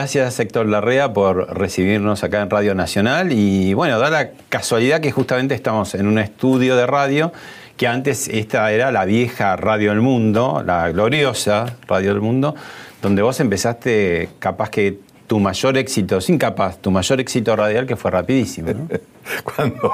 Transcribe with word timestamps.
Gracias 0.00 0.40
Héctor 0.40 0.64
Larrea 0.64 1.12
por 1.12 1.54
recibirnos 1.54 2.24
acá 2.24 2.40
en 2.40 2.48
Radio 2.48 2.74
Nacional 2.74 3.32
y 3.32 3.74
bueno, 3.74 3.98
da 3.98 4.08
la 4.08 4.30
casualidad 4.48 5.02
que 5.02 5.12
justamente 5.12 5.54
estamos 5.54 5.94
en 5.94 6.06
un 6.06 6.18
estudio 6.18 6.74
de 6.74 6.86
radio 6.86 7.34
que 7.76 7.86
antes 7.86 8.26
esta 8.28 8.72
era 8.72 8.92
la 8.92 9.04
vieja 9.04 9.56
Radio 9.56 9.90
del 9.90 10.00
Mundo, 10.00 10.62
la 10.64 10.90
gloriosa 10.90 11.76
Radio 11.86 12.14
del 12.14 12.22
Mundo, 12.22 12.54
donde 13.02 13.20
vos 13.20 13.40
empezaste 13.40 14.30
capaz 14.38 14.70
que 14.70 15.00
tu 15.26 15.38
mayor 15.38 15.76
éxito, 15.76 16.22
sin 16.22 16.38
capaz, 16.38 16.78
tu 16.78 16.90
mayor 16.90 17.20
éxito 17.20 17.54
radial 17.54 17.84
que 17.86 17.94
fue 17.94 18.10
rapidísimo. 18.10 18.70
cuando, 19.54 19.92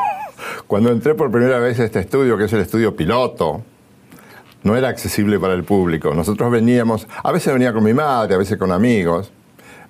cuando 0.68 0.92
entré 0.92 1.16
por 1.16 1.32
primera 1.32 1.58
vez 1.58 1.80
a 1.80 1.84
este 1.84 1.98
estudio, 1.98 2.38
que 2.38 2.44
es 2.44 2.52
el 2.52 2.60
estudio 2.60 2.94
piloto, 2.94 3.64
no 4.62 4.76
era 4.76 4.86
accesible 4.86 5.40
para 5.40 5.54
el 5.54 5.64
público. 5.64 6.14
Nosotros 6.14 6.48
veníamos, 6.52 7.08
a 7.24 7.32
veces 7.32 7.52
venía 7.52 7.72
con 7.72 7.82
mi 7.82 7.92
madre, 7.92 8.36
a 8.36 8.38
veces 8.38 8.56
con 8.56 8.70
amigos, 8.70 9.32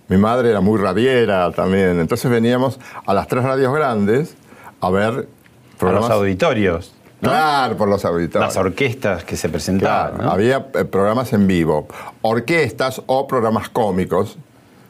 mi 0.09 0.17
madre 0.17 0.51
era 0.51 0.61
muy 0.61 0.79
radiera 0.79 1.51
también, 1.53 1.99
entonces 1.99 2.31
veníamos 2.31 2.79
a 3.07 3.15
las 3.15 3.27
tres 3.27 3.43
radios 3.43 3.75
grandes 3.75 4.37
a 4.81 4.91
ver 4.91 5.29
programas. 5.79 6.11
los 6.11 6.19
auditorios. 6.19 6.93
Claro, 7.21 7.77
por 7.77 7.89
los 7.89 8.05
auditorios. 8.05 8.55
Las 8.55 8.57
orquestas 8.57 9.25
que 9.25 9.37
se 9.37 9.49
presentaban. 9.49 10.21
Había 10.21 10.67
eh, 10.75 10.85
programas 10.85 11.33
en 11.33 11.47
vivo, 11.47 11.89
orquestas 12.23 13.03
o 13.07 13.27
programas 13.27 13.69
cómicos. 13.69 14.37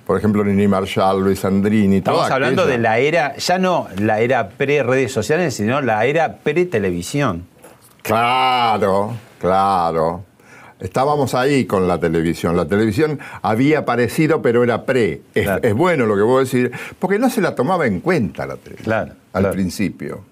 Por 0.06 0.19
ejemplo, 0.19 0.45
Nini 0.45 0.69
Marshall, 0.69 1.23
Luis 1.23 1.45
Andrini. 1.45 1.97
Estamos 1.97 2.30
hablando 2.30 2.67
de 2.67 2.78
la 2.78 2.98
era, 2.98 3.36
ya 3.36 3.58
no 3.58 3.89
la 3.98 4.20
era 4.20 4.51
pre-redes 4.51 5.12
sociales, 5.12 5.55
sino 5.55 5.80
la 5.80 6.05
era 6.05 6.36
pre-televisión. 6.36 7.47
Claro, 8.03 9.14
claro. 9.41 10.25
Estábamos 10.78 11.34
ahí 11.34 11.64
con 11.64 11.88
la 11.88 11.98
televisión. 11.98 12.56
La 12.56 12.66
televisión 12.66 13.19
había 13.42 13.80
aparecido, 13.80 14.42
pero 14.42 14.62
era 14.62 14.84
pre. 14.84 15.22
Es, 15.34 15.74
bueno 15.74 16.06
lo 16.06 16.16
que 16.16 16.22
puedo 16.22 16.41
decir, 16.41 16.70
porque 16.98 17.18
no 17.18 17.30
se 17.30 17.41
la 17.41 17.55
tomaba 17.55 17.86
en 17.86 18.00
cuenta 18.00 18.46
la 18.46 18.56
televisión 18.56 19.14
al 19.33 19.50
principio. 19.50 20.24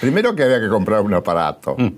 Primero 0.00 0.34
que 0.34 0.42
había 0.42 0.60
que 0.60 0.68
comprar 0.68 1.00
un 1.00 1.14
aparato. 1.14 1.76
Mm. 1.78 1.88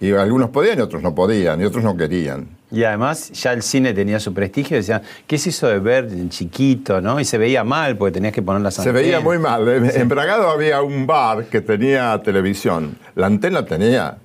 Y 0.00 0.12
algunos 0.12 0.50
podían 0.50 0.78
y 0.78 0.82
otros 0.82 1.02
no 1.02 1.14
podían, 1.14 1.60
y 1.60 1.64
otros 1.64 1.82
no 1.82 1.96
querían. 1.96 2.48
Y 2.70 2.82
además 2.82 3.30
ya 3.30 3.52
el 3.52 3.62
cine 3.62 3.94
tenía 3.94 4.18
su 4.18 4.34
prestigio, 4.34 4.76
decían, 4.76 5.02
¿qué 5.26 5.36
es 5.36 5.46
eso 5.46 5.68
de 5.68 5.78
ver 5.78 6.06
en 6.06 6.28
chiquito, 6.28 7.00
no? 7.00 7.20
Y 7.20 7.24
se 7.24 7.38
veía 7.38 7.62
mal 7.62 7.96
porque 7.96 8.12
tenías 8.12 8.32
que 8.32 8.42
poner 8.42 8.62
las 8.62 8.78
antenas. 8.78 8.98
Se 8.98 9.04
veía 9.04 9.20
muy 9.20 9.38
mal. 9.38 9.68
En 9.68 10.08
Bragado 10.08 10.50
había 10.50 10.82
un 10.82 11.06
bar 11.06 11.44
que 11.44 11.60
tenía 11.60 12.20
televisión. 12.22 12.98
La 13.14 13.26
antena 13.26 13.64
tenía 13.64 14.18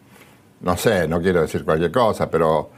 no 0.62 0.78
sé, 0.78 1.08
no 1.08 1.22
quiero 1.22 1.42
decir 1.42 1.64
cualquier 1.64 1.92
cosa, 1.92 2.30
pero 2.30 2.70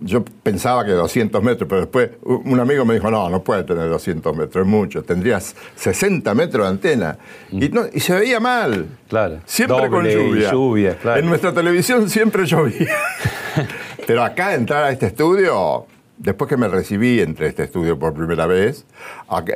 yo 0.00 0.24
pensaba 0.24 0.84
que 0.84 0.92
200 0.92 1.42
metros, 1.42 1.68
pero 1.68 1.82
después 1.82 2.10
un 2.22 2.58
amigo 2.60 2.84
me 2.84 2.94
dijo, 2.94 3.10
no, 3.10 3.28
no 3.28 3.42
puede 3.42 3.64
tener 3.64 3.88
200 3.88 4.36
metros, 4.36 4.64
es 4.64 4.70
mucho, 4.70 5.02
tendrías 5.02 5.56
60 5.76 6.34
metros 6.34 6.64
de 6.64 6.70
antena. 6.70 7.18
Y, 7.50 7.68
no, 7.68 7.82
y 7.92 8.00
se 8.00 8.14
veía 8.14 8.40
mal. 8.40 8.86
Claro. 9.08 9.40
Siempre 9.44 9.88
con 9.88 10.06
lluvia. 10.06 10.52
lluvia 10.52 10.98
En 11.16 11.26
nuestra 11.26 11.52
televisión 11.52 12.08
siempre 12.08 12.46
llovía. 12.46 12.94
pero 14.06 14.22
acá 14.22 14.54
entrar 14.54 14.84
a 14.84 14.90
este 14.90 15.06
estudio, 15.06 15.86
después 16.16 16.48
que 16.48 16.56
me 16.56 16.68
recibí 16.68 17.20
entre 17.20 17.48
este 17.48 17.64
estudio 17.64 17.98
por 17.98 18.14
primera 18.14 18.46
vez, 18.46 18.86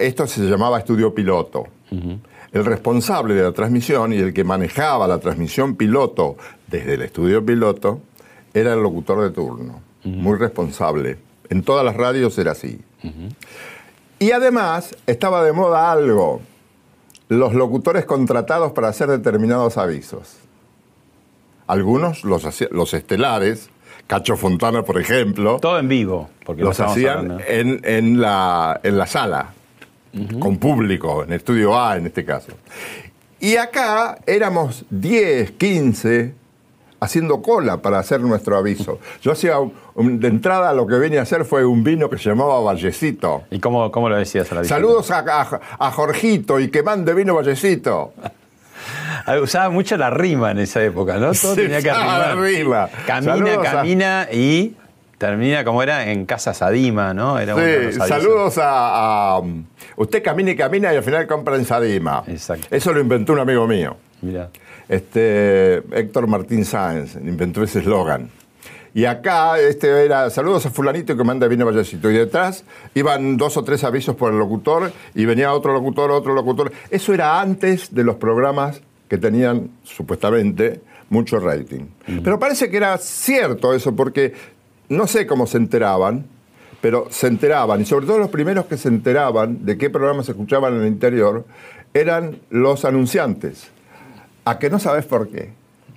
esto 0.01 0.27
se 0.27 0.43
llamaba 0.43 0.79
estudio 0.79 1.15
piloto. 1.15 1.67
El 2.53 2.67
responsable 2.67 3.35
de 3.35 3.43
la 3.43 3.53
transmisión 3.53 4.13
y 4.13 4.19
el 4.19 4.35
que 4.35 4.45
manejaba 4.45 5.07
la 5.07 5.19
transmisión 5.19 5.75
piloto 5.75 6.37
desde 6.67 6.95
el 6.95 7.03
estudio 7.03 7.45
piloto 7.45 8.01
era 8.53 8.75
el 8.75 8.83
locutor 8.83 9.23
de 9.23 9.31
turno, 9.31 9.81
muy 10.05 10.37
responsable. 10.37 11.19
En 11.49 11.63
todas 11.63 11.85
las 11.85 11.97
radios 11.97 12.37
era 12.37 12.53
así. 12.53 12.79
Y 14.19 14.33
además 14.33 14.95
estaba 15.07 15.43
de 15.43 15.53
moda 15.53 15.91
algo, 15.91 16.43
los 17.29 17.55
locutores 17.55 18.05
contratados 18.05 18.73
para 18.73 18.89
hacer 18.89 19.09
determinados 19.09 19.79
avisos. 19.79 20.37
Algunos, 21.67 22.23
los, 22.23 22.45
los 22.71 22.93
estelares, 22.93 23.71
Cacho 24.07 24.37
Fontana, 24.37 24.83
por 24.83 25.01
ejemplo. 25.01 25.59
Todo 25.59 25.79
en 25.79 25.89
vivo. 25.89 26.29
Porque 26.45 26.63
los 26.63 26.79
hacían 26.81 27.39
en, 27.47 28.21
la, 28.21 28.79
en 28.83 28.99
la 28.99 29.07
sala 29.07 29.55
con 30.39 30.59
público, 30.59 31.25
en 31.25 31.33
estudio 31.33 31.79
A 31.79 31.97
en 31.97 32.07
este 32.07 32.25
caso. 32.25 32.53
Y 33.41 33.57
acá 33.57 34.19
éramos 34.27 34.85
10, 34.91 35.53
15 35.53 36.35
haciendo 37.01 37.43
cola 37.43 37.83
para 37.83 37.99
hacer 37.99 38.21
nuestro 38.21 38.57
aviso. 38.57 39.01
Yo 39.21 39.33
hacía, 39.33 39.57
de 39.97 40.29
entrada 40.29 40.73
lo 40.73 40.87
que 40.87 40.95
venía 40.95 41.19
a 41.19 41.23
hacer 41.25 41.45
fue 41.45 41.65
un 41.65 41.83
vino 41.83 42.09
que 42.09 42.17
se 42.19 42.29
llamaba 42.29 42.61
Vallecito. 42.61 43.43
¿Y 43.51 43.59
cómo, 43.59 43.91
cómo 43.91 44.09
lo 44.09 44.17
decías 44.17 44.51
a 44.53 44.57
la 44.57 44.65
Saludos 44.65 45.11
a, 45.11 45.61
a, 45.79 45.91
Jorgito 45.91 46.61
y 46.61 46.71
que 46.71 46.85
mande 46.85 47.13
vino 47.15 47.35
Vallecito. 47.35 48.13
Usaba 49.43 49.71
mucho 49.71 49.97
la 49.97 50.11
rima 50.11 50.53
en 50.53 50.61
esa 50.61 50.83
época, 50.83 51.17
¿no? 51.17 51.33
Todo 51.33 51.57
tenía 51.57 51.83
que 51.83 51.93
rima. 52.37 52.89
Camina, 53.07 53.61
camina 53.61 54.29
y 54.33 54.77
termina 55.23 55.63
como 55.63 55.85
era 55.85 56.11
en 56.11 56.27
Casa 56.27 56.53
Sadima, 56.53 57.15
¿no? 57.15 57.39
Era 57.39 57.55
sí, 57.55 57.97
saludos 58.01 58.59
a, 58.61 59.41
Usted 59.95 60.21
camina 60.21 60.51
y 60.51 60.57
camina 60.57 60.93
y 60.93 60.97
al 60.97 61.05
final 61.05 61.29
compra 61.29 61.55
en 61.55 61.65
Sadima. 61.65 62.25
Exacto. 62.27 62.67
Eso 62.73 62.93
lo 62.93 63.01
inventó 63.01 63.33
un 63.33 63.39
amigo 63.39 63.69
mío. 63.69 63.97
Mira. 64.21 64.51
Este, 64.89 65.77
Héctor 65.97 66.27
Martín 66.27 66.65
Sáenz 66.65 67.15
inventó 67.15 67.63
ese 67.63 67.79
eslogan. 67.79 68.31
Y 68.95 69.05
acá 69.05 69.61
este 69.61 70.05
era 70.05 70.29
saludos 70.29 70.67
a 70.67 70.71
fulanito 70.71 71.17
que 71.17 71.23
manda 71.23 71.47
vino 71.47 71.65
Vallecito. 71.65 72.11
Y 72.11 72.15
detrás 72.15 72.65
iban 72.97 73.37
dos 73.37 73.57
o 73.57 73.63
tres 73.63 73.85
avisos 73.85 74.17
por 74.17 74.33
el 74.33 74.41
locutor 74.41 74.93
y 75.15 75.25
venía 75.25 75.53
otro 75.53 75.73
locutor, 75.73 76.11
otro 76.11 76.35
locutor. 76.35 76.73
Eso 76.91 77.15
era 77.15 77.41
antes 77.41 77.95
de 77.95 78.03
los 78.03 78.17
programas 78.17 78.83
que 79.09 79.19
tenían 79.19 79.71
supuestamente 79.85 80.81
mucho 81.11 81.39
rating. 81.39 81.87
Pero 82.25 82.41
parece 82.41 82.69
que 82.71 82.79
era 82.79 82.99
cierto 82.99 83.73
eso, 83.73 83.95
porque 83.95 84.33
no 84.93 85.07
sé 85.07 85.27
cómo 85.27 85.47
se 85.47 85.57
enteraban, 85.57 86.27
pero 86.81 87.07
se 87.11 87.29
enteraban, 87.29 87.81
y 87.81 87.85
sobre 87.85 88.07
todo 88.07 88.19
los 88.19 88.31
primeros 88.31 88.67
que 88.67 88.77
se 88.77 88.89
enteraban 88.89 89.65
de 89.65 89.79
qué 89.79 89.89
programas 89.89 90.27
se 90.27 90.33
escuchaban 90.33 90.75
en 90.75 90.83
el 90.83 90.89
interior, 90.89 91.45
eran 91.95 92.39
los 92.51 92.85
anunciantes. 92.85 93.71
¿A 94.45 94.59
que 94.59 94.71
no 94.71 94.79
sabes 94.79 95.05
por 95.05 95.29
qué? 95.29 95.51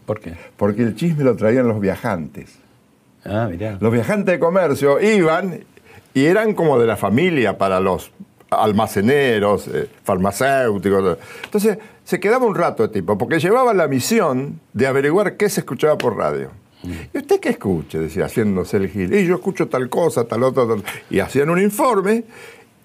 ¿Por 0.05 0.19
qué? 0.19 0.35
Porque 0.57 0.83
el 0.83 0.95
chisme 0.95 1.23
lo 1.23 1.35
traían 1.35 1.67
los 1.67 1.79
viajantes. 1.79 2.59
Ah, 3.25 3.47
mirá. 3.49 3.77
Los 3.79 3.91
viajantes 3.91 4.33
de 4.33 4.39
comercio 4.39 5.01
iban 5.01 5.63
y 6.13 6.25
eran 6.25 6.53
como 6.53 6.79
de 6.79 6.85
la 6.85 6.95
familia 6.95 7.57
para 7.57 7.79
los 7.79 8.11
almaceneros, 8.51 9.67
eh, 9.67 9.89
farmacéuticos. 10.03 11.17
Entonces, 11.43 11.79
se 12.03 12.19
quedaba 12.19 12.45
un 12.45 12.53
rato 12.53 12.83
de 12.83 12.89
tipo, 12.89 13.17
porque 13.17 13.39
llevaba 13.39 13.73
la 13.73 13.87
misión 13.87 14.59
de 14.73 14.85
averiguar 14.85 15.37
qué 15.37 15.49
se 15.49 15.61
escuchaba 15.61 15.97
por 15.97 16.15
radio. 16.15 16.51
¿Y 17.13 17.17
usted 17.17 17.39
qué 17.39 17.49
escucha? 17.49 17.99
Decía, 17.99 18.25
haciéndose 18.25 18.77
el 18.77 18.89
gil. 18.89 19.13
Y 19.13 19.25
yo 19.25 19.35
escucho 19.35 19.67
tal 19.67 19.89
cosa, 19.89 20.25
tal 20.25 20.43
otra, 20.43 20.67
tal. 20.67 20.83
Y 21.09 21.19
hacían 21.19 21.49
un 21.49 21.61
informe 21.61 22.23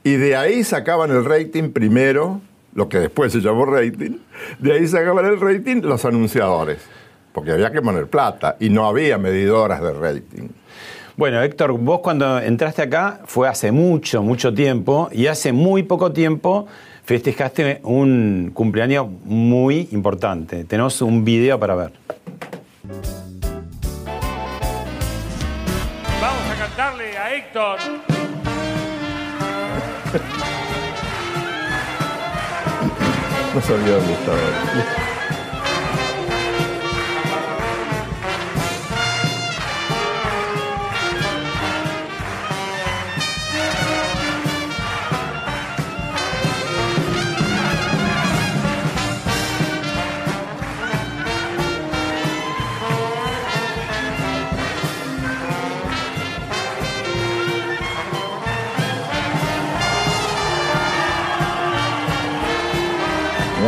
y 0.03 0.13
de 0.15 0.37
ahí 0.37 0.65
sacaban 0.65 1.11
el 1.11 1.25
rating 1.25 1.71
primero, 1.71 2.41
lo 2.75 2.89
que 2.89 2.99
después 2.99 3.33
se 3.33 3.41
llamó 3.41 3.67
rating, 3.67 4.19
de 4.59 4.73
ahí 4.73 4.87
sacaban 4.87 5.27
el 5.27 5.41
rating 5.41 5.83
los 5.83 6.05
anunciadores, 6.05 6.79
porque 7.33 7.53
había 7.53 7.71
que 7.71 7.83
poner 7.83 8.07
plata 8.07 8.57
y 8.61 8.71
no 8.71 8.87
había 8.87 9.19
medidoras 9.19 9.83
de 9.83 9.93
rating. 9.93 10.49
Bueno, 11.17 11.43
Héctor, 11.43 11.73
vos 11.73 12.01
cuando 12.01 12.39
entraste 12.39 12.81
acá 12.81 13.21
fue 13.27 13.47
hace 13.47 13.73
mucho, 13.73 14.23
mucho 14.23 14.55
tiempo 14.55 15.11
y 15.13 15.27
hace 15.27 15.53
muy 15.53 15.83
poco 15.83 16.13
tiempo 16.13 16.67
festejaste 17.05 17.81
un 17.83 18.53
cumpleaños 18.55 19.07
muy 19.25 19.89
importante. 19.91 20.65
Tenemos 20.65 21.03
un 21.03 21.23
video 21.23 21.61
para 21.61 21.75
ver. 21.75 21.93
Vamos 26.21 26.51
a 26.51 26.55
cantarle 26.55 27.17
a 27.17 27.35
Héctor. 27.35 27.79
No 33.53 33.61
sabía 33.61 33.95
dónde 33.97 34.13
estaba. 34.13 35.10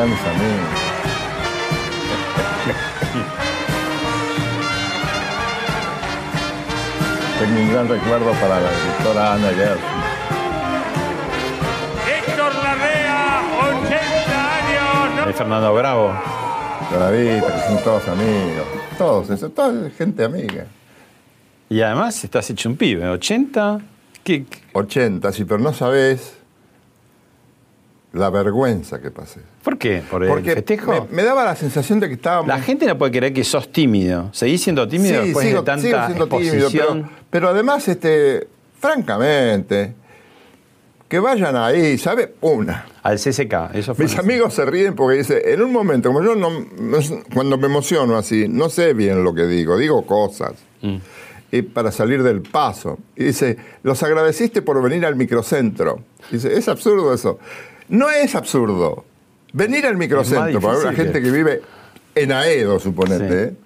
Mis 0.05 0.19
amigos. 0.19 0.69
Tengo 7.39 7.61
un 7.61 7.73
gran 7.73 7.89
recuerdo 7.89 8.33
para 8.33 8.61
la 8.61 8.71
doctora 8.71 9.35
Ana 9.35 9.49
Gerson. 9.49 10.03
Héctor 12.09 12.55
Larrea, 12.55 13.43
80 13.61 14.57
años. 15.19 15.29
Es 15.29 15.37
Fernando 15.37 15.75
Bravo. 15.75 16.13
Que 16.91 17.41
son 17.67 17.83
todos 17.83 18.07
amigos. 18.09 18.67
Todos, 18.99 19.31
eso, 19.31 19.49
toda 19.51 19.91
gente 19.91 20.25
amiga. 20.25 20.67
Y 21.71 21.81
además 21.81 22.23
estás 22.23 22.51
hecho 22.51 22.69
un 22.69 22.77
pibe, 22.77 23.09
80. 23.09 23.81
¿Qué, 24.23 24.45
qué- 24.45 24.59
80, 24.75 25.33
sí, 25.33 25.45
pero 25.45 25.59
no 25.59 25.73
sabés 25.73 26.37
la 28.13 28.29
vergüenza 28.31 29.01
que 29.01 29.11
pasé. 29.11 29.41
¿Por 29.65 29.79
qué? 29.79 30.03
¿Por 30.11 30.23
el 30.25 30.29
Porque 30.29 30.55
festejo? 30.55 31.07
me, 31.11 31.17
me 31.17 31.23
daba 31.25 31.45
la 31.45 31.57
sensación 31.57 31.99
de 32.01 32.09
que 32.09 32.15
estábamos... 32.15 32.47
La 32.49 32.61
gente 32.61 32.85
no 32.87 32.99
puede 32.99 33.13
creer 33.13 33.33
que 33.33 33.43
sos 33.45 33.73
tímido. 33.73 34.29
¿Seguís 34.33 34.63
siendo 34.63 34.87
tímido 34.87 35.21
Sí, 35.21 35.27
después 35.29 35.47
sigo, 35.47 35.61
de 35.61 35.67
tanta 35.67 35.83
sigo 35.83 36.07
siendo 36.07 36.29
tímido, 36.29 36.69
pero, 36.71 37.09
pero 37.31 37.49
además, 37.49 37.89
este, 37.89 38.49
francamente, 38.79 39.95
que 41.09 41.19
vayan 41.19 41.57
ahí, 41.57 41.97
¿sabe? 41.99 42.35
Una. 42.43 42.87
Al 43.03 43.19
CCK, 43.19 43.75
eso 43.75 43.95
fue. 43.95 44.05
Mis 44.05 44.19
amigos 44.19 44.55
se 44.55 44.65
ríen 44.65 44.95
porque 44.95 45.19
dice, 45.19 45.53
en 45.53 45.63
un 45.63 45.73
momento, 45.73 46.09
como 46.11 46.23
yo 46.23 46.35
no, 46.35 46.51
no- 46.51 46.99
cuando 47.35 47.59
me 47.59 47.67
emociono 47.67 48.17
así, 48.17 48.47
no 48.49 48.69
sé 48.69 48.93
bien 48.95 49.25
lo 49.25 49.35
que 49.35 49.47
digo, 49.47 49.77
digo 49.77 50.05
cosas. 50.07 50.53
Mm. 50.83 50.97
Y 51.51 51.63
para 51.63 51.93
salir 51.93 52.23
del 52.23 52.41
paso. 52.41 52.99
Y 53.15 53.25
dice, 53.25 53.59
los 53.83 54.03
agradeciste 54.03 54.63
por 54.63 54.83
venir 54.83 55.05
al 55.05 55.17
microcentro. 55.17 56.01
Dice, 56.31 56.57
es 56.57 56.67
absurdo 56.69 57.13
eso. 57.13 57.39
No 57.89 58.11
es 58.11 58.35
absurdo. 58.35 59.05
Venir 59.53 59.87
al 59.87 59.97
microcentro 59.97 60.61
para 60.61 60.79
una 60.79 60.91
difícil 60.91 60.97
gente 61.05 61.19
que- 61.21 61.25
que 61.27 61.31
vive 61.31 61.63
en 62.15 62.33
Aedo, 62.33 62.79
suponete, 62.79 63.29
Sí. 63.49 63.55
¿eh? 63.55 63.57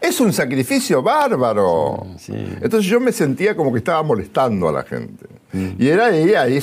es 0.00 0.20
un 0.20 0.32
sacrificio 0.32 1.02
bárbaro. 1.02 2.06
Sí. 2.18 2.32
Entonces 2.60 2.90
yo 2.90 3.00
me 3.00 3.12
sentía 3.12 3.54
como 3.56 3.72
que 3.72 3.78
estaba 3.78 4.02
molestando 4.02 4.68
a 4.68 4.72
la 4.72 4.82
gente. 4.82 5.26
Mm. 5.52 5.68
Y 5.78 5.88
era 5.88 6.06
ahí, 6.06 6.34
ahí 6.34 6.58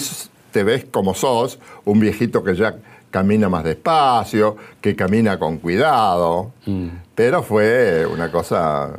te 0.51 0.63
ves 0.63 0.85
como 0.91 1.13
sos, 1.13 1.59
un 1.85 1.99
viejito 1.99 2.43
que 2.43 2.55
ya 2.55 2.75
camina 3.11 3.47
más 3.49 3.63
despacio, 3.63 4.55
que 4.81 4.95
camina 4.95 5.37
con 5.39 5.57
cuidado. 5.57 6.51
Mm. 6.65 6.87
Pero 7.15 7.41
fue 7.43 8.05
una 8.05 8.31
cosa 8.31 8.91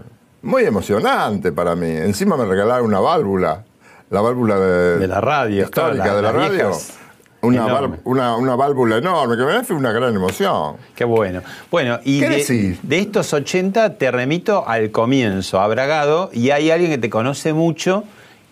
muy 0.42 0.64
emocionante 0.64 1.50
para 1.52 1.74
mí. 1.76 1.88
Encima 1.90 2.36
me 2.36 2.44
regalaron 2.44 2.86
una 2.86 3.00
válvula, 3.00 3.64
la 4.10 4.20
válvula 4.20 4.58
de, 4.58 4.98
De 4.98 5.06
la 5.08 5.20
radio, 5.20 5.64
histórica 5.64 6.02
claro, 6.04 6.16
de 6.16 6.22
la 6.22 6.32
radio. 6.32 6.50
viejas. 6.52 6.98
Una, 7.40 7.66
una, 8.04 8.36
una 8.36 8.56
válvula 8.56 8.96
enorme, 8.96 9.36
que 9.36 9.44
me 9.44 9.62
fue 9.62 9.76
una 9.76 9.92
gran 9.92 10.12
emoción. 10.14 10.76
Qué 10.96 11.04
bueno. 11.04 11.40
Bueno, 11.70 12.00
y 12.04 12.18
¿Qué 12.18 12.28
de, 12.28 12.36
decís? 12.36 12.78
de 12.82 12.98
estos 12.98 13.32
80 13.32 13.96
te 13.96 14.10
remito 14.10 14.66
al 14.68 14.90
comienzo, 14.90 15.60
a 15.60 15.68
Bragado, 15.68 16.30
y 16.32 16.50
hay 16.50 16.70
alguien 16.72 16.90
que 16.90 16.98
te 16.98 17.08
conoce 17.10 17.52
mucho 17.52 18.02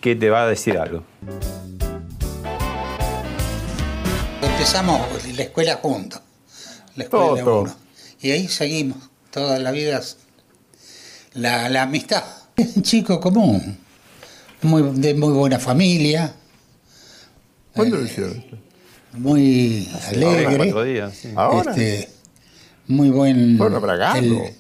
que 0.00 0.14
te 0.14 0.30
va 0.30 0.44
a 0.44 0.46
decir 0.46 0.78
algo. 0.78 1.02
Empezamos 4.42 5.00
la 5.36 5.42
escuela 5.42 5.76
juntos, 5.76 6.20
la 6.94 7.04
escuela 7.04 7.42
Todo. 7.42 7.60
uno. 7.62 7.76
Y 8.20 8.30
ahí 8.30 8.48
seguimos, 8.48 8.98
toda 9.30 9.58
la 9.58 9.70
vida, 9.70 10.00
la, 11.34 11.68
la 11.68 11.82
amistad. 11.82 12.22
Es 12.56 12.76
un 12.76 12.82
chico 12.82 13.20
común, 13.20 13.78
muy, 14.62 14.82
de 15.00 15.14
muy 15.14 15.32
buena 15.32 15.58
familia, 15.58 16.32
¿Cuándo 17.74 17.96
Eh, 17.96 18.00
lo 18.00 18.06
hicieron? 18.06 18.44
Muy 19.16 19.88
alegre, 20.08 20.56
cuatro 20.56 20.84
días. 20.84 21.14
sí. 21.14 21.32
Ahora. 21.34 21.70
este, 21.72 22.08
muy 22.88 23.10
buen 23.10 23.58
Bueno, 23.58 23.78
el 23.78 24.54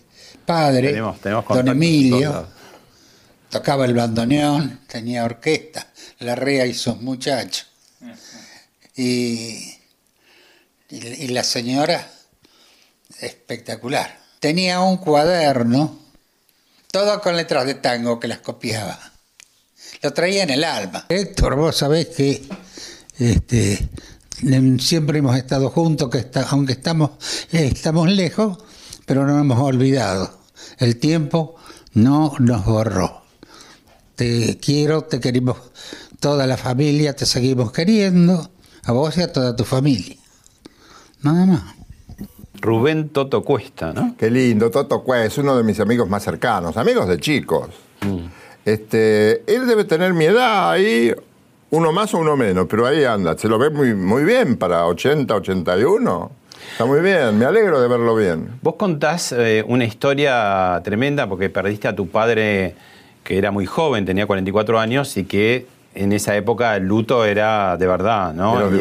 padre, 0.44 0.88
Tenemos- 0.88 1.20
tenemos 1.20 1.44
don 1.48 1.68
Emilio, 1.68 2.46
tocaba 3.50 3.84
el 3.84 3.94
bandoneón, 3.94 4.80
tenía 4.88 5.24
orquesta, 5.24 5.86
la 6.20 6.34
rea 6.34 6.66
y 6.66 6.74
sus 6.74 7.00
muchachos. 7.00 7.66
Y, 8.96 9.74
y, 10.88 10.96
y 11.24 11.28
la 11.28 11.44
señora, 11.44 12.10
espectacular. 13.20 14.18
Tenía 14.40 14.80
un 14.80 14.96
cuaderno, 14.98 15.98
todo 16.90 17.20
con 17.20 17.36
letras 17.36 17.66
de 17.66 17.74
tango 17.74 18.18
que 18.20 18.28
las 18.28 18.38
copiaba. 18.38 18.98
Lo 20.02 20.12
traía 20.12 20.42
en 20.42 20.50
el 20.50 20.64
alma. 20.64 21.06
Héctor, 21.08 21.56
vos 21.56 21.76
sabés 21.76 22.08
que 22.08 22.42
este, 23.18 23.88
siempre 24.78 25.18
hemos 25.18 25.36
estado 25.36 25.70
juntos, 25.70 26.10
que 26.10 26.18
está- 26.18 26.46
aunque 26.50 26.72
estamos, 26.72 27.10
eh, 27.52 27.70
estamos 27.72 28.10
lejos, 28.10 28.58
pero 29.06 29.24
no 29.26 29.32
nos 29.32 29.40
hemos 29.42 29.58
olvidado. 29.60 30.30
El 30.78 30.96
tiempo 30.96 31.56
no 31.94 32.32
nos 32.38 32.64
borró. 32.64 33.22
Te 34.14 34.58
quiero, 34.58 35.02
te 35.02 35.20
queremos 35.20 35.56
toda 36.20 36.46
la 36.46 36.56
familia, 36.56 37.14
te 37.14 37.26
seguimos 37.26 37.72
queriendo, 37.72 38.50
a 38.84 38.92
vos 38.92 39.16
y 39.18 39.22
a 39.22 39.32
toda 39.32 39.54
tu 39.56 39.64
familia. 39.64 40.16
Nada 41.22 41.46
más. 41.46 41.62
Rubén 42.60 43.10
Toto 43.10 43.42
Cuesta, 43.42 43.92
¿no? 43.92 44.14
Qué 44.16 44.30
lindo, 44.30 44.70
Toto 44.70 45.02
Cue 45.02 45.26
es 45.26 45.36
uno 45.38 45.56
de 45.56 45.62
mis 45.62 45.78
amigos 45.80 46.08
más 46.08 46.24
cercanos, 46.24 46.76
amigos 46.78 47.06
de 47.08 47.18
chicos. 47.18 47.68
Mm. 48.00 48.26
Este, 48.64 49.42
él 49.54 49.66
debe 49.66 49.84
tener 49.84 50.14
mi 50.14 50.24
edad 50.24 50.70
ahí, 50.72 51.12
uno 51.70 51.92
más 51.92 52.14
o 52.14 52.18
uno 52.18 52.36
menos, 52.36 52.66
pero 52.68 52.86
ahí 52.86 53.04
anda, 53.04 53.36
se 53.36 53.48
lo 53.48 53.58
ve 53.58 53.70
muy, 53.70 53.94
muy 53.94 54.24
bien 54.24 54.56
para 54.56 54.86
80, 54.86 55.34
81. 55.34 56.30
Está 56.72 56.84
muy 56.84 57.00
bien, 57.00 57.38
me 57.38 57.44
alegro 57.44 57.80
de 57.80 57.88
verlo 57.88 58.14
bien. 58.16 58.58
Vos 58.62 58.74
contás 58.76 59.32
eh, 59.32 59.64
una 59.66 59.84
historia 59.84 60.80
tremenda 60.84 61.28
porque 61.28 61.50
perdiste 61.50 61.88
a 61.88 61.94
tu 61.94 62.08
padre 62.08 62.74
que 63.22 63.38
era 63.38 63.50
muy 63.50 63.66
joven, 63.66 64.04
tenía 64.04 64.26
44 64.26 64.78
años 64.78 65.16
y 65.16 65.24
que 65.24 65.66
en 65.94 66.12
esa 66.12 66.36
época 66.36 66.76
el 66.76 66.84
luto 66.84 67.24
era 67.24 67.76
de 67.76 67.86
verdad, 67.86 68.32
¿no? 68.34 68.60
Era. 68.68 68.78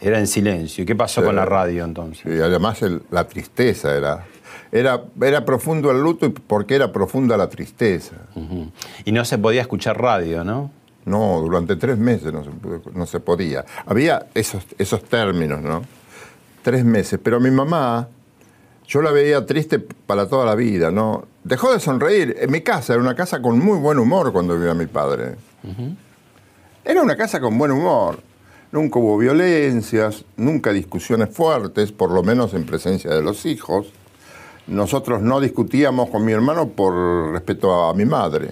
Era 0.00 0.18
en 0.18 0.26
silencio. 0.26 0.82
¿Y 0.82 0.86
qué 0.86 0.94
pasó 0.96 1.20
Sí. 1.20 1.26
con 1.26 1.36
la 1.36 1.44
radio 1.44 1.84
entonces? 1.84 2.24
Y 2.26 2.40
además 2.40 2.80
el- 2.82 3.02
la 3.10 3.28
tristeza 3.28 3.94
era, 3.96 4.24
era. 4.72 5.02
Era 5.20 5.44
profundo 5.44 5.90
el 5.90 6.00
luto 6.00 6.26
y 6.26 6.30
porque 6.30 6.74
era 6.74 6.90
profunda 6.92 7.36
la 7.36 7.48
tristeza. 7.48 8.16
Y 9.04 9.12
no 9.12 9.24
se 9.24 9.38
podía 9.38 9.60
escuchar 9.60 10.00
radio, 10.00 10.44
¿no? 10.44 10.70
No, 11.06 11.40
durante 11.40 11.76
tres 11.76 11.96
meses 11.98 12.32
no 12.32 12.44
se, 12.44 12.50
pudo- 12.50 12.82
no 12.94 13.06
se 13.06 13.20
podía. 13.20 13.64
Había 13.86 14.26
esos, 14.34 14.64
esos 14.76 15.02
términos, 15.04 15.62
¿no? 15.62 15.82
Tres 16.62 16.84
meses. 16.84 17.18
Pero 17.22 17.40
mi 17.40 17.50
mamá, 17.50 18.08
yo 18.86 19.00
la 19.02 19.12
veía 19.12 19.46
triste 19.46 19.78
para 19.78 20.28
toda 20.28 20.44
la 20.44 20.54
vida, 20.54 20.90
¿no? 20.90 21.24
Dejó 21.44 21.72
de 21.72 21.80
sonreír. 21.80 22.36
En 22.40 22.50
mi 22.50 22.60
casa, 22.60 22.92
era 22.94 23.02
una 23.02 23.14
casa 23.14 23.40
con 23.40 23.58
muy 23.58 23.78
buen 23.78 23.98
humor 23.98 24.32
cuando 24.32 24.54
vivía 24.58 24.74
mi 24.74 24.86
padre. 24.86 25.36
Era 26.84 27.02
una 27.02 27.16
casa 27.16 27.40
con 27.40 27.56
buen 27.56 27.70
humor. 27.72 28.20
Nunca 28.72 28.98
hubo 28.98 29.16
violencias, 29.16 30.24
nunca 30.36 30.72
discusiones 30.72 31.30
fuertes, 31.30 31.92
por 31.92 32.10
lo 32.10 32.22
menos 32.24 32.52
en 32.54 32.66
presencia 32.66 33.10
de 33.14 33.22
los 33.22 33.46
hijos. 33.46 33.86
Nosotros 34.66 35.22
no 35.22 35.40
discutíamos 35.40 36.10
con 36.10 36.24
mi 36.24 36.32
hermano 36.32 36.68
por 36.68 37.30
respeto 37.32 37.88
a 37.88 37.94
mi 37.94 38.04
madre. 38.04 38.50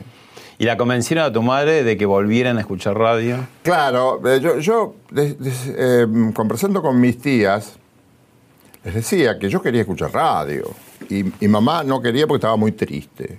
¿Y 0.59 0.65
la 0.65 0.77
convencieron 0.77 1.25
a 1.25 1.33
tu 1.33 1.43
madre 1.43 1.83
de 1.83 1.97
que 1.97 2.07
volvieran 2.07 2.57
a 2.59 2.61
escuchar 2.61 2.97
radio? 2.97 3.39
Claro, 3.63 4.21
eh, 4.29 4.39
yo, 4.41 4.59
yo 4.61 4.95
des- 5.11 5.39
des- 5.39 5.73
eh, 5.77 6.07
conversando 6.35 6.81
con 6.81 7.01
mis 7.01 7.19
tías, 7.19 7.77
les 8.85 8.95
decía 8.95 9.39
que 9.39 9.49
yo 9.49 9.61
quería 9.61 9.81
escuchar 9.81 10.13
radio. 10.13 10.71
Y, 11.11 11.25
y 11.45 11.49
mamá 11.49 11.83
no 11.83 12.01
quería 12.01 12.27
porque 12.27 12.39
estaba 12.39 12.57
muy 12.57 12.73
triste. 12.73 13.39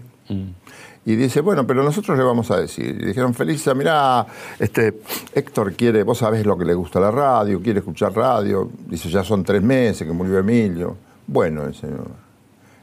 Y 1.07 1.15
dice, 1.15 1.39
bueno, 1.41 1.65
pero 1.65 1.84
nosotros 1.84 2.17
le 2.17 2.24
vamos 2.24 2.51
a 2.51 2.57
decir. 2.60 2.98
Y 3.00 3.05
dijeron, 3.05 3.34
Felisa, 3.34 3.74
mirá, 3.74 4.25
este, 4.60 5.00
Héctor 5.34 5.74
quiere, 5.74 6.03
vos 6.03 6.17
sabés 6.17 6.45
lo 6.45 6.57
que 6.57 6.65
le 6.65 6.74
gusta 6.74 7.00
a 7.00 7.03
la 7.03 7.12
radio, 7.12 7.62
quiere 7.62 7.79
escuchar 7.79 8.13
radio. 8.13 8.69
Dice, 8.88 9.10
ya 9.10 9.24
son 9.24 9.43
tres 9.43 9.62
meses 9.62 10.05
que 10.05 10.13
murió 10.13 10.38
Emilio. 10.39 10.98
Bueno, 11.27 11.67
dice, 11.67 11.88
no. 11.88 12.05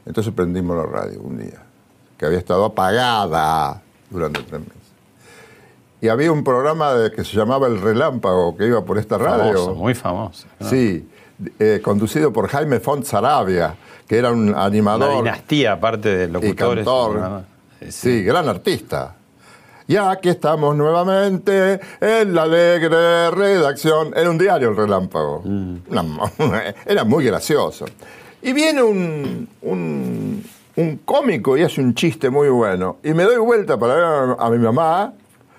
entonces 0.05 0.33
prendimos 0.33 0.75
la 0.75 0.85
radio 0.85 1.21
un 1.21 1.37
día, 1.37 1.61
que 2.17 2.25
había 2.25 2.39
estado 2.39 2.65
apagada 2.65 3.81
durante 4.13 4.41
tres 4.43 4.61
meses. 4.61 4.77
Y 6.01 6.07
había 6.09 6.31
un 6.31 6.43
programa 6.43 6.93
de- 6.93 7.11
que 7.11 7.23
se 7.23 7.35
llamaba 7.35 7.67
El 7.67 7.81
Relámpago, 7.81 8.55
que 8.57 8.67
iba 8.67 8.83
por 8.85 8.97
esta 8.97 9.17
radio. 9.17 9.53
Famoso, 9.53 9.75
muy 9.75 9.93
famoso. 9.95 10.47
¿no? 10.59 10.69
Sí, 10.69 11.07
eh, 11.59 11.81
conducido 11.83 12.31
por 12.31 12.47
Jaime 12.49 12.79
Font 12.79 13.05
Sarabia, 13.05 13.75
que 14.07 14.17
era 14.17 14.31
un 14.31 14.49
Una 14.49 14.65
animador 14.65 15.15
dinastía, 15.23 15.73
aparte 15.73 16.15
de 16.15 16.25
y 16.25 16.27
locutores. 16.27 16.85
Sí, 17.89 18.23
gran 18.23 18.47
artista. 18.47 19.15
Y 19.87 19.97
aquí 19.97 20.29
estamos 20.29 20.75
nuevamente 20.77 21.79
en 21.99 22.33
la 22.33 22.43
alegre 22.43 23.29
redacción. 23.31 24.13
Era 24.15 24.29
un 24.29 24.37
diario 24.37 24.69
el 24.69 24.77
relámpago. 24.77 25.39
Una- 25.39 25.83
era 26.85 27.03
muy 27.03 27.25
gracioso. 27.25 27.85
Y 28.41 28.51
viene 28.53 28.81
un, 28.83 29.47
un, 29.61 30.43
un 30.75 30.97
cómico 30.97 31.57
y 31.57 31.63
hace 31.63 31.81
un 31.81 31.93
chiste 31.93 32.29
muy 32.29 32.49
bueno. 32.49 32.97
Y 33.03 33.13
me 33.13 33.23
doy 33.23 33.37
vuelta 33.37 33.77
para 33.77 33.95
ver 33.95 34.35
a, 34.39 34.49
mi 34.49 34.57
mamá, 34.57 35.13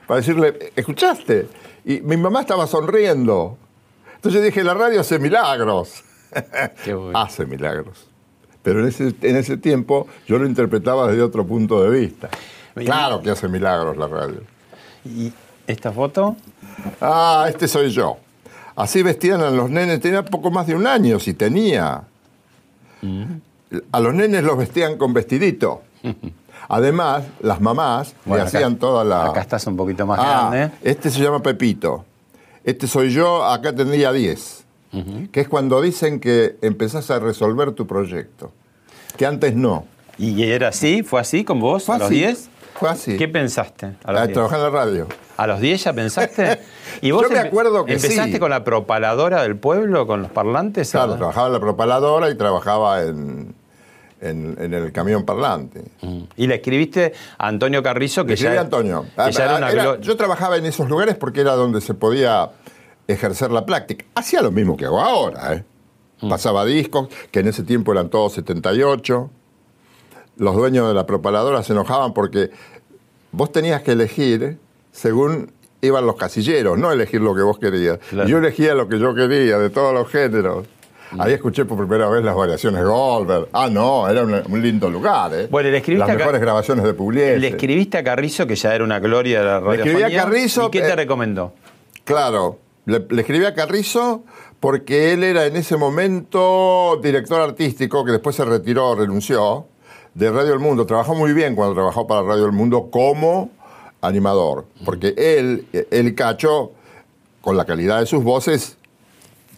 para 0.07 0.21
decirle, 0.21 0.73
¿escuchaste? 0.75 1.49
Y 1.85 2.01
mi 2.01 2.17
mamá 2.17 2.41
estaba 2.41 2.67
sonriendo. 2.67 3.57
Entonces 4.17 4.43
dije, 4.43 4.65
la 4.65 4.75
radio 4.75 5.01
hace 5.01 5.19
milagros. 5.19 6.03
Qué 6.85 6.95
bueno. 6.95 7.19
hace 7.19 7.47
milagros. 7.47 8.09
Pero 8.63 8.81
en 8.81 8.89
ese, 8.89 9.15
en 9.21 9.37
ese 9.37 9.57
tiempo 9.59 10.07
yo 10.27 10.39
lo 10.39 10.47
interpretaba 10.47 11.09
desde 11.09 11.23
otro 11.23 11.47
punto 11.47 11.83
de 11.83 11.91
vista. 11.91 12.31
Claro 12.75 13.21
que 13.23 13.31
hace 13.31 13.47
milagros 13.49 13.97
la 13.97 14.09
radio. 14.09 14.41
¿Y 15.05 15.33
esta 15.67 15.93
foto? 15.93 16.37
Ah, 17.01 17.47
este 17.49 17.69
soy 17.69 17.91
yo. 17.91 18.17
Así 18.77 19.03
vestían 19.03 19.41
a 19.43 19.51
los 19.51 19.71
nenes, 19.71 20.01
tenía 20.01 20.25
poco 20.25 20.51
más 20.51 20.67
de 20.67 20.75
un 20.75 20.87
año, 20.87 21.21
si 21.21 21.35
tenía. 21.35 22.03
A 23.93 24.01
los 24.01 24.15
nenes 24.15 24.45
los 24.45 24.57
vestían 24.57 24.97
con 24.99 25.13
vestidito. 25.13 25.83
Además, 26.69 27.25
las 27.41 27.61
mamás 27.61 28.15
Bueno, 28.25 28.45
le 28.45 28.49
acá- 28.49 28.59
hacían 28.59 28.77
toda 28.77 29.05
la... 29.05 29.27
acá 29.27 29.41
estás 29.41 29.67
un 29.67 29.77
poquito 29.77 30.07
más 30.07 30.19
Ah, 30.23 30.49
grande. 30.51 30.75
Este 30.83 31.11
se 31.11 31.21
llama 31.21 31.43
Pepito. 31.43 32.05
Este 32.63 32.87
soy 32.87 33.11
yo, 33.11 33.45
acá 33.45 33.75
tendría 33.75 34.13
10. 34.13 34.65
Que 35.33 35.41
es 35.41 35.49
cuando 35.49 35.83
dicen 35.83 36.21
que 36.21 36.57
empezás 36.63 37.11
a 37.11 37.19
resolver 37.19 37.73
tu 37.73 37.85
proyecto. 37.87 38.53
Que 39.17 39.27
antes 39.27 39.55
no. 39.57 39.87
¿Y 40.19 40.45
era 40.45 40.69
así? 40.69 41.03
¿Fue 41.03 41.21
así 41.21 41.43
con 41.45 41.59
vos? 41.59 41.85
Fue 41.85 41.97
¿A 41.97 41.99
los 41.99 42.07
así, 42.07 42.15
10? 42.19 42.49
fue 42.75 42.89
así. 42.91 43.17
¿Qué 43.17 43.27
pensaste? 43.27 43.97
A 44.05 44.13
los 44.13 44.21
A 44.21 44.27
10? 44.27 44.35
trabajar 44.35 44.59
en 44.61 44.65
la 44.65 44.71
radio. 44.71 45.07
¿A 45.37 45.47
los 45.47 45.61
10 45.61 45.85
ya 45.85 45.93
pensaste? 45.93 46.61
¿Y 47.03 47.11
vos 47.11 47.23
Yo 47.23 47.31
me 47.31 47.39
acuerdo 47.41 47.85
que 47.85 47.95
¿Empezaste 47.95 48.33
sí. 48.35 48.39
con 48.39 48.51
la 48.51 48.63
propaladora 48.65 49.43
del 49.43 49.57
pueblo, 49.57 50.07
con 50.07 50.23
los 50.23 50.31
parlantes? 50.31 50.91
Claro, 50.91 51.17
trabajaba 51.17 51.49
en 51.49 51.53
la 51.55 51.61
propaladora 51.61 52.31
y 52.31 52.37
trabajaba 52.37 53.03
en, 53.03 53.55
en- 54.21 54.57
en 54.61 54.75
el 54.75 54.93
camión 54.93 55.25
parlante. 55.25 55.83
Y 56.37 56.47
le 56.47 56.55
escribiste 56.57 57.13
a 57.37 57.49
Antonio 57.49 57.83
Carrizo, 57.83 58.25
que 58.25 58.31
Le 58.33 58.37
ya, 58.37 58.53
a 58.53 58.61
Antonio. 58.61 59.05
que 59.25 59.33
ya 59.33 59.45
era 59.45 59.57
una 59.57 59.71
Era- 59.71 59.85
glo- 59.97 60.01
yo 60.01 60.17
trabajaba 60.17 60.57
en 60.57 60.67
esos 60.67 60.89
lugares 60.89 61.17
porque 61.17 61.41
era 61.41 61.55
donde 61.55 61.81
se 61.81 61.95
podía 61.95 62.51
ejercer 63.09 63.51
la 63.51 63.67
práctica. 63.67 64.05
Hacía 64.15 64.41
lo 64.41 64.51
mismo 64.53 64.77
que 64.77 64.85
hago 64.87 65.01
ahora. 65.01 65.55
¿eh? 65.55 65.65
Mm. 66.21 66.29
Pasaba 66.31 66.65
discos, 66.65 67.09
que 67.33 67.41
en 67.41 67.49
ese 67.49 67.65
tiempo 67.65 67.91
eran 67.93 68.09
todos 68.09 68.35
78. 68.35 69.31
Los 70.37 70.55
dueños 70.55 70.89
de 70.89 70.95
la 70.95 71.07
propaladora 71.07 71.63
se 71.63 71.73
enojaban 71.73 72.15
porque 72.15 72.51
vos 73.33 73.53
tenías 73.53 73.83
que 73.83 73.93
elegir 73.93 74.59
según 74.95 75.51
iban 75.83 76.07
los 76.07 76.17
casilleros, 76.17 76.79
no 76.79 76.91
elegir 76.93 77.21
lo 77.21 77.35
que 77.35 77.43
vos 77.43 77.59
querías. 77.59 77.99
Claro. 78.09 78.29
Yo 78.29 78.39
elegía 78.39 78.75
lo 78.75 78.89
que 78.89 78.99
yo 78.99 79.15
quería, 79.15 79.59
de 79.59 79.69
todos 79.69 79.93
los 79.93 80.09
géneros. 80.09 80.67
Ahí 81.19 81.33
escuché 81.33 81.65
por 81.65 81.79
primera 81.79 82.09
vez 82.09 82.25
las 82.25 82.35
variaciones 82.35 82.83
Goldberg. 82.83 83.49
Ah, 83.53 83.69
no, 83.71 84.09
era 84.09 84.23
un, 84.23 84.35
un 84.49 84.63
lindo 84.63 84.89
lugar, 84.91 85.33
¿eh? 85.35 85.49
Bueno, 85.49 85.71
le 85.71 85.77
escribiste 85.77 86.09
Las 86.09 86.17
mejores 86.17 86.41
grabaciones 86.41 86.85
de 86.85 86.95
Pugliese. 86.95 87.39
Le 87.39 87.49
escribiste 87.49 87.99
a 87.99 88.05
Carrizo, 88.05 88.47
que 88.47 88.57
ya 88.57 88.75
era 88.75 88.83
una 88.83 88.99
gloria 88.99 89.41
de 89.41 89.45
la 89.45 89.61
Le 89.61 89.77
escribí 89.77 90.03
a. 90.03 90.11
Carrizo, 90.11 90.67
¿Y 90.69 90.71
qué 90.71 90.81
te 90.81 90.89
eh, 90.89 90.97
recomendó? 90.97 91.53
Claro, 92.05 92.59
le, 92.87 93.07
le 93.09 93.21
escribí 93.21 93.45
a 93.45 93.55
Carrizo 93.55 94.25
porque 94.59 95.13
él 95.13 95.23
era 95.23 95.47
en 95.47 95.57
ese 95.57 95.77
momento 95.77 96.99
director 97.03 97.41
artístico, 97.41 98.05
que 98.05 98.13
después 98.13 98.35
se 98.35 98.45
retiró, 98.45 98.95
renunció, 98.97 99.67
de 100.15 100.31
Radio 100.31 100.53
El 100.55 100.61
Mundo. 100.61 100.87
Trabajó 100.87 101.15
muy 101.15 101.33
bien 101.33 101.55
cuando 101.55 101.75
trabajó 101.75 102.07
para 102.07 102.23
Radio 102.23 102.47
El 102.47 102.53
Mundo 102.53 102.89
como 102.91 103.51
animador, 104.07 104.67
porque 104.85 105.15
él, 105.17 105.67
el 105.91 106.15
cacho, 106.15 106.73
con 107.41 107.57
la 107.57 107.65
calidad 107.65 108.01
de 108.01 108.07
sus 108.07 108.23
voces, 108.25 108.77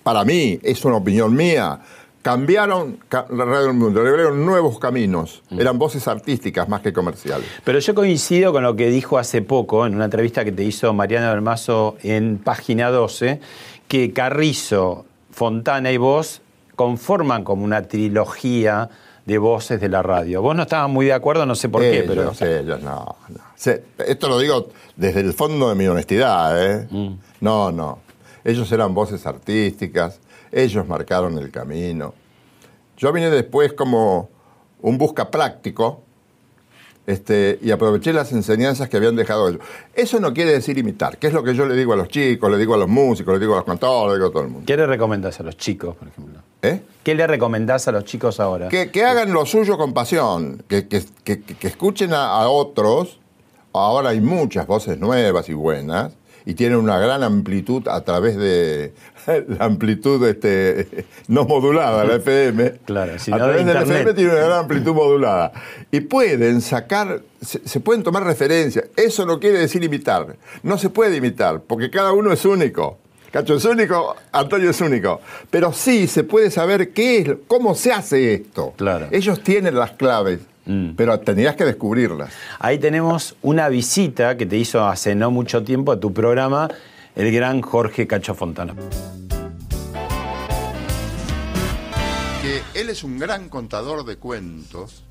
para 0.03 0.25
mí, 0.25 0.59
es 0.63 0.85
una 0.85 0.97
opinión 0.97 1.35
mía, 1.35 1.81
cambiaron 2.23 2.99
ca- 3.09 3.27
la 3.31 3.45
Radio 3.45 3.69
El 3.69 3.75
Mundo, 3.75 4.03
le 4.03 4.11
abrieron 4.11 4.45
nuevos 4.45 4.79
caminos. 4.81 5.43
Eran 5.51 5.79
voces 5.79 6.09
artísticas 6.09 6.69
más 6.69 6.81
que 6.81 6.93
comerciales. 6.93 7.47
Pero 7.65 7.79
yo 7.79 7.95
coincido 7.95 8.53
con 8.53 8.63
lo 8.65 8.75
que 8.75 8.89
dijo 8.91 9.19
hace 9.19 9.43
poco 9.43 9.87
en 9.87 9.95
una 9.95 10.07
entrevista 10.07 10.45
que 10.45 10.51
te 10.53 10.65
hizo 10.65 10.93
Mariano 10.93 11.31
del 11.31 11.41
Mazo 11.43 11.97
en 12.03 12.39
página 12.39 12.91
12, 12.91 13.41
que 13.87 14.13
Carrizo, 14.13 15.07
Fontana 15.31 15.93
y 15.93 15.97
vos 15.99 16.41
conforman 16.75 17.45
como 17.45 17.65
una 17.65 17.83
trilogía 17.83 18.91
de 19.27 19.39
voces 19.39 19.81
de 19.81 19.89
la 19.89 20.03
radio. 20.03 20.41
Vos 20.41 20.57
no 20.57 20.63
estabas 20.63 20.89
muy 20.89 21.07
de 21.07 21.13
acuerdo, 21.13 21.45
no 21.45 21.55
sé 21.55 21.69
por 21.69 21.83
qué, 21.83 21.99
Ellos, 22.05 22.37
pero... 22.39 22.59
ellos, 22.61 22.81
no, 22.83 23.17
no. 23.29 23.41
Se- 23.57 23.85
esto 24.07 24.29
lo 24.29 24.39
digo 24.39 24.69
desde 24.97 25.21
el 25.21 25.33
fondo 25.35 25.69
de 25.69 25.75
mi 25.75 25.87
honestidad, 25.89 26.65
¿eh? 26.65 26.87
Mm. 26.91 27.15
No, 27.41 27.71
no. 27.73 27.99
Ellos 28.45 28.71
eran 28.73 28.95
voces 28.95 29.27
artísticas, 29.27 30.21
ellos 30.53 30.87
marcaron 30.87 31.37
el 31.39 31.51
camino. 31.51 32.15
Yo 32.97 33.13
vine 33.13 33.29
después 33.29 33.73
como 33.75 34.31
un 34.81 34.97
busca 34.97 35.31
práctico 35.31 36.03
este, 37.07 37.59
y 37.63 37.71
aproveché 37.71 38.13
las 38.13 38.33
enseñanzas 38.33 38.89
que 38.89 38.97
habían 38.97 39.17
dejado 39.17 39.49
ellos. 39.49 39.61
Eso 39.95 40.19
no 40.21 40.33
quiere 40.35 40.53
decir 40.53 40.77
imitar, 40.79 41.19
que 41.19 41.29
es 41.29 41.33
lo 41.33 41.43
que 41.45 41.55
yo 41.55 41.67
le 41.67 41.75
digo 41.77 41.93
a 41.93 41.97
los 41.97 42.09
chicos, 42.09 42.51
le 42.51 42.59
digo 42.59 42.75
a 42.75 42.79
los 42.79 42.89
músicos, 42.89 43.35
le 43.35 43.41
digo 43.41 43.55
a 43.55 43.59
los 43.59 43.65
cantores, 43.65 44.13
le 44.13 44.19
digo 44.19 44.29
a 44.29 44.33
todo 44.33 44.43
el 44.43 44.49
mundo. 44.49 44.65
¿Qué 44.67 44.77
le 44.77 44.87
recomendás 44.87 45.39
a 45.41 45.43
los 45.45 45.57
chicos, 45.57 45.95
por 45.97 46.09
ejemplo? 46.09 46.41
¿Eh? 46.63 46.81
¿Qué 47.05 47.15
le 47.15 47.27
recomendás 47.27 47.87
a 47.89 47.93
los 47.93 48.05
chicos 48.05 48.41
ahora? 48.41 48.69
Que, 48.69 48.91
que 48.91 49.05
hagan 49.05 49.33
lo 49.33 49.47
suyo 49.47 49.77
con 49.79 49.93
pasión, 49.95 50.65
que, 50.69 50.89
que- 50.89 51.05
que- 51.25 51.69
escuchen 51.69 52.13
a, 52.13 52.27
a 52.41 52.49
otros. 52.49 53.21
Ahora 53.73 54.09
hay 54.11 54.21
muchas 54.21 54.67
voces 54.67 54.99
nuevas 54.99 55.49
y 55.49 55.53
buenas 55.53 56.13
y 56.47 56.55
tienen 56.55 56.79
una 56.79 56.99
gran 56.99 57.25
amplitud 57.25 57.87
a 57.89 58.03
través 58.03 58.37
de 58.37 58.95
la 59.27 59.65
amplitud 59.65 60.25
este, 60.27 61.05
no 61.29 61.45
modulada, 61.45 62.05
la 62.05 62.15
FM. 62.15 62.75
Claro, 62.87 63.19
si 63.19 63.33
a 63.33 63.37
través 63.37 63.67
de 63.67 63.75
la. 63.75 63.83
FM 63.83 64.15
tiene 64.15 64.31
una 64.31 64.41
gran 64.41 64.59
amplitud 64.61 64.95
modulada. 64.95 65.53
Y 65.91 66.01
pueden 66.01 66.61
sacar, 66.61 67.21
se, 67.45 67.61
se 67.67 67.81
pueden 67.81 68.05
tomar 68.05 68.25
referencias. 68.25 68.87
Eso 68.97 69.27
no 69.27 69.41
quiere 69.41 69.59
decir 69.59 69.83
imitar. 69.83 70.37
No 70.63 70.79
se 70.79 70.89
puede 70.89 71.17
imitar, 71.17 71.61
porque 71.61 71.91
cada 71.91 72.13
uno 72.13 72.33
es 72.33 72.45
único. 72.45 72.99
Cacho 73.33 73.57
es 73.57 73.65
único, 73.65 74.17
Antonio 74.33 74.71
es 74.71 74.81
único. 74.81 75.21
Pero 75.51 75.73
sí 75.73 76.07
se 76.07 76.25
puede 76.25 76.51
saber 76.51 76.93
qué 76.93 77.19
es, 77.19 77.31
cómo 77.49 77.75
se 77.75 77.93
hace 77.93 78.35
esto. 78.35 78.73
Claro. 78.77 79.09
Ellos 79.11 79.43
tienen 79.43 79.75
las 79.75 79.91
claves, 79.93 80.41
pero 80.97 81.21
tenías 81.21 81.57
que 81.57 81.65
descubrirlas. 81.65 82.33
Ahí 82.59 82.79
tenemos 82.79 83.37
una 83.43 83.69
visita 83.69 84.37
que 84.37 84.47
te 84.47 84.57
hizo 84.57 84.85
hace 84.85 85.15
no 85.15 85.31
mucho 85.31 85.63
tiempo 85.63 85.93
a 85.93 86.01
tu 86.01 86.13
programa 86.13 86.69
el 87.15 87.33
gran 87.33 87.63
Jorge 87.63 88.07
Cacho 88.07 88.35
Fontana. 88.35 88.75
que 92.43 92.63
él 92.81 92.91
es 92.91 93.03
un 93.03 93.19
gran 93.19 93.49
contador 93.49 94.05
de 94.05 94.19
cuentos 94.19 95.03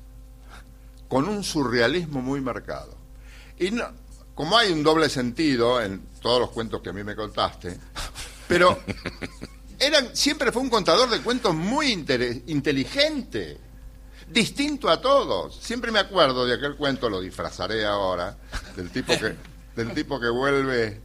con 1.06 1.28
un 1.28 1.44
surrealismo 1.44 2.22
muy 2.22 2.40
marcado. 2.40 2.96
Y 3.58 3.70
no, 3.70 3.84
como 4.34 4.56
hay 4.56 4.72
un 4.72 4.82
doble 4.82 5.08
sentido 5.08 5.82
en 5.82 6.00
todos 6.22 6.40
los 6.40 6.50
cuentos 6.50 6.80
que 6.80 6.90
a 6.90 6.92
mí 6.92 7.04
me 7.04 7.14
contaste, 7.14 7.78
pero 8.48 8.78
eran, 9.78 10.16
siempre 10.16 10.50
fue 10.50 10.62
un 10.62 10.70
contador 10.70 11.10
de 11.10 11.20
cuentos 11.20 11.54
muy 11.54 11.92
inteligente, 11.92 13.58
distinto 14.28 14.88
a 14.88 15.00
todos. 15.00 15.56
Siempre 15.56 15.90
me 15.90 15.98
acuerdo 15.98 16.46
de 16.46 16.54
aquel 16.54 16.76
cuento, 16.76 17.08
lo 17.08 17.20
disfrazaré 17.20 17.84
ahora, 17.84 18.36
del 18.74 18.90
tipo 18.90 19.12
que, 19.18 19.34
del 19.74 19.94
tipo 19.94 20.20
que 20.20 20.28
vuelve, 20.28 21.00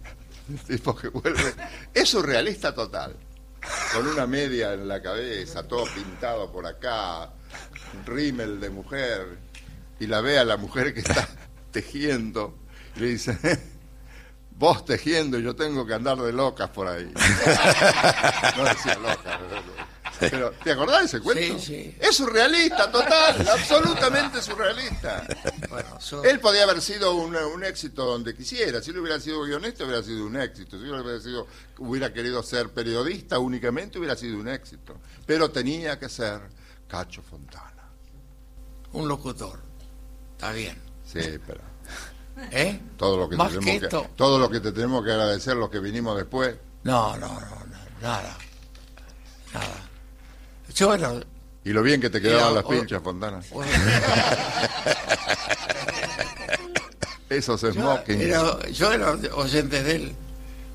tipo 0.67 0.95
que 0.95 1.09
vuelve. 1.09 1.53
Es 1.93 2.09
surrealista 2.09 2.73
total 2.73 3.15
con 3.93 4.07
una 4.07 4.25
media 4.25 4.73
en 4.73 4.87
la 4.87 5.01
cabeza, 5.01 5.67
todo 5.67 5.85
pintado 5.85 6.51
por 6.51 6.65
acá, 6.65 7.31
rímel 8.05 8.59
de 8.59 8.69
mujer, 8.69 9.37
y 9.99 10.07
la 10.07 10.21
ve 10.21 10.39
a 10.39 10.45
la 10.45 10.57
mujer 10.57 10.93
que 10.93 11.01
está 11.01 11.27
tejiendo, 11.71 12.57
y 12.95 13.01
le 13.01 13.07
dice, 13.07 13.37
vos 14.51 14.83
tejiendo 14.85 15.37
y 15.39 15.43
yo 15.43 15.55
tengo 15.55 15.85
que 15.85 15.93
andar 15.93 16.17
de 16.17 16.33
locas 16.33 16.69
por 16.69 16.87
ahí. 16.87 17.11
No 18.57 18.63
decía 18.65 18.95
loca, 18.95 19.39
pero- 20.29 20.51
¿Te 20.63 20.71
acordás 20.71 20.99
de 20.99 21.05
ese 21.05 21.19
cuento? 21.19 21.59
Sí, 21.59 21.65
sí. 21.65 21.97
Es 21.99 22.15
surrealista, 22.15 22.91
total, 22.91 23.47
absolutamente 23.47 24.41
surrealista. 24.41 25.25
Bueno, 25.69 25.99
so- 25.99 26.23
Él 26.23 26.39
podía 26.39 26.63
haber 26.63 26.81
sido 26.81 27.15
un, 27.15 27.35
un 27.35 27.63
éxito 27.63 28.05
donde 28.05 28.35
quisiera. 28.35 28.81
Si 28.81 28.91
él 28.91 28.99
hubiera 28.99 29.19
sido 29.19 29.41
guionista, 29.43 29.83
hubiera 29.85 30.03
sido 30.03 30.25
un 30.25 30.39
éxito. 30.39 30.77
Si 30.79 30.85
él 30.85 30.93
hubiera, 30.93 31.19
sido, 31.19 31.47
hubiera 31.79 32.13
querido 32.13 32.41
ser 32.43 32.69
periodista 32.69 33.39
únicamente, 33.39 33.97
hubiera 33.99 34.15
sido 34.15 34.37
un 34.37 34.47
éxito. 34.47 34.97
Pero 35.25 35.51
tenía 35.51 35.97
que 35.99 36.09
ser 36.09 36.41
Cacho 36.87 37.21
Fontana. 37.21 37.89
un 38.93 39.07
locutor. 39.07 39.59
Está 40.33 40.51
bien. 40.51 40.77
Sí, 41.05 41.19
pero 41.45 41.61
¿Eh? 42.51 42.79
todo 42.97 43.17
lo 43.17 43.29
que, 43.29 43.35
Más 43.35 43.51
que 43.51 43.59
tenemos 43.59 43.81
que, 43.89 44.07
todo 44.15 44.39
lo 44.39 44.49
que 44.49 44.59
te 44.59 44.71
tenemos 44.71 45.03
que 45.03 45.11
agradecer, 45.11 45.55
los 45.55 45.69
que 45.69 45.79
vinimos 45.79 46.15
después. 46.17 46.55
No, 46.83 47.15
no, 47.17 47.27
no, 47.27 47.39
no, 47.39 47.65
nada. 48.01 48.37
Nada. 49.53 49.89
Yo. 50.75 50.95
Y 51.63 51.69
lo 51.71 51.83
bien 51.83 52.01
que 52.01 52.09
te 52.09 52.19
quedaban 52.21 52.55
las 52.55 52.65
pinchas, 52.65 53.01
Fontana. 53.03 53.39
Esos 57.29 57.61
yo, 57.61 57.71
smoking. 57.71 58.19
era, 58.21 58.67
yo 58.69 58.91
era 58.91 59.11
oyente 59.35 59.83
de 59.83 59.95
él. 59.95 60.13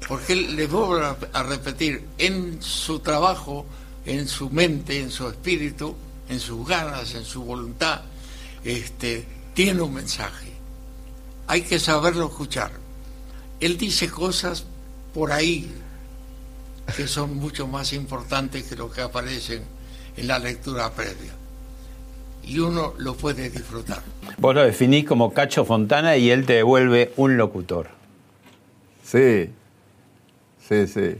Porque 0.08 0.32
él, 0.34 0.56
les 0.56 0.70
vuelvo 0.70 0.96
a, 0.96 1.16
a 1.32 1.42
repetir, 1.42 2.06
en 2.18 2.62
su 2.62 3.00
trabajo, 3.00 3.66
en 4.04 4.28
su 4.28 4.48
mente, 4.50 5.00
en 5.00 5.10
su 5.10 5.28
espíritu, 5.28 5.96
en 6.28 6.40
sus 6.40 6.66
ganas, 6.66 7.14
en 7.14 7.24
su 7.24 7.42
voluntad, 7.42 8.02
este, 8.64 9.26
tiene 9.54 9.82
un 9.82 9.94
mensaje. 9.94 10.52
Hay 11.46 11.62
que 11.62 11.78
saberlo 11.78 12.26
escuchar. 12.26 12.70
Él 13.60 13.76
dice 13.76 14.08
cosas 14.08 14.64
por 15.14 15.32
ahí 15.32 15.72
que 16.96 17.08
son 17.08 17.36
mucho 17.36 17.66
más 17.66 17.92
importantes 17.92 18.64
que 18.64 18.76
lo 18.76 18.90
que 18.90 19.00
aparecen 19.00 19.64
en 20.16 20.28
la 20.28 20.38
lectura 20.38 20.90
previa. 20.90 21.32
Y 22.42 22.58
uno 22.60 22.94
lo 22.98 23.14
puede 23.14 23.50
disfrutar. 23.50 24.02
Vos 24.38 24.54
lo 24.54 24.62
definís 24.62 25.04
como 25.04 25.32
Cacho 25.32 25.64
Fontana 25.64 26.16
y 26.16 26.30
él 26.30 26.46
te 26.46 26.54
devuelve 26.54 27.12
un 27.16 27.36
locutor. 27.36 27.88
Sí, 29.02 29.50
sí, 30.68 30.86
sí. 30.86 31.16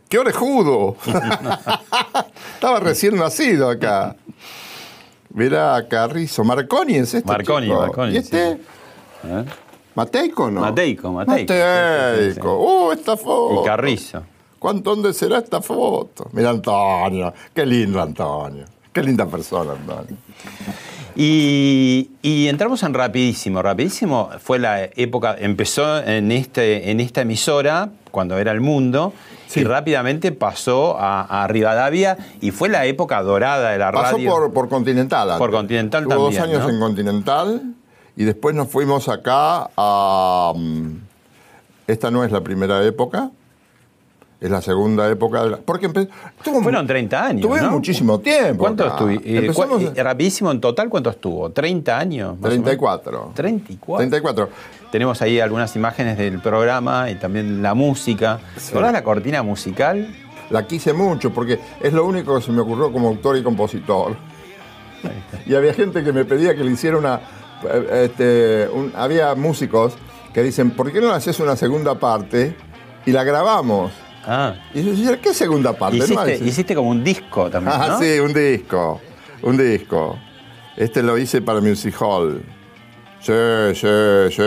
¡Qué 0.09 0.19
orejudo! 0.19 0.97
Estaba 2.55 2.81
recién 2.81 3.17
nacido 3.17 3.69
acá. 3.71 4.15
Mirá, 5.31 5.87
Carrizo. 5.89 6.45
Marconi 6.45 6.97
es 6.97 7.15
este. 7.15 7.27
Marconi, 7.29 7.67
chico. 7.67 7.81
Marconi, 7.81 8.13
¿Y 8.13 8.17
este? 8.19 8.55
sí. 8.57 8.61
¿Eh? 9.25 9.45
¿Mateico 9.95 10.51
no? 10.51 10.61
Mateico, 10.63 11.13
Mateico, 11.13 11.53
Mateico. 11.53 12.57
¡Uh, 12.89 12.93
esta 12.93 13.17
foto! 13.17 13.63
Y 13.63 13.67
Carrizo. 13.67 14.23
¿Cuánto 14.59 14.91
dónde 14.91 15.13
será 15.13 15.39
esta 15.39 15.61
foto? 15.61 16.29
Mira, 16.33 16.51
Antonio. 16.51 17.35
Qué 17.53 17.67
lindo, 17.67 18.01
Antonio. 18.01 18.65
Qué 18.93 19.03
linda 19.03 19.27
persona, 19.27 19.73
Antonio. 19.73 20.17
Y, 21.15 22.11
y 22.23 22.49
entramos 22.49 22.83
en 22.83 22.95
Rapidísimo. 22.95 23.61
Rapidísimo 23.61 24.31
fue 24.43 24.59
la 24.59 24.85
época, 24.85 25.37
empezó 25.39 25.99
en, 26.03 26.33
este, 26.33 26.91
en 26.91 27.01
esta 27.01 27.23
emisora, 27.23 27.91
cuando 28.11 28.39
era 28.39 28.53
el 28.53 28.61
mundo, 28.61 29.13
y 29.55 29.65
rápidamente 29.65 30.33
pasó 30.33 30.97
a, 30.99 31.43
a 31.43 31.47
Rivadavia, 31.49 32.17
y 32.41 32.51
fue 32.51 32.69
la 32.71 32.87
época 32.87 33.21
dorada 33.23 33.71
de 33.71 33.79
la 33.79 33.93
Pasó 33.93 34.17
radio. 34.17 34.31
por, 34.31 34.53
por 34.53 34.69
Continental. 34.69 35.29
antes. 35.29 35.39
Por 35.39 35.51
Continental 35.51 36.05
Tuvo 36.05 36.15
dos 36.15 36.35
también, 36.37 36.57
años 36.61 36.69
¿no? 36.69 36.75
en 36.75 36.81
Continental 36.81 37.63
y 38.17 38.25
después 38.25 38.55
nos 38.55 38.69
fuimos 38.69 39.09
acá 39.09 39.71
a... 39.77 40.53
mm, 40.55 40.97
Esta 41.87 42.11
no 42.11 42.25
es 42.25 42.33
la 42.33 42.41
primera 42.43 42.83
época, 42.85 43.31
es 44.41 44.51
la 44.51 44.61
segunda 44.61 45.09
época. 45.11 45.45
de 45.45 45.51
la- 45.51 45.57
porque 45.59 45.89
empe- 45.89 46.09
tuvo- 46.45 46.63
Fueron 46.63 46.87
30 46.87 47.25
años. 47.27 47.43
Tuve 47.43 47.61
¿no? 47.63 47.71
muchísimo 47.71 48.19
tiempo. 48.21 48.59
¿Cuánto 48.59 48.85
acá. 48.85 48.93
estuvo? 48.95 49.11
Eh, 49.11 49.21
Empezamos 49.39 49.83
eh, 49.83 50.03
rapidísimo 50.03 50.51
en 50.51 50.61
total, 50.61 50.89
¿cuánto 50.89 51.11
estuvo? 51.11 51.49
¿30 51.51 51.89
años? 51.91 52.35
más 52.41 52.49
o 52.49 52.51
menos? 52.51 52.65
34. 52.65 53.33
34. 53.35 53.97
34. 53.99 54.49
Tenemos 54.91 55.23
ahí 55.23 55.41
algunas 55.41 55.75
imágenes 55.77 56.19
del 56.19 56.41
programa 56.41 57.09
y 57.11 57.15
también 57.15 57.63
la 57.63 57.73
música. 57.75 58.41
Sí. 58.57 58.69
¿Recordás 58.71 58.93
la 58.93 59.05
cortina 59.05 59.43
musical? 59.43 60.15
La 60.51 60.67
quise 60.67 60.93
mucho 60.93 61.33
porque 61.33 61.59
es 61.81 61.93
lo 61.95 62.05
único 62.05 62.37
que 62.37 62.43
se 62.45 62.53
me 62.53 62.61
ocurrió 62.61 62.93
como 62.93 63.09
autor 63.09 63.39
y 63.39 63.43
compositor. 63.43 64.17
Y 65.47 65.55
había 65.55 65.73
gente 65.73 66.05
que 66.05 66.13
me 66.13 66.25
pedía 66.25 66.55
que 66.55 66.63
le 66.63 66.73
hiciera 66.73 66.99
una. 66.99 67.21
Eh, 67.69 68.05
este, 68.05 68.69
un- 68.73 68.93
había 68.97 69.35
músicos 69.35 69.95
que 70.35 70.43
dicen, 70.43 70.71
¿por 70.71 70.93
qué 70.93 71.01
no 71.01 71.11
haces 71.13 71.39
una 71.41 71.57
segunda 71.57 71.99
parte 71.99 72.57
y 73.07 73.13
la 73.13 73.25
grabamos? 73.25 73.93
Ah. 74.25 74.55
Y 74.73 74.83
yo 74.85 74.91
decía, 74.93 75.21
¿qué 75.21 75.35
segunda 75.35 75.73
parte? 75.73 75.99
No, 75.99 76.05
Hiciste, 76.05 76.33
dice, 76.33 76.45
hiciste 76.45 76.75
como 76.75 76.91
un 76.91 77.03
disco 77.05 77.51
también, 77.51 77.77
Ah, 77.79 77.89
¿no? 77.91 77.99
sí, 77.99 78.19
un 78.21 78.33
disco. 78.33 79.01
Un 79.43 79.57
disco. 79.57 80.17
Este 80.77 81.03
lo 81.03 81.19
hice 81.19 81.43
para 81.43 81.61
Music 81.61 81.95
Hall. 82.01 82.43
Sí, 83.21 83.33
sí, 83.75 83.87
sí. 84.31 84.43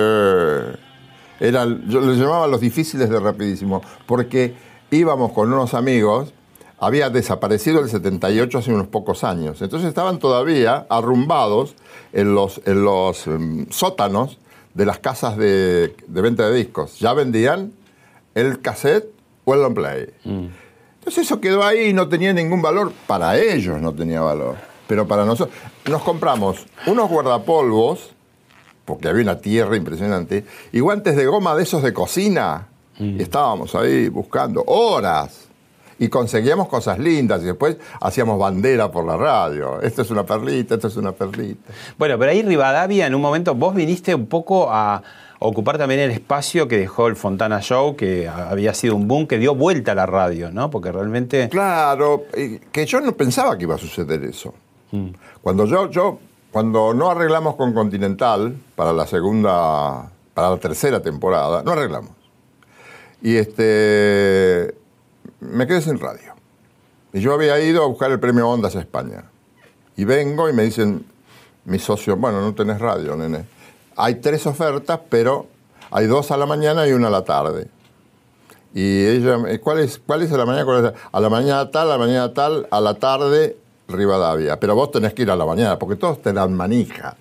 Era, 1.39 1.65
yo 1.88 1.99
le 2.01 2.15
llamaba 2.15 2.47
los 2.47 2.62
difíciles 2.62 3.10
de 3.10 3.19
rapidísimo, 3.19 3.82
porque 4.06 4.56
íbamos 4.91 5.34
con 5.34 5.51
unos 5.51 5.73
amigos, 5.73 6.34
había 6.79 7.09
desaparecido 7.09 7.79
el 7.79 7.89
78 7.89 8.57
hace 8.57 8.73
unos 8.73 8.88
pocos 8.88 9.23
años, 9.23 9.61
entonces 9.61 9.88
estaban 9.88 10.19
todavía 10.19 10.85
arrumbados 10.89 11.75
en 12.13 12.35
los, 12.35 12.61
en 12.65 12.83
los 12.83 13.27
em, 13.27 13.65
sótanos 13.69 14.39
de 14.73 14.85
las 14.85 14.99
casas 14.99 15.38
de, 15.38 15.95
de 16.07 16.21
venta 16.21 16.47
de 16.49 16.57
discos. 16.57 16.99
Ya 16.99 17.13
vendían 17.13 17.73
el 18.35 18.61
cassette 18.61 19.09
o 19.45 19.53
el 19.53 19.61
long 19.61 19.73
play. 19.73 20.07
Entonces 20.25 21.25
eso 21.25 21.39
quedó 21.39 21.63
ahí 21.63 21.89
y 21.89 21.93
no 21.93 22.09
tenía 22.09 22.33
ningún 22.33 22.61
valor. 22.61 22.91
Para 23.07 23.39
ellos 23.39 23.81
no 23.81 23.93
tenía 23.93 24.21
valor. 24.21 24.55
Pero 24.88 25.07
para 25.07 25.25
nosotros. 25.25 25.55
Nos 25.89 26.03
compramos 26.03 26.65
unos 26.88 27.09
guardapolvos, 27.09 28.11
porque 28.83 29.07
había 29.07 29.23
una 29.23 29.39
tierra 29.39 29.77
impresionante, 29.77 30.45
y 30.71 30.79
guantes 30.79 31.15
de 31.15 31.25
goma 31.25 31.55
de 31.55 31.63
esos 31.63 31.81
de 31.81 31.93
cocina. 31.93 32.67
Y 32.97 33.21
estábamos 33.21 33.75
ahí 33.75 34.07
buscando 34.09 34.63
horas. 34.67 35.44
Y 35.97 36.10
conseguíamos 36.10 36.67
cosas 36.67 36.99
lindas 36.99 37.41
y 37.41 37.45
después 37.45 37.77
hacíamos 38.01 38.38
bandera 38.38 38.91
por 38.91 39.05
la 39.05 39.15
radio. 39.15 39.81
Esto 39.81 40.01
es 40.01 40.12
una 40.12 40.25
perlita, 40.25 40.75
esto 40.75 40.88
es 40.88 40.97
una 40.97 41.13
perlita. 41.13 41.71
Bueno, 41.97 42.19
pero 42.19 42.31
ahí 42.31 42.41
Rivadavia, 42.41 43.08
en 43.08 43.15
un 43.15 43.21
momento, 43.21 43.55
vos 43.55 43.73
viniste 43.73 44.13
un 44.13 44.27
poco 44.27 44.67
a 44.69 45.01
ocupar 45.39 45.77
también 45.77 46.01
el 46.01 46.12
espacio 46.12 46.67
que 46.67 46.77
dejó 46.77 47.08
el 47.08 47.15
Fontana 47.15 47.62
Show, 47.62 47.95
que 47.95 48.27
había 48.27 48.73
sido 48.73 48.95
un 48.95 49.08
boom, 49.08 49.27
que 49.27 49.38
dio 49.38 49.55
vuelta 49.55 49.93
a 49.93 49.95
la 49.95 50.05
radio, 50.05 50.51
¿no? 50.51 50.69
Porque 50.69 50.91
realmente... 50.91 51.49
Claro, 51.49 52.23
que 52.71 52.86
yo 52.86 53.01
no 53.01 53.12
pensaba 53.13 53.58
que 53.58 53.63
iba 53.63 53.75
a 53.75 53.79
suceder 53.79 54.23
eso. 54.23 54.53
Cuando 55.41 55.65
yo, 55.65 55.89
yo, 55.89 56.19
cuando 56.51 56.93
no 56.93 57.12
arreglamos 57.12 57.55
con 57.55 57.73
Continental 57.73 58.55
para 58.75 58.93
la 58.93 59.05
segunda, 59.08 60.10
para 60.34 60.51
la 60.51 60.58
tercera 60.58 61.01
temporada, 61.01 61.63
no 61.63 61.71
arreglamos. 61.71 62.12
Y 63.21 63.36
este, 63.36 64.73
me 65.39 65.67
quedé 65.67 65.82
sin 65.82 66.00
radio. 66.00 66.34
Y 67.13 67.21
yo 67.21 67.34
había 67.34 67.60
ido 67.60 67.84
a 67.84 67.88
buscar 67.88 68.12
el 68.12 68.19
premio 68.19 68.50
Ondas 68.50 68.76
a 68.76 68.80
España. 68.80 69.24
Y 69.95 70.04
vengo 70.04 70.50
y 70.50 70.54
me 70.54 70.63
dicen, 70.63 71.06
mi 71.65 71.80
socio, 71.80 72.17
bueno, 72.17 72.41
no 72.41 72.54
tenés 72.54 72.80
radio, 72.80 73.15
nene. 73.15 73.45
Hay 73.95 74.15
tres 74.15 74.45
ofertas, 74.45 75.00
pero 75.10 75.48
hay 75.91 76.08
dos 76.08 76.32
a 76.32 76.38
la 76.38 76.45
mañana 76.45 76.88
y 76.88 76.91
una 76.91 77.08
a 77.08 77.12
la 77.12 77.24
tarde. 77.24 77.69
Y 78.74 79.06
ella, 79.06 79.38
¿cuál 79.62 79.80
es, 79.80 80.02
cuál 80.06 80.24
es 80.24 80.32
a 80.34 80.38
la 80.38 80.45
mañana? 80.45 80.65
cuál 80.65 80.86
es? 80.86 80.93
A 81.12 81.19
la 81.21 81.30
mañana 81.30 81.71
tal, 81.71 81.88
a 81.88 81.91
la 81.91 81.98
mañana 81.98 82.34
tal, 82.34 82.67
a 82.69 82.82
la 82.82 82.95
tarde 82.95 83.58
Rivadavia. 83.88 84.60
Pero 84.60 84.76
vos 84.76 84.91
tenés 84.91 85.13
que 85.13 85.21
ir 85.21 85.32
a 85.32 85.36
la 85.38 85.45
mañana, 85.45 85.80
porque 85.80 85.95
todos 85.95 86.21
te 86.21 86.34
dan 86.34 86.54
manija. 86.54 87.15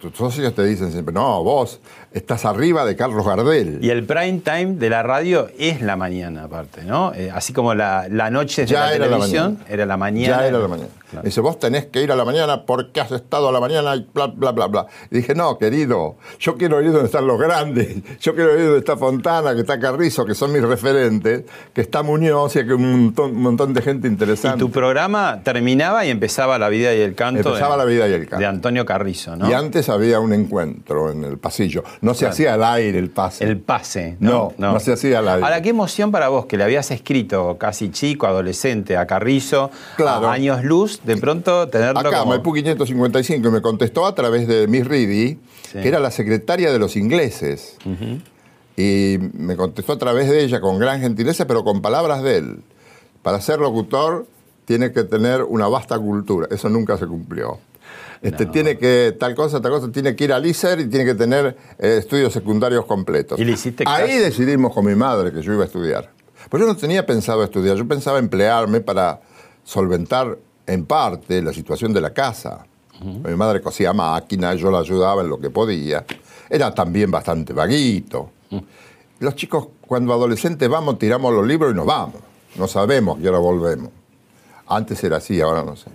Tus 0.00 0.16
socios 0.16 0.54
te 0.54 0.64
dicen 0.64 0.92
siempre, 0.92 1.14
no, 1.14 1.42
vos 1.42 1.80
estás 2.12 2.44
arriba 2.44 2.84
de 2.84 2.94
Carlos 2.96 3.26
Gardel. 3.26 3.78
Y 3.82 3.90
el 3.90 4.04
prime 4.04 4.40
time 4.44 4.74
de 4.76 4.90
la 4.90 5.02
radio 5.02 5.48
es 5.58 5.80
la 5.80 5.96
mañana, 5.96 6.44
aparte, 6.44 6.84
¿no? 6.84 7.12
Eh, 7.14 7.30
así 7.32 7.52
como 7.52 7.74
la, 7.74 8.06
la 8.08 8.30
noche 8.30 8.62
de 8.62 8.68
Ya 8.68 8.86
la 8.86 8.92
televisión 8.92 9.58
era 9.68 9.86
la 9.86 9.96
mañana. 9.96 10.38
Ya 10.38 10.46
era 10.46 10.58
la 10.58 10.68
mañana. 10.68 10.90
Claro. 11.10 11.24
Dice, 11.24 11.40
vos 11.40 11.58
tenés 11.58 11.86
que 11.86 12.02
ir 12.02 12.10
a 12.12 12.16
la 12.16 12.24
mañana 12.24 12.64
porque 12.64 13.00
has 13.00 13.10
estado 13.12 13.48
a 13.48 13.52
la 13.52 13.60
mañana 13.60 13.94
y 13.96 14.06
bla, 14.12 14.26
bla, 14.26 14.52
bla, 14.52 14.66
bla. 14.66 14.86
Y 15.10 15.16
dije, 15.16 15.34
no, 15.34 15.58
querido, 15.58 16.16
yo 16.38 16.56
quiero 16.56 16.80
ir 16.80 16.92
donde 16.92 17.06
están 17.06 17.26
los 17.26 17.38
grandes. 17.38 17.96
Yo 18.20 18.34
quiero 18.34 18.54
ir 18.58 18.64
donde 18.64 18.78
está 18.78 18.96
Fontana, 18.96 19.54
que 19.54 19.60
está 19.60 19.78
Carrizo, 19.78 20.24
que 20.24 20.34
son 20.34 20.52
mis 20.52 20.62
referentes, 20.62 21.44
que 21.72 21.80
está 21.80 22.02
Muñoz 22.02 22.56
y 22.56 22.64
que 22.66 22.74
un 22.74 23.04
montón, 23.04 23.30
un 23.32 23.42
montón 23.42 23.74
de 23.74 23.82
gente 23.82 24.08
Y 24.08 24.10
interesante. 24.10 24.58
tu 24.58 24.70
programa 24.70 25.40
terminaba 25.42 26.04
y 26.04 26.10
empezaba 26.10 26.58
La 26.58 26.68
vida 26.68 26.94
y 26.94 27.00
el 27.00 27.14
canto. 27.14 27.48
Empezaba 27.48 27.76
de, 27.76 27.78
La 27.78 27.84
vida 27.84 28.08
y 28.08 28.12
el 28.12 28.28
canto. 28.28 28.38
De 28.38 28.46
Antonio 28.46 28.84
Carrizo, 28.84 29.36
¿no? 29.36 29.48
Y 29.48 29.53
Y 29.54 29.64
antes 29.64 29.88
había 29.88 30.20
un 30.20 30.32
encuentro 30.32 31.10
en 31.10 31.24
el 31.24 31.38
pasillo. 31.38 31.84
No 32.00 32.14
se 32.14 32.26
hacía 32.26 32.54
al 32.54 32.64
aire 32.64 32.98
el 32.98 33.10
pase. 33.10 33.44
El 33.44 33.58
pase. 33.58 34.16
No, 34.20 34.52
no, 34.58 34.78
se 34.80 34.92
hacía 34.92 35.20
al 35.20 35.28
aire. 35.28 35.44
Ahora, 35.44 35.62
qué 35.62 35.70
emoción 35.70 36.10
para 36.12 36.28
vos 36.28 36.46
que 36.46 36.56
le 36.56 36.64
habías 36.64 36.90
escrito 36.90 37.56
casi 37.58 37.90
chico, 37.90 38.26
adolescente, 38.26 38.96
a 38.96 39.06
Carrizo, 39.06 39.70
Claro. 39.96 40.28
a 40.28 40.32
años 40.32 40.64
luz, 40.64 41.00
de 41.04 41.16
pronto 41.16 41.68
tenerlo 41.68 42.00
Acá, 42.00 42.20
como... 42.20 42.30
Maipú 42.32 42.52
555, 42.52 43.48
y 43.48 43.50
me 43.50 43.62
contestó 43.62 44.06
a 44.06 44.14
través 44.14 44.46
de 44.48 44.66
Miss 44.66 44.86
Reedy, 44.86 45.38
Sí. 45.72 45.80
que 45.80 45.88
era 45.88 45.98
la 46.00 46.10
secretaria 46.10 46.72
de 46.72 46.78
los 46.78 46.96
ingleses. 46.96 47.76
Y 48.76 49.18
me 49.34 49.56
contestó 49.56 49.92
a 49.92 49.98
través 49.98 50.28
de 50.28 50.42
ella 50.42 50.60
con 50.60 50.78
gran 50.78 51.00
gentileza, 51.00 51.46
pero 51.46 51.62
con 51.64 51.80
palabras 51.80 52.22
de 52.22 52.36
él. 52.38 52.58
Para 53.22 53.40
ser 53.40 53.60
locutor 53.60 54.26
tiene 54.64 54.92
que 54.92 55.04
tener 55.04 55.42
una 55.44 55.68
vasta 55.68 55.98
cultura. 55.98 56.48
Eso 56.50 56.68
nunca 56.68 56.96
se 56.98 57.06
cumplió. 57.06 57.58
Este, 58.24 58.46
Tiene 58.46 58.78
que, 58.78 59.14
tal 59.20 59.34
cosa, 59.34 59.60
tal 59.60 59.70
cosa, 59.70 59.92
tiene 59.92 60.16
que 60.16 60.24
ir 60.24 60.32
al 60.32 60.46
ISER 60.46 60.80
y 60.80 60.88
tiene 60.88 61.04
que 61.04 61.14
tener 61.14 61.58
eh, 61.78 61.96
estudios 61.98 62.32
secundarios 62.32 62.86
completos. 62.86 63.38
¿Y 63.38 63.44
le 63.44 63.52
hiciste 63.52 63.84
Ahí 63.86 64.16
decidimos 64.16 64.72
con 64.72 64.86
mi 64.86 64.94
madre 64.94 65.30
que 65.30 65.42
yo 65.42 65.52
iba 65.52 65.64
a 65.64 65.66
estudiar. 65.66 66.10
Pues 66.48 66.58
yo 66.62 66.66
no 66.66 66.74
tenía 66.74 67.04
pensado 67.04 67.44
estudiar, 67.44 67.76
yo 67.76 67.86
pensaba 67.86 68.18
emplearme 68.18 68.80
para 68.80 69.20
solventar 69.62 70.38
en 70.66 70.86
parte 70.86 71.42
la 71.42 71.52
situación 71.52 71.92
de 71.92 72.00
la 72.00 72.14
casa. 72.14 72.64
Mi 73.02 73.34
madre 73.34 73.60
cosía 73.60 73.92
máquinas, 73.92 74.58
yo 74.58 74.70
la 74.70 74.78
ayudaba 74.78 75.20
en 75.20 75.28
lo 75.28 75.38
que 75.38 75.50
podía. 75.50 76.06
Era 76.48 76.74
también 76.74 77.10
bastante 77.10 77.52
vaguito. 77.52 78.30
Los 79.18 79.34
chicos, 79.36 79.68
cuando 79.86 80.14
adolescentes 80.14 80.66
vamos, 80.66 80.98
tiramos 80.98 81.30
los 81.34 81.46
libros 81.46 81.72
y 81.72 81.76
nos 81.76 81.84
vamos. 81.84 82.22
No 82.56 82.66
sabemos 82.68 83.18
que 83.18 83.26
ahora 83.26 83.40
volvemos. 83.40 83.90
Antes 84.66 85.04
era 85.04 85.18
así, 85.18 85.42
ahora 85.42 85.62
no 85.62 85.76
sé. 85.76 85.90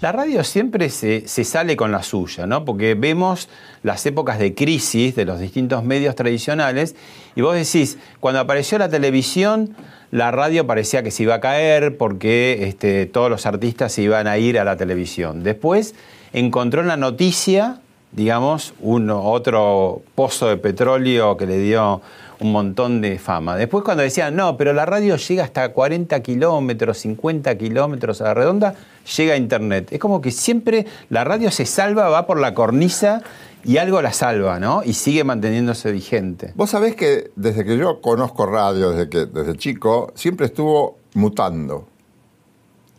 La 0.00 0.12
radio 0.12 0.44
siempre 0.44 0.90
se, 0.90 1.26
sale 1.26 1.76
con 1.76 1.90
la 1.90 2.04
suya, 2.04 2.46
¿no? 2.46 2.64
Porque 2.64 2.94
vemos 2.94 3.48
las 3.82 4.06
épocas 4.06 4.38
de 4.38 4.54
crisis 4.54 5.16
de 5.16 5.24
los 5.24 5.40
distintos 5.40 5.82
medios 5.82 6.14
tradicionales 6.14 6.94
y 7.34 7.40
vos 7.40 7.56
decís, 7.56 7.98
cuando 8.20 8.38
apareció 8.38 8.78
la 8.78 8.88
televisión, 8.88 9.74
la 10.12 10.30
radio 10.30 10.68
parecía 10.68 11.02
que 11.02 11.10
se 11.10 11.24
iba 11.24 11.34
a 11.34 11.40
caer 11.40 11.96
porque 11.96 12.68
este, 12.68 13.06
todos 13.06 13.28
los 13.28 13.44
artistas 13.44 13.90
se 13.90 14.02
iban 14.02 14.28
a 14.28 14.38
ir 14.38 14.60
a 14.60 14.64
la 14.64 14.76
televisión. 14.76 15.42
Después 15.42 15.96
encontró 16.32 16.80
en 16.80 16.86
la 16.86 16.96
noticia, 16.96 17.80
digamos, 18.12 18.74
un 18.78 19.10
otro 19.10 20.02
pozo 20.14 20.48
de 20.48 20.58
petróleo 20.58 21.36
que 21.36 21.46
le 21.46 21.58
dio 21.58 22.02
un 22.40 22.52
montón 22.52 23.00
de 23.00 23.18
fama. 23.18 23.56
Después 23.56 23.84
cuando 23.84 24.02
decían, 24.02 24.36
no, 24.36 24.56
pero 24.56 24.72
la 24.72 24.86
radio 24.86 25.16
llega 25.16 25.44
hasta 25.44 25.72
40 25.72 26.20
kilómetros, 26.22 26.98
50 26.98 27.56
kilómetros 27.58 28.20
a 28.20 28.24
la 28.24 28.34
redonda, 28.34 28.74
llega 29.16 29.34
a 29.34 29.36
Internet. 29.36 29.88
Es 29.92 29.98
como 29.98 30.20
que 30.20 30.30
siempre 30.30 30.86
la 31.10 31.24
radio 31.24 31.50
se 31.50 31.66
salva, 31.66 32.08
va 32.08 32.26
por 32.26 32.38
la 32.38 32.54
cornisa 32.54 33.22
y 33.64 33.78
algo 33.78 34.00
la 34.02 34.12
salva, 34.12 34.60
¿no? 34.60 34.82
Y 34.84 34.92
sigue 34.94 35.24
manteniéndose 35.24 35.90
vigente. 35.92 36.52
Vos 36.54 36.70
sabés 36.70 36.94
que 36.94 37.30
desde 37.36 37.64
que 37.64 37.76
yo 37.76 38.00
conozco 38.00 38.46
radio, 38.46 38.90
desde, 38.90 39.08
que, 39.08 39.26
desde 39.26 39.56
chico, 39.56 40.12
siempre 40.14 40.46
estuvo 40.46 40.98
mutando. 41.14 41.88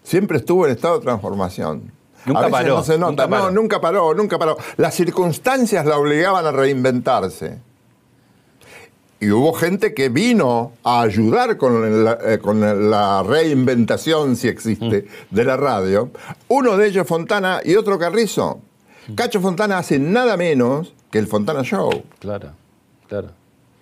Siempre 0.04 0.38
estuvo 0.38 0.66
en 0.66 0.72
estado 0.74 1.00
de 1.00 1.04
transformación. 1.06 1.92
Nunca 2.26 2.40
A 2.40 2.44
veces 2.44 2.60
paró, 2.60 2.76
No 2.78 2.84
se 2.84 2.98
nota. 2.98 3.12
nunca 3.12 3.30
paró. 3.30 3.44
No, 3.46 3.52
nunca 3.52 3.82
paró, 3.82 4.14
nunca 4.14 4.38
paró. 4.40 4.58
Las 4.78 4.96
circunstancias 4.96 5.86
la 5.86 5.98
obligaban 5.98 6.46
a 6.46 6.52
reinventarse. 6.52 7.60
Y 9.22 9.32
hubo 9.32 9.54
gente 9.54 9.94
que 9.94 10.10
vino 10.10 10.74
a 10.84 11.02
ayudar 11.02 11.58
con 11.58 12.04
la, 12.06 12.18
eh, 12.24 12.40
con 12.40 12.90
la 12.90 13.22
reinventación, 13.24 14.38
si 14.38 14.48
existe, 14.48 15.08
de 15.30 15.44
la 15.44 15.58
radio. 15.58 16.10
Uno 16.48 16.78
de 16.78 16.88
ellos 16.88 17.06
Fontana 17.06 17.60
y 17.64 17.76
otro 17.76 18.00
Carrizo. 18.00 18.62
Cacho 19.16 19.42
Fontana 19.42 19.78
hace 19.80 20.00
nada 20.00 20.38
menos 20.38 20.94
que 21.12 21.20
el 21.20 21.28
Fontana 21.28 21.64
Show. 21.64 22.04
Claro, 22.20 22.52
claro. 23.08 23.30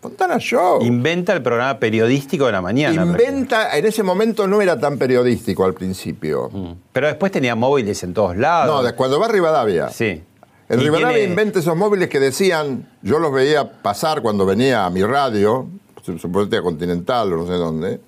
Fontana 0.02 0.38
Show. 0.40 0.84
Inventa 0.84 1.34
el 1.34 1.42
programa 1.42 1.80
periodístico 1.80 2.46
de 2.46 2.54
la 2.54 2.62
mañana. 2.62 3.04
Inventa, 3.04 3.78
en 3.78 3.86
ese 3.86 4.04
momento 4.04 4.48
no 4.48 4.62
era 4.62 4.80
tan 4.80 4.98
periodístico 4.98 5.66
al 5.66 5.74
principio. 5.74 6.50
Pero 6.94 7.08
después 7.08 7.32
tenía 7.32 7.56
móviles 7.56 8.02
en 8.04 8.14
todos 8.14 8.38
lados. 8.38 8.76
No, 8.76 8.84
de 8.84 8.94
cuando 8.94 9.20
va 9.20 9.26
a 9.26 9.30
Rivadavia. 9.30 9.90
Sí. 9.90 10.24
En 10.70 10.80
Y 10.82 10.84
Rivadavia 10.84 11.16
tiene- 11.16 11.30
inventa 11.30 11.60
esos 11.60 11.76
móviles 11.78 12.10
que 12.10 12.20
decían, 12.20 12.90
yo 13.02 13.20
los 13.20 13.32
veía 13.32 13.72
pasar 13.82 14.22
cuando 14.22 14.46
venía 14.46 14.86
a 14.86 14.90
mi 14.90 15.02
radio, 15.04 15.68
suponete 16.04 16.58
a 16.58 16.62
Continental 16.62 17.32
o 17.34 17.38
no 17.38 17.48
sé 17.48 17.54
dónde, 17.54 18.02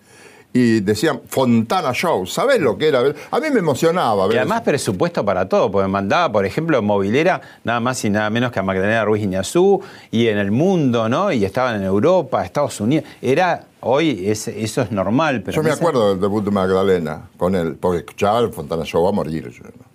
y 0.51 0.79
decían 0.81 1.21
Fontana 1.27 1.93
Show. 1.93 2.25
¿Sabés 2.25 2.59
lo 2.59 2.77
que 2.77 2.87
era? 2.89 2.99
A 3.31 3.39
mí 3.39 3.47
me 3.53 3.59
emocionaba. 3.59 4.27
Y 4.33 4.35
además 4.35 4.61
presupuesto 4.61 5.23
para 5.23 5.47
todo, 5.47 5.71
porque 5.71 5.87
mandaba, 5.87 6.31
por 6.31 6.45
ejemplo, 6.45 6.81
movilera 6.81 7.39
nada 7.63 7.79
más 7.79 8.03
y 8.03 8.09
nada 8.09 8.29
menos 8.29 8.51
que 8.51 8.59
a 8.59 8.63
Magdalena 8.63 9.05
Ruiz 9.05 9.23
Iñazú 9.23 9.81
y 10.11 10.27
en 10.27 10.37
el 10.39 10.51
mundo, 10.51 11.07
¿no? 11.07 11.31
Y 11.31 11.45
estaban 11.45 11.75
en 11.75 11.83
Europa, 11.83 12.43
Estados 12.43 12.81
Unidos. 12.81 13.05
Era, 13.21 13.63
hoy 13.81 14.27
es- 14.27 14.47
eso 14.49 14.81
es 14.81 14.91
normal, 14.91 15.43
pero 15.45 15.55
Yo 15.55 15.63
me 15.63 15.71
acuerdo 15.71 16.09
del 16.09 16.19
debut 16.19 16.43
de 16.43 16.51
Magdalena 16.51 17.29
con 17.37 17.55
él, 17.55 17.75
porque 17.79 17.99
escuchaba 17.99 18.39
el 18.39 18.51
Fontana 18.51 18.83
Show 18.83 19.07
a 19.07 19.11
morir. 19.13 19.49
yo, 19.49 19.63
¿no? 19.63 19.88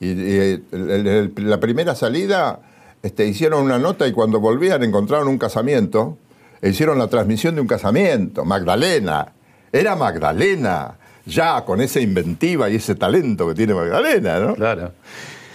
Y, 0.00 0.62
la 0.72 1.60
primera 1.60 1.94
salida 1.94 2.60
este, 3.02 3.26
hicieron 3.26 3.62
una 3.62 3.78
nota 3.78 4.06
y 4.06 4.12
cuando 4.12 4.40
volvían 4.40 4.82
encontraron 4.82 5.28
un 5.28 5.38
casamiento 5.38 6.18
e 6.60 6.70
hicieron 6.70 6.98
la 6.98 7.08
transmisión 7.08 7.54
de 7.54 7.60
un 7.60 7.66
casamiento. 7.66 8.44
Magdalena, 8.44 9.32
era 9.72 9.96
Magdalena, 9.96 10.94
ya 11.24 11.64
con 11.64 11.80
esa 11.80 12.00
inventiva 12.00 12.70
y 12.70 12.76
ese 12.76 12.94
talento 12.94 13.48
que 13.48 13.54
tiene 13.54 13.74
Magdalena, 13.74 14.40
¿no? 14.40 14.54
Claro. 14.54 14.92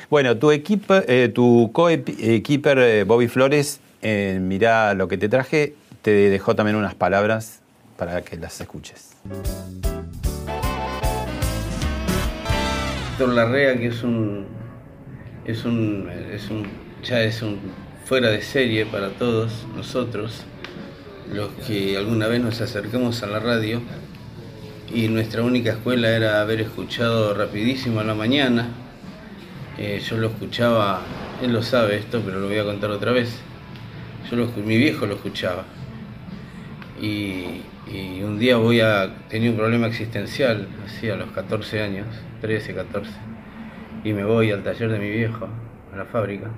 Bueno, 0.10 0.38
tu 0.38 0.52
equipo, 0.52 0.96
eh, 1.08 1.32
tu 1.34 1.72
co-keeper 1.72 2.80
eh, 2.80 3.04
Bobby 3.06 3.30
Flores, 3.30 3.80
eh, 4.02 4.40
mirá 4.42 4.94
lo 4.94 5.08
que 5.08 5.18
te 5.18 5.30
traje, 5.30 5.76
te 6.02 6.12
dejó 6.12 6.56
también 6.56 6.76
unas 6.76 6.96
palabras 6.96 7.60
para 7.98 8.22
que 8.22 8.36
las 8.36 8.60
escuches. 8.60 9.12
Héctor 13.22 13.36
Larrea, 13.36 13.78
que 13.78 13.86
es 13.86 14.02
un, 14.02 14.48
es 15.46 15.64
un, 15.64 16.10
es 16.34 16.50
un, 16.50 16.68
ya 17.04 17.22
es 17.22 17.44
un 17.44 17.60
fuera 18.04 18.32
de 18.32 18.42
serie 18.42 18.88
para 18.88 19.10
todos 19.10 19.68
nosotros, 19.76 20.44
los 21.32 21.50
que 21.68 21.96
alguna 21.98 22.26
vez 22.26 22.42
nos 22.42 22.60
acercamos 22.62 23.22
a 23.22 23.28
la 23.28 23.38
radio 23.38 23.80
y 24.92 25.08
nuestra 25.10 25.44
única 25.44 25.74
escuela 25.74 26.10
era 26.10 26.42
haber 26.42 26.62
escuchado 26.62 27.36
rapidísimo 27.36 28.00
a 28.00 28.06
la 28.06 28.16
mañana. 28.16 28.70
Eh, 29.78 30.02
yo 30.04 30.18
lo 30.18 30.30
escuchaba, 30.30 31.02
él 31.44 31.54
lo 31.54 31.62
sabe 31.62 31.98
esto, 31.98 32.24
pero 32.26 32.40
lo 32.40 32.48
voy 32.48 32.58
a 32.58 32.64
contar 32.64 32.90
otra 32.90 33.12
vez. 33.12 33.38
Yo 34.32 34.36
lo, 34.36 34.48
mi 34.66 34.78
viejo 34.78 35.06
lo 35.06 35.14
escuchaba. 35.14 35.66
Y, 37.00 37.62
y 37.88 38.22
un 38.24 38.38
día 38.38 38.58
voy 38.58 38.80
a 38.82 39.28
tenía 39.30 39.50
un 39.52 39.58
problema 39.58 39.88
existencial, 39.88 40.67
así 40.86 41.10
a 41.10 41.15
los 41.15 41.32
14 41.32 41.82
años, 41.82 42.08
13, 42.41 42.76
14, 42.76 43.12
y 44.04 44.13
me 44.13 44.24
voy 44.24 44.52
al 44.52 44.63
taller 44.63 44.91
de 44.91 45.00
mi 45.00 45.10
viejo, 45.10 45.48
a 45.91 45.98
la 45.98 46.06
fábrica, 46.06 46.52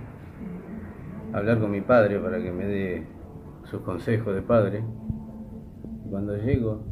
a 1.34 1.38
hablar 1.38 1.60
con 1.60 1.72
mi 1.72 1.82
padre 1.82 2.20
para 2.20 2.42
que 2.42 2.52
me 2.52 2.66
dé 2.66 3.08
sus 3.70 3.82
consejos 3.82 4.36
de 4.36 4.42
padre. 4.42 4.84
Y 6.06 6.10
cuando 6.10 6.36
llego, 6.38 6.86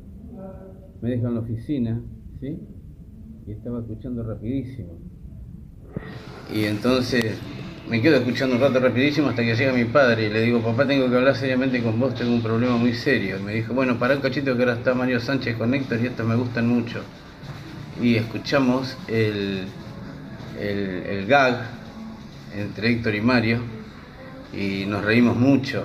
me 1.02 1.10
dejan 1.10 1.28
en 1.28 1.36
la 1.36 1.42
oficina, 1.42 2.02
¿sí? 2.40 2.60
Y 3.48 3.52
estaba 3.52 3.80
escuchando 3.80 4.24
rapidísimo. 4.24 5.00
Y 6.54 6.66
entonces 6.66 7.40
me 7.92 8.02
quedo 8.02 8.16
escuchando 8.16 8.56
un 8.56 8.62
rato 8.62 8.80
rapidísimo 8.80 9.28
hasta 9.28 9.42
que 9.42 9.54
llega 9.54 9.74
mi 9.74 9.84
padre 9.84 10.28
y 10.28 10.30
le 10.30 10.40
digo, 10.44 10.62
papá, 10.62 10.88
tengo 10.88 11.10
que 11.10 11.18
hablar 11.18 11.36
seriamente 11.36 11.84
con 11.84 12.00
vos, 12.00 12.16
tengo 12.16 12.32
un 12.32 12.42
problema 12.42 12.78
muy 12.78 12.94
serio. 12.94 13.38
Y 13.38 13.44
me 13.44 13.54
dijo, 13.54 13.74
bueno, 13.74 14.00
para 14.00 14.16
un 14.16 14.22
cachito 14.22 14.56
que 14.56 14.62
ahora 14.64 14.76
está 14.76 14.94
Mario 14.94 15.20
Sánchez 15.20 15.58
con 15.58 15.74
Héctor 15.74 16.00
y 16.02 16.08
estos 16.08 16.26
me 16.26 16.36
gustan 16.36 16.70
mucho. 16.70 17.02
Y 18.02 18.16
escuchamos 18.16 18.98
el, 19.10 19.66
el, 20.58 21.04
el 21.06 21.26
gag 21.28 21.66
entre 22.56 22.92
Héctor 22.92 23.14
y 23.14 23.20
Mario 23.20 23.60
y 24.54 24.86
nos 24.86 25.04
reímos 25.04 25.36
mucho. 25.36 25.84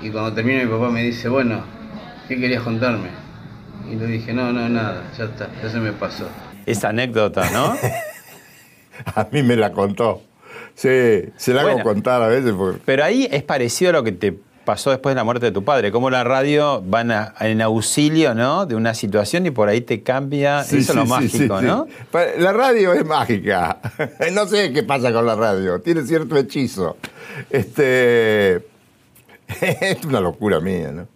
Y 0.00 0.08
cuando 0.08 0.32
termina 0.32 0.64
mi 0.64 0.70
papá 0.70 0.88
me 0.88 1.02
dice, 1.02 1.28
bueno, 1.28 1.60
¿qué 2.26 2.40
querías 2.40 2.62
contarme? 2.62 3.10
Y 3.92 3.96
le 3.96 4.06
dije, 4.06 4.32
no, 4.32 4.50
no, 4.50 4.66
nada, 4.66 5.02
ya 5.18 5.24
está, 5.24 5.50
ya 5.62 5.68
se 5.68 5.78
me 5.78 5.92
pasó. 5.92 6.26
Esa 6.64 6.88
anécdota, 6.88 7.50
¿no? 7.50 7.76
A 9.14 9.28
mí 9.30 9.42
me 9.42 9.54
la 9.54 9.72
contó. 9.72 10.27
Sí, 10.80 11.28
se 11.36 11.52
la 11.54 11.62
hago 11.62 11.82
contar 11.82 12.22
a 12.22 12.28
veces 12.28 12.52
porque 12.56 12.78
Pero 12.84 13.02
ahí 13.02 13.26
es 13.32 13.42
parecido 13.42 13.90
a 13.90 13.92
lo 13.94 14.04
que 14.04 14.12
te 14.12 14.32
pasó 14.64 14.90
después 14.90 15.12
de 15.12 15.16
la 15.16 15.24
muerte 15.24 15.46
de 15.46 15.50
tu 15.52 15.64
padre, 15.64 15.90
cómo 15.90 16.08
la 16.08 16.22
radio 16.22 16.80
van 16.86 17.10
a- 17.10 17.34
en 17.40 17.60
auxilio, 17.62 18.32
¿no? 18.34 18.64
De 18.64 18.76
una 18.76 18.94
situación 18.94 19.44
y 19.46 19.50
por 19.50 19.68
ahí 19.68 19.80
te 19.80 20.02
cambia, 20.04 20.62
Sí, 20.62 20.76
eso 20.78 20.92
es 20.92 20.96
lo 20.96 21.06
mágico, 21.06 21.58
sí, 21.58 21.66
¿no? 21.66 21.88
La 22.38 22.52
radio 22.52 22.92
es 22.92 23.04
mágica. 23.04 23.78
No 24.32 24.46
sé 24.46 24.72
qué 24.72 24.84
pasa 24.84 25.12
con 25.12 25.26
la 25.26 25.34
radio. 25.34 25.80
Tiene 25.80 26.02
cierto 26.04 26.36
hechizo. 26.36 26.96
Este. 27.50 28.64
Es 29.80 30.04
una 30.04 30.20
locura 30.20 30.60
mía, 30.60 30.92
¿no? 30.92 31.08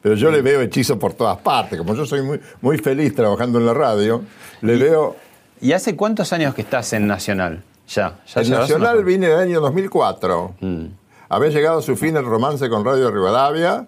Pero 0.00 0.14
yo 0.14 0.30
le 0.30 0.40
veo 0.40 0.62
hechizo 0.62 0.98
por 0.98 1.12
todas 1.12 1.36
partes. 1.38 1.76
Como 1.78 1.94
yo 1.94 2.06
soy 2.06 2.22
muy, 2.22 2.40
muy 2.62 2.78
feliz 2.78 3.14
trabajando 3.14 3.58
en 3.58 3.66
la 3.66 3.74
radio, 3.74 4.22
le 4.62 4.76
veo 4.76 5.16
¿Y 5.60 5.72
hace 5.72 5.94
cuántos 5.94 6.32
años 6.32 6.54
que 6.54 6.62
estás 6.62 6.92
en 6.94 7.06
Nacional? 7.06 7.62
Ya, 7.94 8.20
ya 8.26 8.40
El 8.40 8.50
Nacional 8.50 9.04
vine 9.04 9.26
en 9.26 9.32
el 9.32 9.38
año 9.38 9.60
2004. 9.60 10.54
Mm. 10.60 10.84
Había 11.28 11.50
llegado 11.50 11.78
a 11.78 11.82
su 11.82 11.96
fin 11.96 12.16
el 12.16 12.24
romance 12.24 12.68
con 12.68 12.84
Radio 12.84 13.10
Rivadavia. 13.10 13.86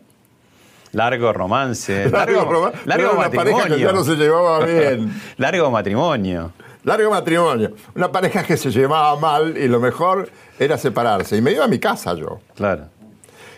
Largo 0.93 1.33
romance. 1.33 2.09
Largo, 2.11 2.45
roma- 2.45 2.73
largo 2.85 3.05
era 3.11 3.13
una 3.19 3.31
pareja 3.31 3.43
que 3.65 3.71
matrimonio. 3.71 3.77
ya 3.87 3.93
no 3.93 4.05
se 4.05 4.17
llevaba 4.17 4.65
bien. 4.65 5.23
largo 5.39 5.71
matrimonio. 5.71 6.53
Largo 6.85 7.11
matrimonio. 7.11 7.73
Una 7.95 8.11
pareja 8.13 8.43
que 8.43 8.57
se 8.57 8.71
llevaba 8.71 9.19
mal 9.19 9.57
y 9.57 9.69
lo 9.69 9.81
mejor 9.81 10.29
era 10.59 10.77
separarse. 10.77 11.37
Y 11.37 11.41
me 11.41 11.53
iba 11.53 11.65
a 11.65 11.69
mi 11.69 11.79
casa 11.79 12.15
yo. 12.15 12.41
Claro. 12.57 12.87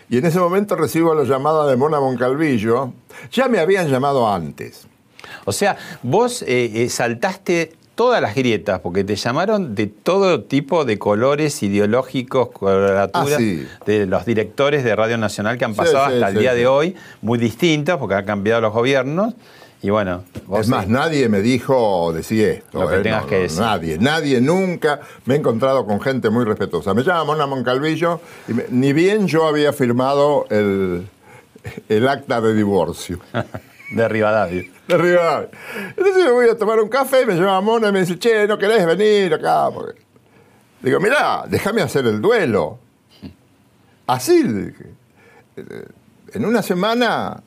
Y 0.09 0.19
en 0.19 0.25
ese 0.25 0.39
momento 0.39 0.75
recibo 0.75 1.13
la 1.15 1.23
llamada 1.23 1.65
de 1.67 1.75
Mona 1.75 1.99
Moncalvillo. 1.99 2.93
Ya 3.31 3.47
me 3.47 3.59
habían 3.59 3.87
llamado 3.89 4.31
antes. 4.31 4.87
O 5.45 5.51
sea, 5.51 5.75
vos 6.03 6.43
eh, 6.43 6.71
eh, 6.83 6.89
saltaste 6.89 7.73
todas 7.95 8.21
las 8.21 8.35
grietas, 8.35 8.79
porque 8.81 9.03
te 9.03 9.15
llamaron 9.15 9.73
de 9.75 9.87
todo 9.87 10.43
tipo 10.43 10.85
de 10.85 10.99
colores 10.99 11.63
ideológicos, 11.63 12.49
coloraturas, 12.51 13.33
Ah, 13.33 13.37
sí. 13.37 13.65
de 13.85 14.05
los 14.05 14.25
directores 14.25 14.83
de 14.83 14.95
Radio 14.95 15.17
Nacional 15.17 15.57
que 15.57 15.65
han 15.65 15.73
pasado 15.75 16.07
sí, 16.07 16.13
hasta 16.15 16.29
el 16.29 16.37
día 16.39 16.53
de 16.53 16.67
hoy, 16.67 16.95
muy 17.21 17.39
distintos, 17.39 17.97
porque 17.97 18.15
han 18.15 18.25
cambiado 18.25 18.61
los 18.61 18.73
gobiernos. 18.73 19.33
Y 19.81 19.91
bueno, 19.91 20.23
vos 20.47 20.61
Es 20.61 20.67
más, 20.67 20.87
nadie 20.87 21.29
me 21.29 21.41
dijo, 21.41 22.11
decía 22.11 22.49
esto. 22.53 22.81
Lo 22.81 22.87
que 22.89 22.95
eh, 22.95 23.01
tengas 23.01 23.25
que 23.25 23.35
decir. 23.41 23.59
Nadie, 23.61 23.97
nadie, 23.99 24.41
nunca. 24.41 24.99
Me 25.25 25.35
he 25.35 25.37
encontrado 25.37 25.85
con 25.85 26.01
gente 26.01 26.29
muy 26.31 26.43
respetuosa. 26.43 26.93
Me 26.95 27.03
llama 27.03 27.23
Mona 27.25 27.45
Moncalvillo 27.45 28.19
y 28.47 28.53
me- 28.53 28.65
ni 28.71 28.93
bien 28.93 29.27
yo 29.27 29.45
había 29.47 29.73
firmado 29.73 30.47
el, 30.49 31.07
el 31.87 32.07
acta 32.07 32.41
de 32.41 32.53
divorcio. 32.55 33.19
de 33.91 34.07
Rivadavia. 34.07 34.63
De 34.87 34.97
Rivadavia. 34.97 35.49
Entonces 35.89 36.25
me 36.25 36.31
voy 36.31 36.49
a 36.49 36.57
tomar 36.57 36.79
un 36.79 36.89
café, 36.89 37.25
me 37.25 37.35
llama 37.35 37.61
Mona 37.61 37.89
y 37.89 37.91
me 37.91 37.99
dice, 38.01 38.17
che, 38.17 38.47
¿no 38.47 38.57
querés 38.57 38.85
venir 38.85 39.33
acá? 39.33 39.69
Digo, 40.81 40.99
mirá, 40.99 41.45
déjame 41.47 41.81
hacer 41.81 42.05
el 42.05 42.21
duelo. 42.21 42.79
Así, 44.07 44.43
En 46.33 46.45
una 46.45 46.61
semana 46.61 47.41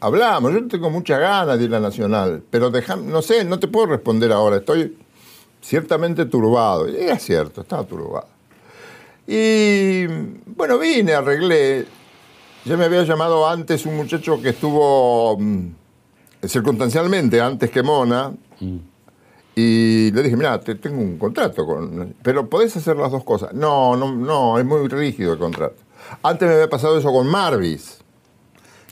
hablamos. 0.00 0.52
Yo 0.52 0.66
tengo 0.66 0.90
muchas 0.90 1.20
ganas 1.20 1.58
de 1.58 1.64
ir 1.64 1.74
a 1.74 1.80
Nacional, 1.80 2.42
pero 2.50 2.70
déjame, 2.70 3.04
no 3.04 3.22
sé, 3.22 3.44
no 3.44 3.58
te 3.58 3.68
puedo 3.68 3.86
responder 3.86 4.32
ahora. 4.32 4.56
Estoy 4.56 4.96
ciertamente 5.60 6.26
turbado. 6.26 6.88
Y 6.88 6.96
era 6.96 7.18
cierto, 7.18 7.60
estaba 7.60 7.84
turbado. 7.84 8.28
Y 9.26 10.06
bueno, 10.46 10.78
vine, 10.78 11.14
arreglé. 11.14 11.86
Ya 12.64 12.76
me 12.76 12.84
había 12.84 13.04
llamado 13.04 13.48
antes 13.48 13.86
un 13.86 13.96
muchacho 13.96 14.40
que 14.42 14.50
estuvo 14.50 15.38
mm, 15.38 15.68
circunstancialmente 16.44 17.40
antes 17.40 17.70
que 17.70 17.82
Mona. 17.82 18.32
Y 19.54 20.10
le 20.12 20.22
dije, 20.22 20.36
mira, 20.36 20.60
te 20.60 20.76
tengo 20.76 20.98
un 21.00 21.18
contrato, 21.18 21.66
con, 21.66 22.14
pero 22.22 22.48
podés 22.48 22.76
hacer 22.76 22.96
las 22.96 23.10
dos 23.10 23.24
cosas. 23.24 23.52
No, 23.52 23.96
no, 23.96 24.12
no, 24.14 24.58
es 24.58 24.64
muy 24.64 24.86
rígido 24.88 25.32
el 25.34 25.38
contrato. 25.38 25.76
Antes 26.22 26.48
me 26.48 26.54
había 26.54 26.70
pasado 26.70 26.96
eso 26.98 27.12
con 27.12 27.26
Marvis. 27.26 27.98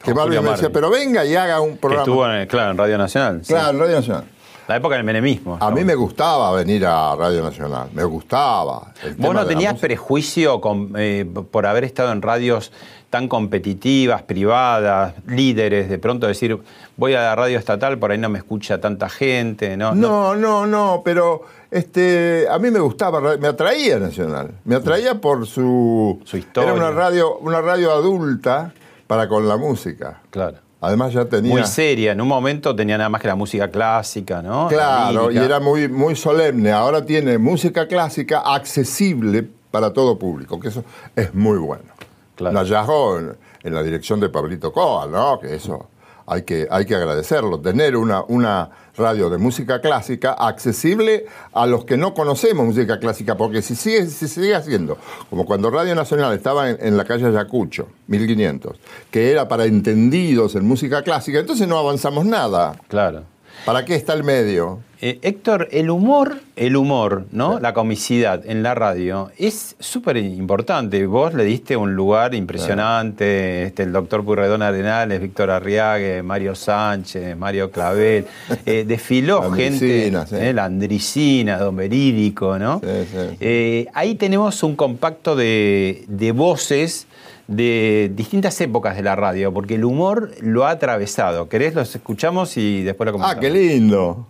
Que 0.03 0.13
Marvis 0.15 0.37
Julio 0.39 0.43
me 0.43 0.51
decía, 0.51 0.69
Marvis. 0.69 0.75
pero 0.75 0.91
venga 0.91 1.25
y 1.25 1.35
haga 1.37 1.61
un 1.61 1.73
Que 1.73 1.77
programa. 1.79 2.03
estuvo, 2.03 2.31
en, 2.31 2.47
claro, 2.49 2.71
en 2.73 2.79
Radio 2.79 2.99
Nacional. 2.99 3.41
sí. 3.43 3.53
Claro, 3.53 3.71
en 3.71 3.79
Radio 3.79 3.97
Nacional. 3.97 4.25
La 4.69 4.77
época 4.77 4.97
del 4.97 5.05
menemismo. 5.05 5.57
A 5.61 5.71
mí 5.71 5.83
me 5.83 5.95
gustaba 5.95 6.53
venir 6.53 6.85
a 6.85 7.17
Radio 7.17 7.43
Nacional, 7.43 7.89
me 7.95 8.05
gustaba. 8.05 8.93
¿Vos 9.17 9.35
no 9.35 9.47
tenías 9.47 9.79
prejuicio 9.79 10.61
con- 10.61 10.93
eh, 10.97 11.25
por 11.51 11.65
haber 11.65 11.85
estado 11.85 12.13
en 12.13 12.21
radios 12.21 12.71
tan 13.11 13.29
competitivas, 13.29 14.23
privadas, 14.23 15.15
líderes, 15.27 15.89
de 15.89 15.99
pronto 15.99 16.27
decir, 16.27 16.59
voy 16.97 17.15
a 17.15 17.23
la 17.23 17.37
radio 17.37 17.59
estatal, 17.59 17.99
por 17.99 18.11
ahí 18.11 18.19
no 18.19 18.29
me 18.29 18.39
escucha 18.39 18.81
tanta 18.81 19.09
gente? 19.09 19.77
No, 19.77 19.95
No, 19.95 20.37
no, 20.37 20.67
no, 20.67 21.03
pero 21.05 21.43
este, 21.71 22.47
a 22.51 22.59
mí 22.59 22.71
me 22.71 22.81
gustaba, 22.81 23.37
me 23.39 23.49
atraía 23.49 23.99
Nacional. 23.99 24.51
Me 24.65 24.77
atraía 24.77 25.21
por 25.21 25.47
su... 25.47 26.21
Su 26.25 26.37
historia. 26.37 26.71
Era 26.71 26.79
una 26.79 26.91
radio, 26.91 27.39
una 27.39 27.61
radio 27.61 27.93
adulta 27.93 28.73
para 29.07 29.29
con 29.29 29.49
la 29.49 29.57
música. 29.57 30.21
Claro. 30.31 30.59
Además 30.81 31.13
ya 31.13 31.25
tenía... 31.25 31.51
Muy 31.51 31.65
seria, 31.65 32.13
en 32.13 32.21
un 32.21 32.29
momento 32.29 32.77
tenía 32.77 32.99
nada 32.99 33.09
más 33.09 33.21
que 33.21 33.27
la 33.27 33.35
música 33.35 33.69
clásica, 33.69 34.43
¿no? 34.43 34.65
La 34.65 34.69
Claro, 34.69 35.31
y 35.31 35.39
era 35.39 35.61
muy, 35.61 35.89
muy 35.89 36.15
solemne. 36.15 36.71
Ahora 36.73 37.05
tiene 37.05 37.39
música 37.39 37.89
clásica 37.89 38.41
accesible 38.41 39.49
para 39.71 39.93
todo 39.93 40.19
público, 40.19 40.61
que 40.61 40.69
eso 40.69 40.85
es 41.17 41.35
muy 41.35 41.59
bueno. 41.59 41.99
Claro. 42.39 42.59
Un 42.59 42.65
hallazgo 42.65 43.19
en, 43.19 43.37
en 43.65 43.75
la 43.75 43.83
dirección 43.83 44.21
de 44.21 44.31
Pablito 44.31 44.73
Coa, 44.73 45.07
¿no? 45.07 45.39
Que 45.39 45.57
eso 45.57 45.89
hay 46.29 46.43
que, 46.43 46.69
hay 46.71 46.85
que 46.85 46.95
agradecerlo. 46.95 47.59
Tener 47.61 47.97
una, 47.97 48.23
una 48.29 48.71
radio 48.97 49.31
de 49.31 49.39
música 49.39 49.81
clásica 49.81 50.33
accesible 50.33 51.27
a 51.53 51.67
los 51.67 51.85
que 51.85 51.97
no 51.97 52.15
conocemos 52.15 52.67
música 52.67 53.01
clásica, 53.01 53.37
porque 53.37 53.63
si 53.63 53.75
sigue, 53.75 54.07
si 54.07 54.29
sigue 54.29 54.55
haciendo, 54.55 54.99
como 55.31 55.47
cuando 55.47 55.71
Radio 55.71 55.95
Nacional 55.95 56.35
estaba 56.35 56.71
en, 56.71 56.79
en 56.81 56.97
la 56.97 57.05
calle 57.05 57.27
Ayacucho, 57.27 57.89
1500, 58.09 58.77
que 59.11 59.31
era 59.31 59.49
para 59.49 59.65
entendidos 59.65 60.55
en 60.55 60.67
música 60.67 61.03
clásica, 61.03 61.39
entonces 61.39 61.67
no 61.67 61.79
avanzamos 61.79 62.25
nada. 62.25 62.75
Claro. 62.89 63.25
¿Para 63.65 63.85
qué 63.85 63.95
está 63.95 64.13
el 64.13 64.23
medio? 64.23 64.81
Eh, 65.01 65.21
Héctor, 65.23 65.69
el 65.71 65.91
humor, 65.91 66.41
el 66.57 66.77
humor, 66.77 67.27
¿no? 67.31 67.61
La 67.61 67.73
comicidad 67.73 68.43
en 68.45 68.65
la 68.65 68.75
radio 68.75 69.31
es 69.39 69.77
súper 69.79 70.17
importante. 70.17 71.07
Vos 71.07 71.35
le 71.35 71.45
diste 71.45 71.77
un 71.77 71.95
lugar 71.95 72.35
impresionante, 72.35 73.63
este, 73.63 73.85
el 73.85 73.93
doctor 73.93 74.25
Purredón 74.25 74.61
Arenales, 74.63 75.21
Víctor 75.21 75.51
Arriague, 75.51 76.23
Mario 76.25 76.57
Sánchez, 76.57 77.37
Mario 77.37 77.71
Clavel, 77.71 78.27
eh, 78.67 78.85
desfiló 78.87 79.41
La 79.51 79.57
gente, 79.57 80.11
sí. 80.27 80.37
eh, 80.37 80.53
la 80.53 80.65
Andricina, 80.65 81.59
Don 81.59 81.77
Verídico, 81.77 82.59
¿no? 82.59 82.81
Sí, 82.81 82.89
sí, 83.11 83.17
sí. 83.31 83.37
Eh, 83.41 83.87
ahí 83.95 84.17
tenemos 84.17 84.63
un 84.65 84.75
compacto 84.75 85.37
de, 85.37 86.05
de 86.09 86.33
voces 86.33 87.07
de 87.47 88.11
distintas 88.15 88.61
épocas 88.61 88.97
de 88.97 89.03
la 89.03 89.17
radio, 89.17 89.53
porque 89.55 89.77
el 89.77 89.85
humor 89.85 90.33
lo 90.41 90.67
ha 90.67 90.71
atravesado. 90.71 91.49
¿Querés? 91.49 91.75
Los 91.75 91.95
escuchamos 91.95 92.57
y 92.57 92.83
después 92.83 93.07
lo 93.07 93.13
comentamos. 93.13 93.37
Ah, 93.37 93.41
qué 93.41 93.51
lindo. 93.51 94.27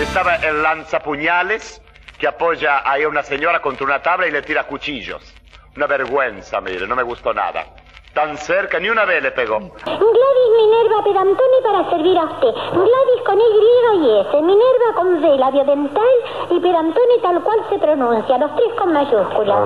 Estaba 0.00 0.36
el 0.36 0.62
lanzapuñales 0.62 1.82
que 2.18 2.28
apoya 2.28 2.82
ahí 2.84 3.02
a 3.02 3.08
una 3.08 3.24
señora 3.24 3.60
contra 3.60 3.84
una 3.84 4.00
tabla 4.00 4.28
y 4.28 4.30
le 4.30 4.42
tira 4.42 4.64
cuchillos. 4.64 5.34
Una 5.76 5.86
vergüenza, 5.86 6.60
mire, 6.60 6.86
no 6.86 6.94
me 6.94 7.02
gustó 7.02 7.34
nada. 7.34 7.64
Tan 8.14 8.36
cerca, 8.36 8.78
ni 8.78 8.90
una 8.90 9.04
vez 9.04 9.22
le 9.22 9.32
pegó. 9.32 9.58
Gladys 9.58 10.50
Minerva 10.56 11.02
Pedantoni 11.02 11.62
para 11.64 11.90
servir 11.90 12.18
a 12.18 12.24
usted. 12.24 12.52
Gladys 12.72 13.22
con 13.24 13.40
Y 13.40 14.06
y 14.06 14.20
S. 14.20 14.42
Minerva 14.42 14.94
con 14.94 15.24
V, 15.24 15.38
labio 15.38 15.64
dental 15.64 16.14
y 16.50 16.60
Pedantoni 16.60 17.22
tal 17.22 17.42
cual 17.42 17.58
se 17.70 17.78
pronuncia. 17.78 18.38
Los 18.38 18.54
tres 18.54 18.68
con 18.78 18.92
mayúsculas. 18.92 19.58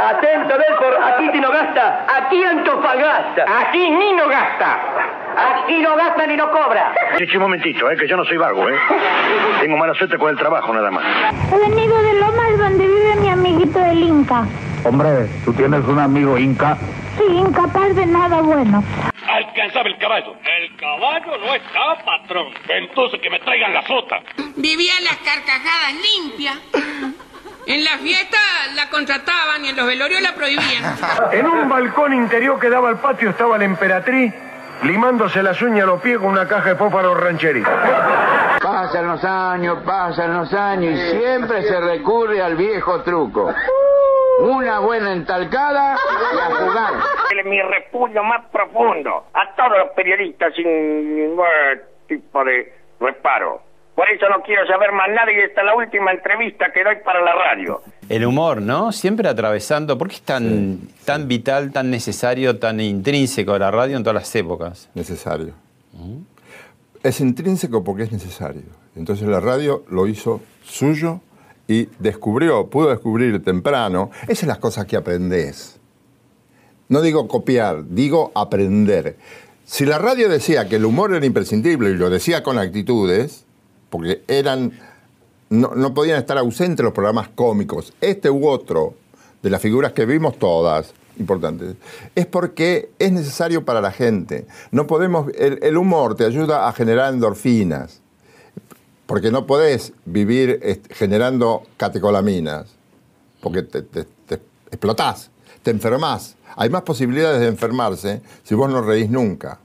Atento, 0.00 0.58
Delfor, 0.58 1.02
aquí 1.04 1.30
ti 1.32 1.40
no 1.40 1.52
gasta. 1.52 2.06
Aquí 2.16 2.42
Antofagasta. 2.42 3.44
Aquí 3.60 3.90
ni 3.90 4.12
no 4.14 4.26
gasta. 4.26 5.21
Aquí 5.36 5.78
no 5.80 5.96
gasta 5.96 6.26
ni 6.26 6.36
no 6.36 6.50
cobra. 6.50 6.94
Chichi, 7.18 7.36
un 7.36 7.42
momentito, 7.44 7.90
eh, 7.90 7.96
que 7.96 8.06
yo 8.06 8.16
no 8.16 8.24
soy 8.24 8.36
vago, 8.36 8.68
¿eh? 8.68 8.76
Tengo 9.60 9.76
mala 9.76 9.94
suerte 9.94 10.18
con 10.18 10.30
el 10.30 10.36
trabajo, 10.36 10.72
nada 10.72 10.90
más. 10.90 11.04
He 11.52 11.58
venido 11.58 12.02
de 12.02 12.14
Lomas 12.20 12.58
donde 12.58 12.86
vive 12.86 13.16
mi 13.16 13.28
amiguito 13.28 13.78
el 13.84 14.02
Inca. 14.02 14.44
Hombre, 14.84 15.28
¿tú 15.44 15.52
tienes 15.52 15.84
un 15.84 15.98
amigo 15.98 16.36
inca? 16.36 16.76
Sí, 17.16 17.24
incapaz 17.24 17.94
de 17.94 18.04
nada 18.04 18.40
bueno. 18.40 18.82
Alcanzaba 19.28 19.88
el 19.88 19.96
caballo. 19.96 20.34
El 20.44 20.76
caballo 20.76 21.38
no 21.38 21.54
está, 21.54 22.04
patrón. 22.04 22.48
Entonces 22.68 23.20
que 23.20 23.30
me 23.30 23.38
traigan 23.38 23.72
la 23.72 23.86
sota. 23.86 24.20
Vivía 24.56 24.94
las 25.04 25.16
carcajadas 25.18 25.94
limpias. 25.94 26.58
En 27.66 27.84
la 27.84 27.96
fiesta 27.98 28.38
la 28.74 28.90
contrataban 28.90 29.64
y 29.64 29.68
en 29.68 29.76
los 29.76 29.86
velorios 29.86 30.20
la 30.20 30.34
prohibían. 30.34 30.96
En 31.30 31.46
un 31.46 31.68
balcón 31.68 32.12
interior 32.12 32.58
que 32.58 32.68
daba 32.68 32.88
al 32.88 32.98
patio 32.98 33.30
estaba 33.30 33.56
la 33.56 33.64
emperatriz 33.64 34.34
limándose 34.82 35.42
las 35.42 35.60
uñas 35.62 35.84
a 35.84 35.86
los 35.86 36.00
pies 36.00 36.18
con 36.18 36.28
una 36.28 36.46
caja 36.46 36.70
de 36.70 36.76
fósforos 36.76 37.18
rancheritos. 37.20 37.72
Pasan 38.62 39.06
los 39.08 39.24
años, 39.24 39.78
pasan 39.84 40.34
los 40.34 40.52
años 40.52 40.98
y 40.98 41.18
siempre 41.18 41.62
se 41.62 41.80
recurre 41.80 42.42
al 42.42 42.56
viejo 42.56 43.02
truco. 43.02 43.52
Una 44.40 44.80
buena 44.80 45.12
entalcada 45.12 45.96
y 45.96 46.38
a 46.38 46.54
jugar. 46.56 46.92
Mi 47.44 47.60
repudio 47.60 48.22
más 48.22 48.44
profundo 48.50 49.26
a 49.34 49.54
todos 49.56 49.78
los 49.78 49.90
periodistas 49.90 50.54
sin 50.54 51.16
ningún 51.16 51.44
tipo 52.06 52.44
de 52.44 52.72
reparo. 53.00 53.71
Por 54.02 54.10
eso 54.10 54.28
no 54.28 54.42
quiero 54.42 54.66
saber 54.66 54.90
más 54.90 55.08
nada 55.10 55.30
y 55.30 55.38
esta 55.48 55.60
es 55.60 55.64
la 55.64 55.76
última 55.76 56.10
entrevista 56.10 56.72
que 56.72 56.82
doy 56.82 56.96
para 57.04 57.22
la 57.22 57.34
radio. 57.36 57.82
El 58.08 58.26
humor, 58.26 58.60
¿no? 58.60 58.90
Siempre 58.90 59.28
atravesando. 59.28 59.96
¿Por 59.96 60.08
qué 60.08 60.16
es 60.16 60.22
tan, 60.22 60.80
tan 61.04 61.28
vital, 61.28 61.70
tan 61.70 61.88
necesario, 61.88 62.58
tan 62.58 62.80
intrínseco 62.80 63.56
la 63.56 63.70
radio 63.70 63.96
en 63.96 64.02
todas 64.02 64.16
las 64.16 64.34
épocas? 64.34 64.90
Necesario. 64.94 65.54
Es 67.04 67.20
intrínseco 67.20 67.84
porque 67.84 68.02
es 68.02 68.10
necesario. 68.10 68.64
Entonces 68.96 69.28
la 69.28 69.38
radio 69.38 69.84
lo 69.88 70.08
hizo 70.08 70.42
suyo 70.64 71.20
y 71.68 71.86
descubrió, 72.00 72.66
pudo 72.66 72.90
descubrir 72.90 73.44
temprano. 73.44 74.10
Esas 74.24 74.38
son 74.38 74.48
las 74.48 74.58
cosas 74.58 74.84
que 74.86 74.96
aprendes. 74.96 75.78
No 76.88 77.02
digo 77.02 77.28
copiar, 77.28 77.84
digo 77.86 78.32
aprender. 78.34 79.14
Si 79.64 79.86
la 79.86 79.98
radio 79.98 80.28
decía 80.28 80.68
que 80.68 80.74
el 80.74 80.86
humor 80.86 81.14
era 81.14 81.24
imprescindible 81.24 81.90
y 81.90 81.94
lo 81.94 82.10
decía 82.10 82.42
con 82.42 82.58
actitudes, 82.58 83.46
porque 83.92 84.22
eran 84.26 84.72
no, 85.50 85.72
no 85.74 85.92
podían 85.92 86.18
estar 86.18 86.38
ausentes 86.38 86.82
los 86.82 86.94
programas 86.94 87.28
cómicos, 87.28 87.92
este 88.00 88.30
u 88.30 88.48
otro, 88.48 88.94
de 89.42 89.50
las 89.50 89.60
figuras 89.60 89.92
que 89.92 90.06
vimos 90.06 90.38
todas, 90.38 90.94
importantes, 91.18 91.76
es 92.14 92.24
porque 92.24 92.88
es 92.98 93.12
necesario 93.12 93.62
para 93.66 93.82
la 93.82 93.92
gente. 93.92 94.46
No 94.70 94.86
podemos, 94.86 95.30
el, 95.36 95.76
humor 95.76 96.14
te 96.14 96.24
ayuda 96.24 96.66
a 96.68 96.72
generar 96.72 97.12
endorfinas, 97.12 98.00
porque 99.04 99.30
no 99.30 99.46
podés 99.46 99.92
vivir 100.06 100.80
generando 100.88 101.64
catecolaminas, 101.76 102.68
porque 103.42 103.62
te, 103.62 103.82
te- 103.82 104.06
te 104.26 104.40
explotás, 104.70 105.30
te 105.62 105.70
enfermás. 105.70 106.36
Hay 106.56 106.70
más 106.70 106.82
posibilidades 106.82 107.40
de 107.40 107.48
enfermarse 107.48 108.22
si 108.42 108.54
vos 108.54 108.70
no 108.70 108.80
reís 108.80 109.10
nunca. 109.10 109.58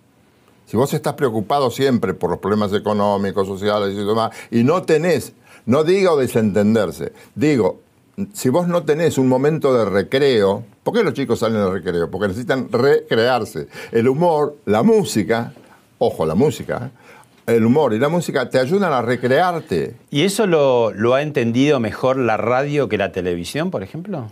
Si 0.68 0.76
vos 0.76 0.94
estás 0.94 1.14
preocupado 1.14 1.72
siempre 1.72 2.14
por 2.14 2.30
los 2.30 2.40
problemas 2.40 2.74
económicos, 2.74 3.48
sociales 3.48 3.94
y 3.94 4.06
demás, 4.06 4.32
y 4.52 4.66
no 4.66 4.84
tenés, 4.84 5.32
no 5.66 5.86
digo 5.86 6.18
desentenderse, 6.18 7.14
digo, 7.36 7.80
si 8.34 8.50
vos 8.50 8.68
no 8.68 8.84
tenés 8.84 9.18
un 9.18 9.30
momento 9.30 9.74
de 9.74 9.86
recreo, 9.86 10.66
¿por 10.84 10.94
qué 10.94 11.04
los 11.06 11.14
chicos 11.14 11.40
salen 11.40 11.62
al 11.62 11.72
recreo? 11.72 12.12
Porque 12.12 12.28
necesitan 12.28 12.70
recrearse. 12.70 13.70
El 13.94 14.10
humor, 14.10 14.58
la 14.66 14.84
música, 14.84 15.54
ojo, 16.00 16.26
la 16.26 16.36
música, 16.36 16.92
¿eh? 17.48 17.56
el 17.56 17.66
humor 17.66 17.94
y 17.94 18.00
la 18.00 18.10
música 18.10 18.50
te 18.50 18.60
ayudan 18.60 18.92
a 18.92 19.02
recrearte. 19.02 19.96
¿Y 20.10 20.24
eso 20.24 20.48
lo, 20.48 20.92
lo 20.92 21.14
ha 21.14 21.22
entendido 21.22 21.80
mejor 21.80 22.18
la 22.18 22.36
radio 22.36 22.90
que 22.90 22.98
la 22.98 23.14
televisión, 23.14 23.72
por 23.72 23.84
ejemplo? 23.84 24.30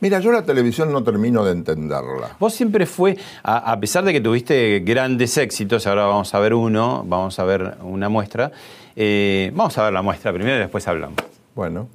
Mira, 0.00 0.20
yo 0.20 0.30
la 0.30 0.42
televisión 0.42 0.92
no 0.92 1.02
termino 1.02 1.44
de 1.44 1.50
entenderla. 1.52 2.36
Vos 2.38 2.54
siempre 2.54 2.86
fue, 2.86 3.16
a, 3.42 3.72
a 3.72 3.80
pesar 3.80 4.04
de 4.04 4.12
que 4.12 4.20
tuviste 4.20 4.80
grandes 4.80 5.36
éxitos, 5.36 5.88
ahora 5.88 6.06
vamos 6.06 6.32
a 6.34 6.38
ver 6.38 6.54
uno, 6.54 7.02
vamos 7.04 7.36
a 7.40 7.44
ver 7.44 7.76
una 7.82 8.08
muestra, 8.08 8.52
eh, 8.94 9.50
vamos 9.54 9.76
a 9.76 9.82
ver 9.84 9.92
la 9.92 10.02
muestra 10.02 10.32
primero 10.32 10.56
y 10.56 10.60
después 10.60 10.86
hablamos. 10.86 11.16
Bueno. 11.54 11.88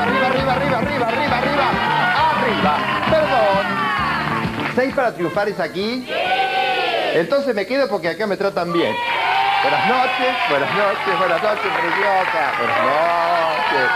Arriba, 0.00 0.26
arriba, 0.26 0.52
arriba, 0.54 0.78
arriba, 0.78 1.08
arriba, 1.08 1.38
arriba, 1.38 1.68
arriba. 2.30 2.76
Perdón. 3.10 4.74
¿Seis 4.74 4.94
para 4.94 5.14
triunfar 5.14 5.48
es 5.50 5.60
aquí? 5.60 6.06
Entonces 7.14 7.54
me 7.54 7.66
quedo 7.66 7.88
porque 7.88 8.08
acá 8.08 8.26
me 8.26 8.38
tratan 8.38 8.72
bien. 8.72 8.94
Buenas 9.64 9.88
noches, 9.88 10.34
buenas 10.50 10.74
noches, 10.76 11.18
buenas 11.18 11.42
noches, 11.42 11.72
preciosa. 11.80 12.52
Buenas 12.58 12.82
noches. 12.84 13.90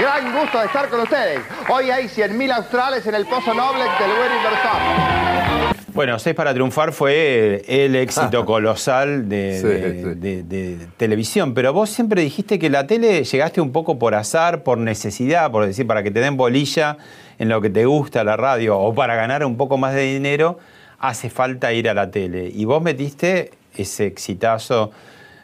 Gran 0.00 0.40
gusto 0.40 0.58
de 0.60 0.66
estar 0.66 0.88
con 0.88 1.00
ustedes. 1.00 1.40
Hoy 1.68 1.90
hay 1.90 2.04
100.000 2.06 2.52
australes 2.52 3.06
en 3.06 3.14
el 3.14 3.26
Pozo 3.26 3.52
Noble 3.52 3.82
del 3.84 4.10
buen 4.16 4.32
inversor. 4.36 5.80
Bueno, 5.92 6.18
Seis 6.18 6.34
para 6.34 6.54
Triunfar 6.54 6.92
fue 6.92 7.62
el 7.68 7.96
éxito 7.96 8.44
colosal 8.46 9.28
de, 9.28 9.58
Sí, 9.60 9.66
de- 9.66 10.14
de- 10.14 10.42
de 10.78 10.86
televisión, 10.96 11.52
pero 11.52 11.72
vos 11.74 11.90
siempre 11.90 12.22
dijiste 12.22 12.58
que 12.58 12.70
la 12.70 12.86
tele 12.86 13.22
llegaste 13.24 13.60
un 13.60 13.72
poco 13.72 13.98
por 13.98 14.14
azar, 14.14 14.62
por 14.62 14.78
necesidad, 14.78 15.50
por 15.50 15.66
decir, 15.66 15.86
para 15.86 16.02
que 16.02 16.10
te 16.10 16.20
den 16.20 16.36
bolilla 16.38 16.96
en 17.38 17.48
lo 17.50 17.60
que 17.60 17.68
te 17.68 17.84
gusta 17.84 18.24
la 18.24 18.36
radio 18.38 18.78
o 18.78 18.94
para 18.94 19.16
ganar 19.16 19.44
un 19.44 19.56
poco 19.58 19.76
más 19.76 19.92
de 19.94 20.02
dinero, 20.02 20.58
hace 20.98 21.28
falta 21.28 21.72
ir 21.74 21.88
a 21.90 21.94
la 21.94 22.10
tele. 22.10 22.50
Y 22.54 22.64
vos 22.64 22.80
metiste 22.82 23.50
ese 23.76 24.06
exitazo, 24.06 24.92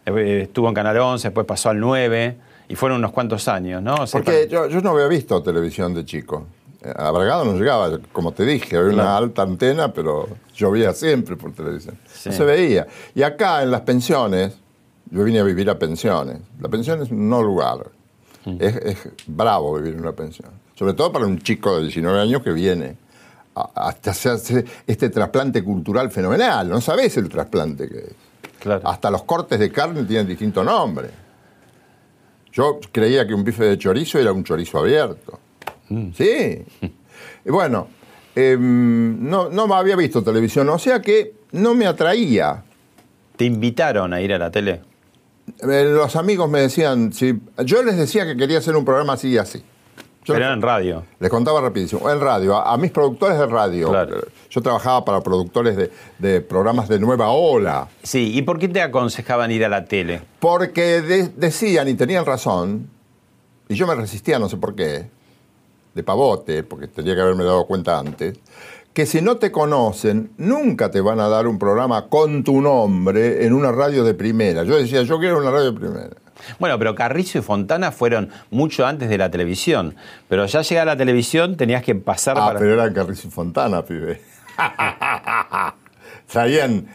estuvo 0.07 0.69
en 0.69 0.75
Canal 0.75 0.97
11, 0.99 1.29
después 1.29 1.47
pasó 1.47 1.71
al 1.71 1.81
9, 1.81 2.37
y 2.69 2.75
fueron 2.77 2.99
unos 2.99 3.13
cuantos 3.13 3.49
años, 3.49 3.83
¿no? 3.83 3.95
O 3.95 4.07
sea, 4.07 4.21
Porque 4.21 4.49
yo, 4.51 4.69
yo 4.69 4.81
no 4.81 4.91
había 4.91 5.07
visto 5.07 5.43
televisión 5.43 5.95
de 5.95 6.05
chico. 6.05 6.47
Eh, 6.83 6.93
A 6.95 7.11
Bragado 7.11 7.45
no 7.45 7.55
llegaba, 7.55 7.99
como 8.13 8.33
te 8.33 8.45
dije, 8.45 8.77
había 8.77 8.93
una 8.93 9.17
alta 9.17 9.43
antena, 9.43 9.93
pero 9.93 10.29
llovía 10.55 10.93
siempre 10.93 11.37
por 11.37 11.53
televisión. 11.53 11.99
Sí. 12.13 12.31
No 12.31 12.35
se 12.35 12.45
veía. 12.45 12.87
Y 13.15 13.23
acá 13.23 13.63
en 13.63 13.71
las 13.71 13.83
pensiones, 13.83 14.57
yo 15.11 15.25
vine 15.25 15.41
a 15.41 15.45
vivir 15.45 15.71
a 15.71 15.79
pensiones. 15.79 16.39
La 16.61 16.69
pensión 16.69 17.03
es 17.03 17.11
un 17.11 17.29
no 17.29 17.43
lugar. 17.43 17.91
Mm. 18.45 18.57
Es, 18.61 18.77
es 18.77 18.99
bravo 19.27 19.75
vivir 19.77 19.95
en 19.95 20.01
una 20.01 20.13
pensión. 20.13 20.51
Sobre 20.75 20.95
todo 20.95 21.13
para 21.13 21.27
un 21.27 21.39
chico 21.39 21.77
de 21.77 21.83
19 21.83 22.21
años 22.21 22.43
que 22.43 22.53
viene 22.53 22.97
hasta 23.75 24.11
hacerse 24.11 24.65
este 24.87 25.09
trasplante 25.09 25.65
cultural 25.65 26.11
fenomenal. 26.11 26.69
No 26.69 26.81
sabés 26.81 27.17
el 27.17 27.29
trasplante 27.29 27.89
que 27.89 27.99
es. 27.99 28.15
Claro. 28.61 28.89
Hasta 28.89 29.11
los 29.11 29.23
cortes 29.25 29.59
de 29.59 29.71
carne 29.71 30.05
tienen 30.05 30.27
distinto 30.27 30.65
nombre. 30.65 31.11
Yo 32.53 32.81
creía 32.91 33.27
que 33.27 33.35
un 33.35 33.45
bife 33.45 33.65
de 33.65 33.79
chorizo 33.79 34.19
era 34.19 34.33
un 34.33 34.43
chorizo 34.43 34.79
abierto. 34.79 35.39
Sí. 36.15 36.65
Y 37.45 37.51
bueno, 37.51 37.89
em, 38.35 39.29
no, 39.29 39.51
no 39.51 39.75
había 39.75 39.95
visto 39.95 40.23
televisión, 40.23 40.69
o 40.71 40.79
sea 40.79 41.01
que 41.03 41.35
no 41.53 41.75
me 41.75 41.87
atraía. 41.87 42.65
¿Te 43.37 43.45
invitaron 43.45 44.15
a 44.15 44.21
ir 44.23 44.33
a 44.33 44.39
la 44.39 44.51
tele? 44.51 44.81
Eh, 45.63 45.85
Los 45.85 46.17
amigos 46.17 46.49
me 46.49 46.61
decían, 46.61 47.13
si, 47.13 47.39
yo 47.65 47.83
les 47.83 47.97
decía 47.97 48.25
que 48.25 48.37
quería 48.37 48.59
hacer 48.59 48.75
un 48.75 48.85
programa 48.85 49.13
así 49.13 49.29
y 49.29 49.39
así. 49.39 49.63
Pero 50.35 50.47
les- 50.47 50.55
en 50.55 50.63
radio. 50.63 51.05
Les 51.21 51.31
contaba 51.31 51.61
rapidísimo. 51.61 52.11
En 52.11 52.21
radio, 52.21 52.57
a, 52.57 52.73
a 52.73 52.77
mis 52.77 52.91
productores 52.91 53.39
de 53.39 53.47
radio. 53.47 53.89
Claro. 53.91 54.21
Yo 54.51 54.61
trabajaba 54.63 55.05
para 55.05 55.21
productores 55.21 55.77
de, 55.77 55.91
de 56.19 56.41
programas 56.41 56.89
de 56.89 56.99
nueva 56.99 57.29
ola. 57.31 57.89
Sí, 58.03 58.33
¿y 58.37 58.43
por 58.43 58.59
qué 58.59 58.69
te 58.69 58.81
aconsejaban 58.83 59.51
ir 59.51 59.65
a 59.65 59.69
la 59.69 59.85
tele? 59.85 60.23
Porque 60.41 61.01
de- 61.03 61.29
decían 61.29 61.89
y 61.89 61.95
tenían 61.95 62.25
razón, 62.27 62.89
y 63.69 63.75
yo 63.75 63.87
me 63.87 63.95
resistía, 63.95 64.39
no 64.39 64.49
sé 64.49 64.57
por 64.57 64.75
qué, 64.75 65.11
de 65.95 66.03
pavote, 66.03 66.63
porque 66.63 66.89
tendría 66.89 67.15
que 67.15 67.23
haberme 67.23 67.45
dado 67.45 67.67
cuenta 67.67 67.99
antes, 67.99 68.39
que 68.97 69.05
si 69.05 69.21
no 69.21 69.37
te 69.37 69.53
conocen, 69.53 70.31
nunca 70.39 70.91
te 70.91 71.03
van 71.03 71.21
a 71.21 71.29
dar 71.29 71.47
un 71.47 71.59
programa 71.59 72.07
con 72.09 72.43
tu 72.43 72.63
nombre 72.63 73.45
en 73.45 73.53
una 73.53 73.71
radio 73.71 74.03
de 74.05 74.15
primera. 74.15 74.65
Yo 74.65 74.75
decía, 74.75 75.03
yo 75.03 75.19
quiero 75.19 75.37
una 75.39 75.51
radio 75.51 75.73
de 75.73 75.79
primera. 75.79 76.09
Bueno, 76.59 76.79
pero 76.79 76.95
Carrizo 76.95 77.37
y 77.37 77.43
Fontana 77.43 77.93
fueron 77.93 78.31
mucho 78.51 78.87
antes 78.87 79.11
de 79.11 79.19
la 79.19 79.31
televisión. 79.31 79.95
Pero 80.31 80.47
ya 80.47 80.63
llega 80.63 80.81
a 80.81 80.85
la 80.87 80.97
televisión, 80.97 81.59
tenías 81.59 81.83
que 81.83 81.95
pasar 81.95 82.39
Ah, 82.39 82.47
para. 82.47 82.59
pero 82.59 82.73
eran 82.73 82.95
Carrizo 82.95 83.29
y 83.29 83.31
Fontana, 83.31 83.83
pibe. 83.83 84.23
Traían 86.33 86.87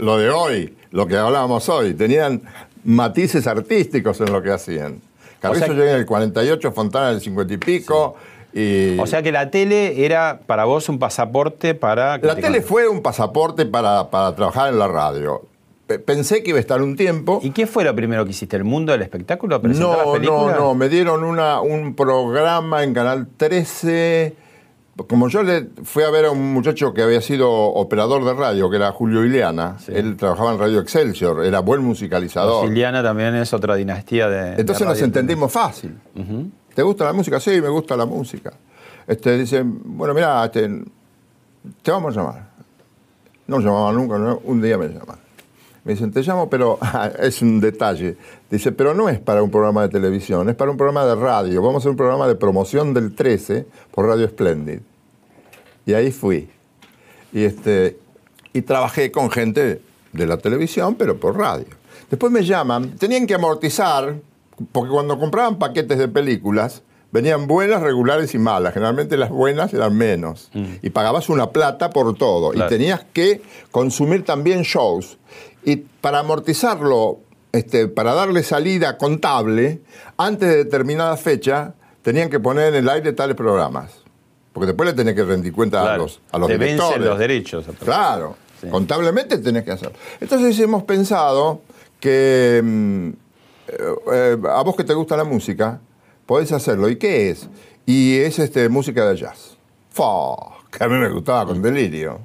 lo 0.00 0.18
de 0.18 0.28
hoy, 0.28 0.76
lo 0.90 1.06
que 1.06 1.16
hablábamos 1.16 1.66
hoy, 1.70 1.94
tenían 1.94 2.42
matices 2.84 3.46
artísticos 3.46 4.20
en 4.20 4.32
lo 4.32 4.42
que 4.42 4.50
hacían. 4.50 5.00
Carrizo 5.40 5.64
O 5.64 5.66
sea- 5.68 5.74
llega 5.76 5.92
en 5.92 5.98
el 6.00 6.06
48, 6.06 6.72
Fontana 6.72 7.08
en 7.08 7.14
el 7.16 7.20
50 7.22 7.54
y 7.54 7.56
pico. 7.56 8.16
Y 8.54 8.98
O 8.98 9.06
sea 9.06 9.22
que 9.22 9.32
la 9.32 9.50
tele 9.50 10.04
era 10.04 10.40
para 10.46 10.64
vos 10.64 10.88
un 10.88 10.98
pasaporte 10.98 11.74
para. 11.74 12.18
la 12.18 12.34
te 12.34 12.42
tele 12.42 12.60
fue 12.62 12.88
un 12.88 13.00
pasaporte 13.02 13.64
para, 13.66 14.10
para 14.10 14.34
trabajar 14.34 14.72
en 14.72 14.78
la 14.78 14.88
radio. 14.88 15.42
Pe- 15.86 15.98
Pensé 15.98 16.42
que 16.42 16.50
iba 16.50 16.58
a 16.58 16.60
estar 16.60 16.80
un 16.82 16.94
tiempo. 16.96 17.40
¿Y 17.42 17.50
qué 17.50 17.66
fue 17.66 17.82
lo 17.84 17.94
primero 17.94 18.24
que 18.24 18.30
hiciste? 18.30 18.56
¿El 18.56 18.64
mundo 18.64 18.92
del 18.92 19.02
espectáculo? 19.02 19.60
¿Presentar 19.60 19.96
las 19.98 20.06
No, 20.06 20.18
no, 20.50 20.50
no. 20.54 20.74
Me 20.74 20.88
dieron 20.88 21.24
una, 21.24 21.60
un 21.60 21.94
programa 21.94 22.82
en 22.84 22.92
Canal 22.94 23.26
13. 23.36 24.36
Como 25.08 25.28
yo 25.30 25.42
le 25.42 25.68
fui 25.84 26.02
a 26.04 26.10
ver 26.10 26.26
a 26.26 26.30
un 26.30 26.52
muchacho 26.52 26.92
que 26.92 27.02
había 27.02 27.22
sido 27.22 27.50
operador 27.50 28.24
de 28.26 28.34
radio, 28.34 28.68
que 28.68 28.76
era 28.76 28.92
Julio 28.92 29.24
Ileana. 29.24 29.78
Él 29.88 30.16
trabajaba 30.18 30.52
en 30.52 30.58
Radio 30.58 30.80
Excelsior, 30.80 31.44
era 31.46 31.60
buen 31.60 31.82
musicalizador. 31.82 32.64
Siciliana 32.66 33.02
también 33.02 33.34
es 33.34 33.54
otra 33.54 33.74
dinastía 33.74 34.28
de. 34.28 34.50
Entonces 34.60 34.80
de 34.80 34.92
nos 34.92 35.00
entendimos 35.02 35.50
fácil. 35.50 35.98
¿Te 36.74 36.82
gusta 36.82 37.04
la 37.04 37.12
música? 37.12 37.38
Sí, 37.40 37.60
me 37.60 37.68
gusta 37.68 37.96
la 37.96 38.06
música. 38.06 38.52
Este, 39.06 39.36
dicen, 39.38 39.80
bueno, 39.84 40.14
mira, 40.14 40.44
este, 40.44 40.68
te 41.82 41.90
vamos 41.90 42.16
a 42.16 42.20
llamar. 42.20 42.50
No 43.46 43.58
me 43.58 43.64
llamaban 43.64 43.94
nunca, 43.94 44.18
no, 44.18 44.40
un 44.44 44.62
día 44.62 44.78
me 44.78 44.88
llaman. 44.88 45.18
Me 45.84 45.92
dicen, 45.92 46.12
te 46.12 46.22
llamo, 46.22 46.48
pero 46.48 46.78
es 47.18 47.42
un 47.42 47.60
detalle. 47.60 48.16
Dice, 48.50 48.72
pero 48.72 48.94
no 48.94 49.08
es 49.08 49.18
para 49.18 49.42
un 49.42 49.50
programa 49.50 49.82
de 49.82 49.88
televisión, 49.88 50.48
es 50.48 50.54
para 50.54 50.70
un 50.70 50.76
programa 50.76 51.04
de 51.04 51.14
radio. 51.16 51.60
Vamos 51.60 51.76
a 51.76 51.78
hacer 51.78 51.90
un 51.90 51.96
programa 51.96 52.28
de 52.28 52.36
promoción 52.36 52.94
del 52.94 53.14
13 53.14 53.66
por 53.90 54.06
Radio 54.06 54.28
Splendid. 54.28 54.80
Y 55.84 55.94
ahí 55.94 56.12
fui. 56.12 56.48
Y, 57.32 57.42
este, 57.42 57.98
y 58.52 58.62
trabajé 58.62 59.10
con 59.10 59.30
gente 59.30 59.82
de 60.12 60.26
la 60.26 60.36
televisión, 60.36 60.94
pero 60.94 61.18
por 61.18 61.36
radio. 61.36 61.66
Después 62.10 62.30
me 62.30 62.44
llaman, 62.44 62.96
tenían 62.96 63.26
que 63.26 63.34
amortizar, 63.34 64.14
porque 64.70 64.90
cuando 64.90 65.18
compraban 65.18 65.58
paquetes 65.58 65.98
de 65.98 66.08
películas, 66.08 66.82
venían 67.10 67.46
buenas, 67.46 67.82
regulares 67.82 68.34
y 68.34 68.38
malas. 68.38 68.74
Generalmente 68.74 69.16
las 69.16 69.30
buenas 69.30 69.72
eran 69.74 69.96
menos. 69.96 70.50
Y 70.82 70.90
pagabas 70.90 71.28
una 71.28 71.50
plata 71.50 71.90
por 71.90 72.16
todo. 72.16 72.50
Claro. 72.50 72.66
Y 72.66 72.68
tenías 72.78 73.04
que 73.12 73.42
consumir 73.70 74.24
también 74.24 74.62
shows. 74.62 75.18
Y 75.64 75.76
para 75.76 76.20
amortizarlo, 76.20 77.18
este, 77.52 77.88
para 77.88 78.14
darle 78.14 78.42
salida 78.42 78.96
contable, 78.98 79.80
antes 80.16 80.48
de 80.48 80.56
determinada 80.64 81.16
fecha, 81.16 81.74
tenían 82.02 82.30
que 82.30 82.40
poner 82.40 82.68
en 82.68 82.76
el 82.76 82.88
aire 82.88 83.12
tales 83.12 83.36
programas. 83.36 83.92
Porque 84.52 84.66
después 84.66 84.88
le 84.88 84.94
tenés 84.94 85.14
que 85.14 85.24
rendir 85.24 85.52
cuenta 85.52 85.94
a 85.94 85.96
los, 85.96 86.20
a 86.30 86.38
los 86.38 86.48
Te 86.48 86.56
vencen 86.58 87.04
los 87.04 87.18
derechos. 87.18 87.64
Claro, 87.84 88.36
Sí. 88.60 88.68
contablemente 88.68 89.38
tenés 89.38 89.64
que 89.64 89.72
hacerlo. 89.72 89.96
Entonces 90.20 90.58
hemos 90.60 90.84
pensado 90.84 91.62
que 91.98 92.60
mm, 92.62 93.10
eh, 93.72 93.94
eh, 94.12 94.38
a 94.48 94.62
vos 94.62 94.76
que 94.76 94.84
te 94.84 94.94
gusta 94.94 95.16
la 95.16 95.24
música, 95.24 95.80
podés 96.26 96.52
hacerlo. 96.52 96.88
¿Y 96.88 96.96
qué 96.96 97.30
es? 97.30 97.48
Y 97.86 98.18
es 98.18 98.38
este, 98.38 98.68
música 98.68 99.08
de 99.08 99.16
jazz. 99.16 99.56
Fo, 99.90 100.54
que 100.70 100.84
a 100.84 100.88
mí 100.88 100.96
me 100.96 101.08
gustaba 101.10 101.46
con 101.46 101.62
delirio. 101.62 102.20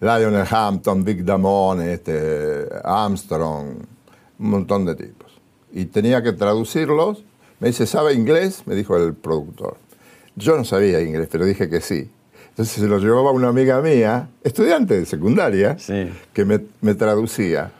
Lionel 0.00 0.46
Hampton, 0.50 1.04
Big 1.04 1.24
Damone, 1.24 1.94
este, 1.94 2.66
Armstrong, 2.82 3.76
un 4.38 4.50
montón 4.50 4.84
de 4.84 4.96
tipos. 4.96 5.32
Y 5.72 5.86
tenía 5.86 6.22
que 6.22 6.32
traducirlos. 6.32 7.24
Me 7.60 7.68
dice, 7.68 7.86
¿sabe 7.86 8.12
inglés? 8.14 8.62
Me 8.66 8.74
dijo 8.74 8.96
el 8.96 9.14
productor. 9.14 9.76
Yo 10.34 10.56
no 10.56 10.64
sabía 10.64 11.00
inglés, 11.00 11.28
pero 11.30 11.44
dije 11.44 11.68
que 11.68 11.80
sí. 11.80 12.10
Entonces 12.48 12.82
se 12.82 12.88
lo 12.88 12.98
llevaba 12.98 13.30
una 13.30 13.48
amiga 13.48 13.80
mía, 13.80 14.28
estudiante 14.42 14.98
de 14.98 15.06
secundaria, 15.06 15.76
que 16.32 16.44
me, 16.44 16.60
me 16.80 16.94
traducía. 16.94 17.70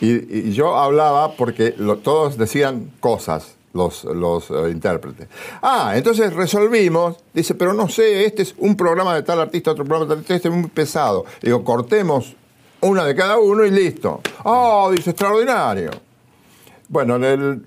Y, 0.00 0.52
yo 0.52 0.76
hablaba 0.76 1.32
porque 1.32 1.74
todos 2.02 2.38
decían 2.38 2.90
cosas, 3.00 3.56
los, 3.72 4.04
los 4.04 4.50
eh, 4.50 4.70
intérpretes. 4.70 5.28
Ah, 5.62 5.92
entonces 5.96 6.32
resolvimos, 6.32 7.16
dice, 7.34 7.54
pero 7.54 7.72
no 7.72 7.88
sé, 7.88 8.24
este 8.24 8.42
es 8.42 8.54
un 8.58 8.76
programa 8.76 9.14
de 9.14 9.22
tal 9.22 9.40
artista, 9.40 9.72
otro 9.72 9.84
programa 9.84 10.06
de 10.06 10.08
tal 10.10 10.18
artista, 10.18 10.34
este 10.36 10.48
es 10.48 10.54
muy 10.54 10.70
pesado. 10.70 11.24
Digo, 11.42 11.64
cortemos 11.64 12.34
una 12.80 13.04
de 13.04 13.14
cada 13.14 13.38
uno 13.38 13.64
y 13.64 13.70
listo. 13.70 14.20
Oh, 14.44 14.90
dice, 14.90 15.10
extraordinario. 15.10 15.90
Bueno, 16.88 17.18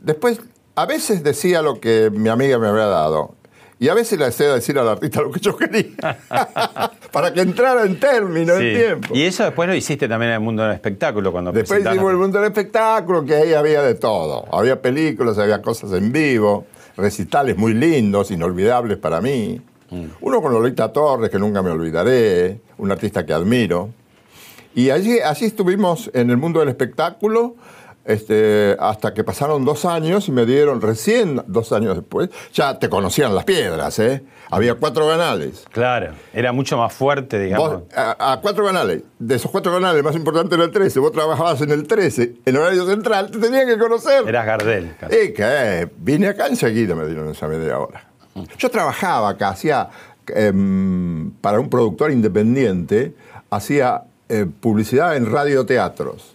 después, 0.01 0.41
a 0.75 0.85
veces 0.85 1.23
decía 1.23 1.61
lo 1.61 1.79
que 1.79 2.09
mi 2.11 2.29
amiga 2.29 2.57
me 2.57 2.67
había 2.67 2.85
dado. 2.85 3.35
Y 3.81 3.89
a 3.89 3.95
veces 3.95 4.19
le 4.19 4.25
hacía 4.25 4.53
decir 4.53 4.77
al 4.77 4.87
artista 4.87 5.23
lo 5.23 5.31
que 5.31 5.39
yo 5.39 5.57
quería. 5.57 6.19
para 7.11 7.33
que 7.33 7.41
entrara 7.41 7.83
en 7.83 7.99
término, 7.99 8.55
Sí. 8.59 8.67
en 8.67 8.77
tiempo. 8.77 9.15
Y 9.15 9.23
eso 9.23 9.43
después 9.43 9.67
lo 9.67 9.73
hiciste 9.73 10.07
también 10.07 10.29
en 10.29 10.35
el 10.35 10.41
mundo 10.41 10.61
del 10.61 10.73
espectáculo 10.73 11.31
cuando 11.31 11.51
Después 11.51 11.83
hicimos 11.83 12.11
el 12.11 12.17
mundo 12.17 12.37
del 12.37 12.49
espectáculo, 12.49 13.25
que 13.25 13.33
ahí 13.33 13.53
había 13.55 13.81
de 13.81 13.95
todo. 13.95 14.45
Había 14.55 14.79
películas, 14.79 15.39
había 15.39 15.63
cosas 15.63 15.93
en 15.93 16.11
vivo, 16.11 16.67
recitales 16.95 17.57
muy 17.57 17.73
lindos, 17.73 18.29
inolvidables 18.29 18.99
para 18.99 19.19
mí. 19.19 19.59
Mm. 19.89 20.05
Uno 20.21 20.43
con 20.43 20.53
Lolita 20.53 20.93
Torres, 20.93 21.31
que 21.31 21.39
nunca 21.39 21.63
me 21.63 21.71
olvidaré, 21.71 22.61
un 22.77 22.91
artista 22.91 23.25
que 23.25 23.33
admiro. 23.33 23.89
Y 24.75 24.91
allí, 24.91 25.17
así 25.21 25.45
estuvimos 25.45 26.11
en 26.13 26.29
el 26.29 26.37
mundo 26.37 26.59
del 26.59 26.69
espectáculo 26.69 27.55
este, 28.05 28.75
hasta 28.79 29.13
que 29.13 29.23
pasaron 29.23 29.63
dos 29.65 29.85
años 29.85 30.27
y 30.27 30.31
me 30.31 30.45
dieron, 30.45 30.81
recién 30.81 31.41
dos 31.47 31.71
años 31.71 31.95
después, 31.95 32.29
ya 32.53 32.79
te 32.79 32.89
conocían 32.89 33.35
las 33.35 33.43
piedras, 33.45 33.99
¿eh? 33.99 34.23
Había 34.49 34.75
cuatro 34.75 35.07
canales. 35.07 35.65
Claro, 35.71 36.13
era 36.33 36.51
mucho 36.51 36.77
más 36.77 36.91
fuerte, 36.91 37.39
digamos. 37.39 37.71
Vos, 37.71 37.83
a, 37.95 38.33
a 38.33 38.41
cuatro 38.41 38.65
canales. 38.65 39.03
De 39.17 39.35
esos 39.35 39.49
cuatro 39.49 39.71
canales, 39.71 39.97
el 39.99 40.03
más 40.03 40.15
importante 40.15 40.55
era 40.55 40.65
el 40.65 40.71
13. 40.71 40.99
Vos 40.99 41.11
trabajabas 41.13 41.61
en 41.61 41.71
el 41.71 41.87
13, 41.87 42.35
en 42.45 42.57
horario 42.57 42.85
central, 42.85 43.31
te 43.31 43.39
tenían 43.39 43.67
que 43.67 43.77
conocer. 43.77 44.27
Eras 44.27 44.45
Gardel. 44.45 44.95
casi. 44.99 45.15
¿Y 45.15 45.33
qué? 45.33 45.89
Vine 45.97 46.27
acá 46.27 46.47
enseguida, 46.47 46.95
me 46.95 47.05
dieron 47.05 47.29
esa 47.29 47.47
media 47.47 47.79
hora. 47.79 48.03
Yo 48.57 48.69
trabajaba 48.69 49.29
acá, 49.29 49.49
hacía 49.49 49.89
em, 50.27 51.31
para 51.41 51.59
un 51.59 51.69
productor 51.69 52.11
independiente, 52.11 53.13
hacía 53.49 54.03
eh, 54.29 54.45
publicidad 54.59 55.15
en 55.15 55.31
radioteatros. 55.31 56.30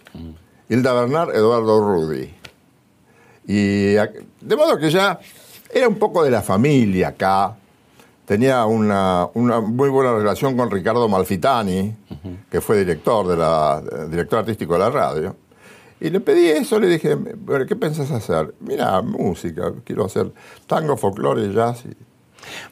Hilda 0.69 0.93
Bernard, 0.93 1.35
Eduardo 1.35 1.79
Rudy. 1.79 2.33
Y 3.45 3.93
de 3.93 4.55
modo 4.57 4.77
que 4.77 4.89
ya 4.89 5.19
era 5.73 5.87
un 5.87 5.95
poco 5.95 6.23
de 6.23 6.31
la 6.31 6.41
familia 6.41 7.09
acá. 7.09 7.55
Tenía 8.25 8.65
una, 8.65 9.27
una 9.35 9.61
muy 9.61 9.87
buena 9.89 10.13
relación 10.13 10.57
con 10.57 10.69
Ricardo 10.69 11.07
Malfitani, 11.07 11.95
que 12.51 12.59
fue 12.59 12.77
director, 12.79 13.25
de 13.25 13.37
la, 13.37 13.81
director 14.09 14.39
artístico 14.39 14.73
de 14.73 14.79
la 14.79 14.89
radio. 14.89 15.35
Y 16.01 16.09
le 16.09 16.19
pedí 16.19 16.47
eso, 16.49 16.77
le 16.79 16.87
dije, 16.87 17.15
"Bueno, 17.15 17.65
¿qué 17.65 17.75
pensás 17.77 18.11
hacer? 18.11 18.53
Mira, 18.59 19.01
música, 19.01 19.71
quiero 19.85 20.05
hacer 20.05 20.31
tango, 20.67 20.97
folclore, 20.97 21.51
jazz. 21.53 21.85
y- 21.85 21.95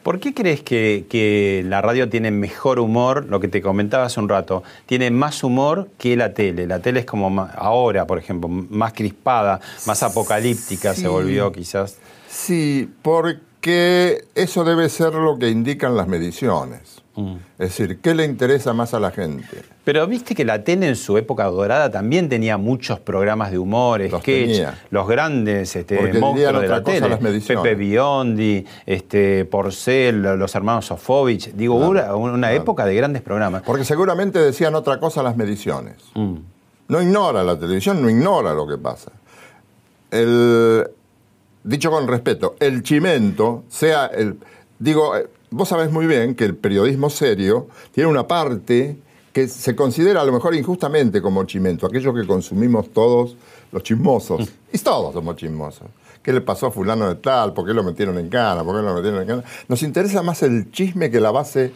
¿Por 0.02 0.20
qué 0.20 0.32
crees 0.34 0.62
que, 0.62 1.06
que 1.08 1.62
la 1.66 1.82
radio 1.82 2.08
tiene 2.08 2.30
mejor 2.30 2.78
humor, 2.78 3.26
lo 3.28 3.40
que 3.40 3.48
te 3.48 3.60
comentaba 3.62 4.04
hace 4.06 4.20
un 4.20 4.28
rato, 4.28 4.62
tiene 4.86 5.10
más 5.10 5.42
humor 5.44 5.88
que 5.98 6.16
la 6.16 6.32
tele? 6.34 6.66
La 6.66 6.78
tele 6.80 7.00
es 7.00 7.06
como 7.06 7.48
ahora, 7.56 8.06
por 8.06 8.18
ejemplo, 8.18 8.48
más 8.48 8.92
crispada, 8.92 9.60
más 9.86 10.02
apocalíptica 10.02 10.94
Sí. 10.94 11.02
se 11.02 11.08
volvió 11.08 11.52
quizás. 11.52 11.98
Sí, 12.28 12.88
porque 13.02 14.24
eso 14.34 14.64
debe 14.64 14.88
ser 14.88 15.14
lo 15.14 15.38
que 15.38 15.48
indican 15.48 15.96
las 15.96 16.06
mediciones. 16.08 16.95
Mm. 17.16 17.36
Es 17.58 17.76
decir, 17.76 17.98
¿qué 18.00 18.14
le 18.14 18.24
interesa 18.24 18.74
más 18.74 18.92
a 18.92 19.00
la 19.00 19.10
gente? 19.10 19.62
Pero 19.84 20.06
viste 20.06 20.34
que 20.34 20.44
la 20.44 20.62
tele 20.62 20.88
en 20.88 20.96
su 20.96 21.16
época 21.16 21.44
dorada 21.44 21.90
también 21.90 22.28
tenía 22.28 22.58
muchos 22.58 23.00
programas 23.00 23.50
de 23.50 23.58
humor, 23.58 24.02
sketch, 24.06 24.22
tenía. 24.22 24.78
los 24.90 25.08
grandes 25.08 25.74
este, 25.74 25.96
Porque 25.96 26.18
monstruos 26.18 26.34
dirían 26.34 26.60
de 26.60 26.68
la 26.68 27.18
tele. 27.18 27.40
Pepe 27.40 27.74
Biondi, 27.74 28.64
este, 28.84 29.46
Porcel, 29.46 30.22
los 30.22 30.54
hermanos 30.54 30.86
Sofovich. 30.86 31.52
Digo, 31.52 31.76
una, 31.76 32.14
una 32.14 32.52
época 32.52 32.84
de 32.84 32.94
grandes 32.94 33.22
programas. 33.22 33.62
Porque 33.62 33.84
seguramente 33.84 34.38
decían 34.38 34.74
otra 34.74 35.00
cosa 35.00 35.22
las 35.22 35.36
mediciones. 35.36 35.96
Mm. 36.14 36.36
No 36.88 37.02
ignora 37.02 37.42
la 37.42 37.58
televisión, 37.58 38.02
no 38.02 38.10
ignora 38.10 38.52
lo 38.52 38.66
que 38.66 38.76
pasa. 38.76 39.10
El, 40.10 40.86
dicho 41.64 41.90
con 41.90 42.06
respeto, 42.06 42.56
el 42.60 42.82
chimento, 42.82 43.64
sea 43.68 44.06
el. 44.06 44.38
Digo, 44.78 45.16
eh, 45.16 45.26
vos 45.50 45.68
sabés 45.68 45.90
muy 45.90 46.06
bien 46.06 46.34
que 46.34 46.44
el 46.44 46.56
periodismo 46.56 47.10
serio 47.10 47.68
tiene 47.92 48.08
una 48.10 48.26
parte 48.26 48.96
que 49.32 49.48
se 49.48 49.76
considera 49.76 50.22
a 50.22 50.24
lo 50.24 50.32
mejor 50.32 50.54
injustamente 50.54 51.20
como 51.20 51.44
chimento, 51.44 51.86
aquello 51.86 52.14
que 52.14 52.26
consumimos 52.26 52.90
todos 52.90 53.36
los 53.70 53.82
chismosos. 53.82 54.48
Y 54.72 54.78
todos 54.78 55.12
somos 55.12 55.36
chismosos. 55.36 55.88
¿Qué 56.22 56.32
le 56.32 56.40
pasó 56.40 56.66
a 56.66 56.70
fulano 56.70 57.08
de 57.08 57.16
tal? 57.16 57.52
¿Por 57.52 57.66
qué 57.66 57.74
lo 57.74 57.82
metieron 57.84 58.18
en 58.18 58.28
cana? 58.28 58.64
¿Por 58.64 58.76
qué 58.76 58.82
lo 58.82 58.94
metieron 58.94 59.20
en 59.20 59.28
cana? 59.28 59.44
Nos 59.68 59.82
interesa 59.82 60.22
más 60.22 60.42
el 60.42 60.70
chisme 60.70 61.10
que 61.10 61.20
la 61.20 61.30
base 61.30 61.72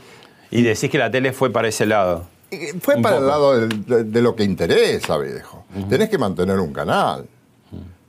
Y 0.51 0.63
decís 0.63 0.91
que 0.91 0.99
la 0.99 1.11
tele 1.11 1.33
fue 1.33 1.51
para 1.51 1.69
ese 1.69 1.87
lado. 1.87 2.25
Eh, 2.51 2.75
Fue 2.81 2.97
Un 2.97 3.03
para 3.03 3.19
el 3.19 3.27
lado 3.27 3.69
de 3.69 4.23
lo 4.23 4.35
que 4.35 4.43
interesa, 4.43 5.19
viejo. 5.19 5.65
Tenés 5.89 6.09
que 6.09 6.19
mantener 6.19 6.59
un 6.59 6.73
canal. 6.73 7.27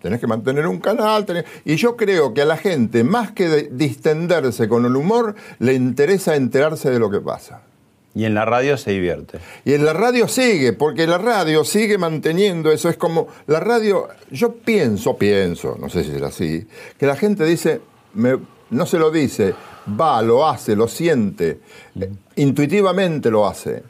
Tenés 0.02 0.20
que 0.20 0.28
mantener 0.28 0.68
un 0.68 0.80
canal. 0.80 1.26
tenés- 1.26 1.46
Y 1.66 1.76
yo 1.76 1.96
creo 1.96 2.34
que 2.34 2.42
a 2.42 2.46
la 2.46 2.58
gente, 2.58 3.04
más 3.04 3.32
que 3.32 3.48
de- 3.48 3.70
distenderse 3.72 4.68
con 4.68 4.86
el 4.86 4.96
humor, 4.96 5.36
le 5.60 5.74
interesa 5.74 6.36
enterarse 6.36 6.90
de 6.90 7.00
lo 7.00 7.10
que 7.12 7.22
pasa. 7.22 7.62
Y 8.14 8.26
en 8.26 8.34
la 8.34 8.44
radio 8.44 8.76
se 8.78 8.92
divierte. 8.92 9.40
Y 9.64 9.74
en 9.74 9.86
la 9.86 9.94
radio 9.94 10.28
sigue, 10.28 10.74
porque 10.74 11.08
la 11.08 11.18
radio 11.18 11.64
sigue 11.64 11.98
manteniendo 11.98 12.70
eso. 12.72 12.90
Es 12.90 12.98
como 12.98 13.28
la 13.48 13.62
radio, 13.62 14.10
yo 14.32 14.54
pienso, 14.56 15.16
pienso, 15.18 15.78
no 15.80 15.88
sé 15.88 16.04
si 16.04 16.12
es 16.12 16.22
así, 16.22 16.68
que 16.98 17.06
la 17.06 17.16
gente 17.16 17.46
dice, 17.46 17.80
me- 18.14 18.38
no 18.70 18.86
se 18.86 18.98
lo 19.00 19.12
dice, 19.12 19.54
va, 20.00 20.22
lo 20.22 20.48
hace, 20.48 20.76
lo 20.76 20.88
siente, 20.90 21.60
eh, 22.00 22.10
intuitivamente 22.36 23.30
lo 23.32 23.48
hace. 23.48 23.84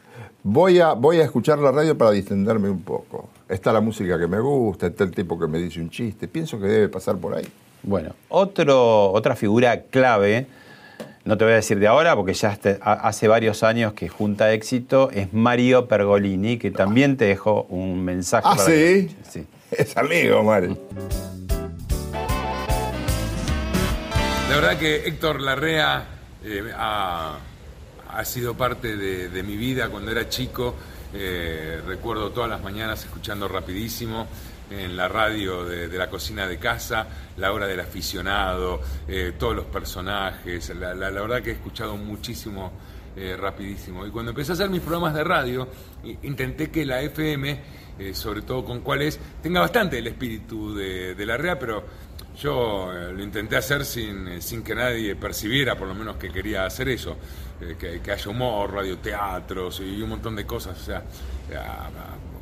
Voy 0.44 0.80
a, 0.80 0.94
voy 0.94 1.20
a 1.20 1.24
escuchar 1.24 1.60
la 1.60 1.72
radio 1.72 1.98
para 1.98 2.12
distenderme 2.12 2.70
un 2.70 2.82
poco. 2.84 3.11
Está 3.52 3.74
la 3.74 3.82
música 3.82 4.18
que 4.18 4.28
me 4.28 4.40
gusta, 4.40 4.88
está 4.88 5.04
el 5.04 5.12
tipo 5.12 5.38
que 5.38 5.46
me 5.46 5.58
dice 5.60 5.82
un 5.82 5.90
chiste. 5.90 6.28
Pienso 6.30 6.58
que 6.60 6.68
debe 6.68 6.88
pasar 6.90 7.18
por 7.18 7.36
ahí. 7.36 7.46
Bueno, 7.84 8.16
otro, 8.30 9.12
otra 9.12 9.36
figura 9.36 9.82
clave, 9.90 10.48
no 11.26 11.38
te 11.38 11.44
voy 11.44 11.52
a 11.54 11.56
decir 11.58 11.78
de 11.80 11.88
ahora 11.88 12.16
porque 12.16 12.34
ya 12.34 12.58
ha- 12.82 12.94
hace 13.08 13.28
varios 13.28 13.64
años 13.64 13.92
que 13.94 14.08
junta 14.08 14.54
éxito, 14.54 15.10
es 15.12 15.34
Mario 15.34 15.88
Pergolini, 15.88 16.58
que 16.58 16.72
también 16.72 17.18
te 17.18 17.26
dejó 17.26 17.64
un 17.64 18.04
mensaje. 18.06 18.48
¿Ah, 18.50 18.56
para 18.56 18.66
sí? 18.70 18.72
que 18.74 19.30
sí? 19.30 19.46
Es 19.72 19.98
amigo, 19.98 20.44
Mari. 20.44 20.78
La 24.50 24.56
verdad 24.56 24.78
que 24.78 25.08
Héctor 25.08 25.42
Larrea 25.42 26.06
eh, 26.44 26.72
ha, 26.76 27.38
ha 28.14 28.26
sido 28.26 28.54
parte 28.56 28.96
de, 28.98 29.30
de 29.30 29.44
mi 29.44 29.56
vida 29.58 29.90
cuando 29.90 30.12
era 30.12 30.28
chico. 30.30 30.76
Eh, 31.14 31.82
recuerdo 31.86 32.32
todas 32.32 32.50
las 32.50 32.62
mañanas 32.62 33.04
escuchando 33.04 33.48
rapidísimo 33.48 34.28
en 34.70 34.96
la 34.96 35.10
radio 35.10 35.66
de, 35.66 35.90
la 35.90 36.10
cocina 36.10 36.48
de 36.48 36.58
casa, 36.58 37.06
la 37.38 37.52
hora 37.52 37.68
del 37.68 37.82
aficionado, 37.82 38.80
eh, 39.08 39.34
todos 39.38 39.56
los 39.56 39.66
personajes. 39.66 40.70
La, 40.76 40.94
la- 40.94 41.12
la 41.12 41.22
verdad 41.22 41.42
que 41.42 41.50
he 41.50 41.54
escuchado 41.54 41.98
muchísimo 41.98 42.72
eh, 43.18 43.36
rapidísimo. 43.38 44.06
Y 44.06 44.12
cuando 44.12 44.32
empecé 44.32 44.52
a 44.52 44.56
hacer 44.56 44.70
mis 44.70 44.80
programas 44.80 45.14
de 45.14 45.24
radio, 45.26 45.68
intenté 46.24 46.72
que 46.72 46.86
la 46.86 47.02
FM, 47.02 47.60
eh, 48.00 48.14
sobre 48.14 48.44
todo 48.44 48.64
con 48.64 48.80
cuáles, 48.80 49.20
tenga 49.44 49.60
bastante 49.60 49.98
el 50.00 50.08
espíritu 50.08 50.74
de, 50.74 51.14
de 51.16 51.26
la 51.26 51.36
REA, 51.36 51.60
pero 51.60 51.84
yo 52.38 52.92
eh, 52.94 53.14
lo 53.14 53.24
intenté 53.24 53.58
hacer 53.58 53.86
sin, 53.86 54.28
eh, 54.28 54.42
sin 54.42 54.64
que 54.64 54.76
nadie 54.76 55.16
percibiera, 55.16 55.78
por 55.78 55.88
lo 55.88 55.96
menos 55.96 56.18
que 56.18 56.32
quería 56.32 56.66
hacer 56.66 56.90
eso, 56.90 57.18
eh, 57.60 57.76
que, 57.78 58.12
haya 58.12 58.32
humor, 58.32 58.74
radioteatros 58.74 59.82
y 59.82 60.02
un 60.02 60.10
montón 60.10 60.36
de 60.36 60.46
cosas, 60.46 60.80
o 60.80 60.84
sea, 60.84 61.04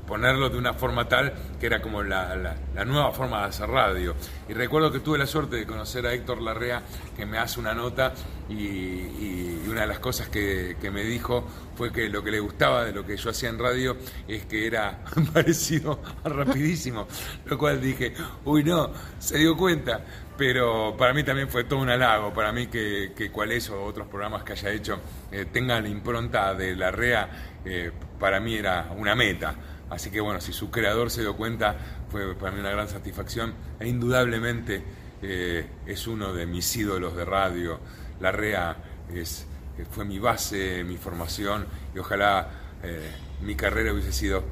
ponerlo 0.09 0.49
de 0.49 0.57
una 0.57 0.73
forma 0.73 1.07
tal 1.07 1.31
que 1.59 1.67
era 1.67 1.81
como 1.81 2.03
la, 2.03 2.35
la- 2.35 2.85
nueva 2.85 3.11
forma 3.11 3.41
de 3.41 3.45
hacer 3.49 3.69
radio. 3.69 4.15
Y 4.49 4.53
recuerdo 4.53 4.91
que 4.91 4.99
tuve 4.99 5.17
la 5.19 5.27
suerte 5.27 5.57
de 5.57 5.65
conocer 5.67 6.05
a 6.07 6.13
Héctor 6.13 6.41
Larrea, 6.41 6.81
que 7.15 7.25
me 7.25 7.37
hace 7.37 7.59
una 7.59 7.73
nota 7.75 8.13
y, 8.49 9.67
una 9.69 9.81
de 9.81 9.87
las 9.87 9.99
cosas 9.99 10.29
que, 10.29 10.75
que 10.81 10.89
me 10.89 11.03
dijo 11.03 11.45
fue 11.75 11.91
que 11.91 12.09
lo 12.09 12.23
que 12.23 12.31
le 12.31 12.39
gustaba 12.39 12.83
de 12.85 12.91
lo 12.91 13.05
que 13.05 13.15
yo 13.15 13.29
hacía 13.29 13.49
en 13.49 13.59
radio 13.59 13.95
es 14.27 14.45
que 14.45 14.65
era 14.65 15.03
parecido 15.33 16.01
a 16.23 16.29
rapidísimo, 16.29 17.07
lo 17.45 17.57
cual 17.57 17.79
dije, 17.79 18.13
uy 18.45 18.63
no, 18.63 18.91
se 19.19 19.37
dio 19.37 19.55
cuenta. 19.55 20.03
Pero 20.37 20.95
para 20.97 21.13
mí 21.13 21.23
también 21.23 21.49
fue 21.49 21.65
todo 21.65 21.79
un 21.79 21.89
halago, 21.89 22.33
para 22.33 22.53
mí 22.53 22.67
que, 22.67 23.11
que 23.13 23.29
Cuales 23.29 23.69
o 23.69 23.83
otros 23.83 24.07
programas 24.07 24.43
que 24.43 24.53
haya 24.53 24.71
hecho 24.71 24.97
eh, 25.31 25.45
tengan 25.51 25.83
la 25.83 25.89
impronta 25.89 26.53
de 26.55 26.77
la 26.77 26.91
REA, 26.91 27.29
eh, 27.65 27.91
para 28.17 28.39
mí 28.39 28.55
era 28.55 28.89
una 28.97 29.15
meta. 29.15 29.53
Así 29.89 30.11
que 30.11 30.21
bueno, 30.21 30.39
si 30.39 30.53
su 30.53 30.69
creador 30.69 31.09
se 31.09 31.21
dio 31.21 31.35
cuenta, 31.35 31.75
fue 32.09 32.35
para 32.35 32.51
mí 32.51 32.59
una 32.59 32.71
gran 32.71 32.87
satisfacción 32.87 33.53
e 33.79 33.87
indudablemente 33.87 34.83
eh, 35.21 35.67
es 35.85 36.07
uno 36.07 36.33
de 36.33 36.45
mis 36.45 36.75
ídolos 36.75 37.15
de 37.15 37.25
radio. 37.25 37.79
La 38.19 38.31
REA 38.31 38.77
es, 39.13 39.47
eh, 39.77 39.85
fue 39.89 40.05
mi 40.05 40.19
base, 40.19 40.83
mi 40.83 40.97
formación 40.97 41.65
y 41.95 41.99
ojalá 41.99 42.49
eh, 42.83 43.11
mi 43.41 43.55
carrera 43.55 43.91
hubiese 43.93 44.13
sido 44.13 44.43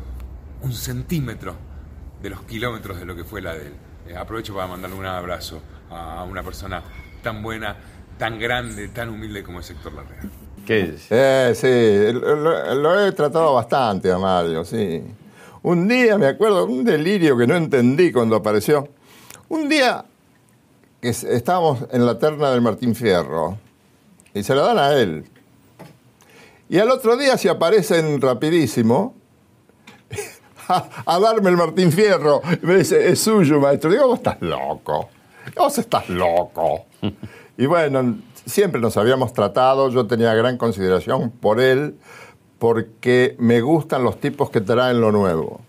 un 0.61 0.73
centímetro 0.73 1.55
de 2.21 2.31
los 2.31 2.41
kilómetros 2.41 2.99
de 2.99 3.05
lo 3.05 3.15
que 3.15 3.23
fue 3.23 3.41
la 3.41 3.53
de 3.53 3.67
él. 3.67 3.73
Aprovecho 4.17 4.55
para 4.55 4.67
mandarle 4.67 4.95
un 4.95 5.05
abrazo 5.05 5.61
a 5.91 6.23
una 6.23 6.41
persona 6.41 6.81
tan 7.21 7.43
buena, 7.43 7.75
tan 8.17 8.39
grande, 8.39 8.87
tan 8.87 9.09
humilde 9.09 9.43
como 9.43 9.59
es 9.59 9.69
Héctor 9.69 9.93
Larrea. 9.93 10.21
¿Qué 10.65 10.95
es? 10.95 11.59
Sí, 11.59 12.13
lo, 12.13 12.73
lo 12.75 13.05
he 13.05 13.11
tratado 13.11 13.53
bastante 13.53 14.11
a 14.11 14.17
Mario, 14.17 14.65
sí. 14.65 15.03
Un 15.67 15.87
día, 15.89 16.17
me 16.17 16.27
acuerdo, 16.27 16.65
un 16.65 16.85
delirio 16.85 17.37
que 17.37 17.45
no 17.45 17.55
entendí 17.55 18.11
cuando 18.13 18.37
apareció. 18.37 18.87
Un 19.49 19.67
día 19.67 20.05
que 21.01 21.09
es- 21.09 21.25
estábamos 21.25 21.79
en 21.91 22.05
la 22.05 22.17
terna 22.17 22.51
del 22.51 22.61
Martín 22.61 22.95
Fierro 22.95 23.57
y 24.33 24.43
se 24.43 24.55
la 24.55 24.61
dan 24.61 24.77
a 24.79 24.93
él. 24.93 25.25
Y 26.69 26.77
al 26.79 26.89
otro 26.89 27.17
día 27.17 27.37
se 27.37 27.49
aparecen 27.49 28.21
rapidísimo 28.21 29.13
a, 30.69 30.87
a 31.05 31.19
darme 31.19 31.49
el 31.49 31.57
Martín 31.57 31.91
Fierro. 31.91 32.41
Y 32.63 32.65
me 32.65 32.75
dice, 32.77 33.09
es 33.09 33.19
suyo, 33.19 33.59
maestro. 33.59 33.91
Digo, 33.91 34.07
vos 34.07 34.19
estás 34.19 34.37
loco. 34.41 35.09
Vos 35.57 35.77
estás 35.77 36.07
loco. 36.07 36.85
Y 37.57 37.65
bueno, 37.65 38.17
siempre 38.45 38.79
nos 38.79 38.95
habíamos 38.95 39.33
tratado. 39.33 39.89
Yo 39.89 40.07
tenía 40.07 40.33
gran 40.33 40.57
consideración 40.57 41.29
por 41.31 41.59
él 41.59 41.95
porque 42.59 43.35
me 43.39 43.61
gustan 43.61 44.03
los 44.03 44.19
tipos 44.19 44.49
que 44.49 44.61
traen 44.61 44.99
lo 45.01 45.11
nuevo. 45.11 45.61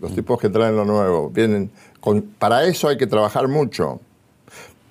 Los 0.00 0.14
tipos 0.14 0.40
que 0.40 0.48
traen 0.48 0.76
lo 0.76 0.84
nuevo. 0.84 1.30
Vienen 1.30 1.70
con- 2.00 2.22
para 2.22 2.64
eso 2.64 2.88
hay 2.88 2.96
que 2.96 3.06
trabajar 3.06 3.46
mucho. 3.48 4.00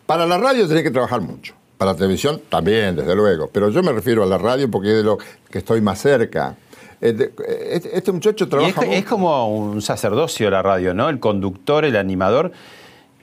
Para 0.06 0.26
la 0.26 0.38
radio 0.38 0.68
tenés 0.68 0.84
que 0.84 0.92
trabajar 0.92 1.22
mucho. 1.22 1.54
Para 1.78 1.92
la 1.92 1.98
televisión 1.98 2.42
también, 2.50 2.96
desde 2.96 3.16
luego. 3.16 3.50
Pero 3.52 3.70
yo 3.70 3.82
me 3.84 3.92
refiero 3.92 4.24
a 4.24 4.26
la 4.26 4.38
radio 4.38 4.70
porque 4.70 4.90
es 4.90 4.96
de 4.98 5.04
lo 5.04 5.18
que 5.50 5.58
estoy 5.58 5.82
más 5.82 6.00
cerca. 6.00 6.56
Este, 7.02 7.34
este- 7.70 7.98
este 7.98 8.12
muchacho 8.12 8.44
es, 8.46 8.50
trabaja 8.50 8.82
es 8.84 8.88
mucho. 8.88 9.10
como 9.10 9.48
un 9.56 9.82
sacerdocio 9.82 10.50
la 10.52 10.62
radio, 10.62 10.94
¿no? 10.94 11.10
El 11.10 11.20
conductor, 11.20 11.84
el 11.84 11.96
animador, 11.96 12.52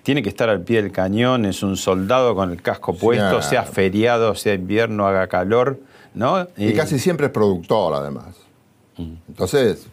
tiene 0.02 0.22
que 0.22 0.28
estar 0.28 0.48
al 0.48 0.62
pie 0.62 0.82
del 0.82 0.90
cañón, 0.90 1.44
es 1.44 1.62
un 1.62 1.76
soldado 1.76 2.34
con 2.34 2.50
el 2.50 2.60
casco 2.60 2.94
puesto, 2.94 3.40
sea 3.42 3.62
feriado, 3.62 4.34
sea 4.34 4.54
invierno, 4.54 5.06
haga 5.06 5.28
calor, 5.28 5.78
¿no? 6.14 6.46
Y 6.56 6.72
casi 6.74 6.98
siempre 6.98 7.26
es 7.26 7.32
productor, 7.32 7.94
además. 7.94 8.34
Entonces, 9.28 9.86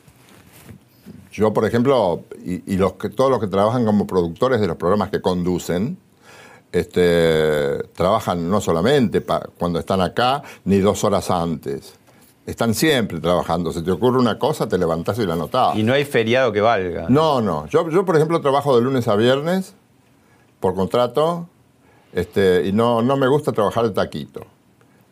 yo, 1.31 1.53
por 1.53 1.65
ejemplo, 1.65 2.21
y, 2.43 2.73
y 2.73 2.77
los 2.77 2.93
que, 2.93 3.09
todos 3.09 3.29
los 3.29 3.39
que 3.39 3.47
trabajan 3.47 3.85
como 3.85 4.07
productores 4.07 4.59
de 4.61 4.67
los 4.67 4.77
programas 4.77 5.09
que 5.09 5.21
conducen, 5.21 5.97
este, 6.71 7.83
trabajan 7.93 8.49
no 8.49 8.59
solamente 8.61 9.21
pa- 9.21 9.47
cuando 9.57 9.79
están 9.79 10.01
acá, 10.01 10.43
ni 10.65 10.79
dos 10.79 11.03
horas 11.03 11.29
antes. 11.31 11.93
Están 12.45 12.73
siempre 12.73 13.19
trabajando. 13.19 13.71
Se 13.71 13.81
te 13.81 13.91
ocurre 13.91 14.19
una 14.19 14.37
cosa, 14.37 14.67
te 14.67 14.77
levantás 14.77 15.17
y 15.19 15.25
la 15.25 15.33
anotás. 15.33 15.75
Y 15.75 15.83
no 15.83 15.93
hay 15.93 16.05
feriado 16.05 16.51
que 16.51 16.61
valga. 16.61 17.07
No, 17.09 17.41
no. 17.41 17.65
Yo, 17.67 17.89
yo, 17.89 18.05
por 18.05 18.15
ejemplo, 18.15 18.39
trabajo 18.41 18.75
de 18.75 18.83
lunes 18.83 19.07
a 19.07 19.15
viernes 19.15 19.73
por 20.59 20.75
contrato 20.75 21.47
este, 22.13 22.65
y 22.67 22.71
no, 22.71 23.01
no 23.01 23.17
me 23.17 23.27
gusta 23.27 23.51
trabajar 23.51 23.85
de 23.85 23.91
taquito. 23.91 24.41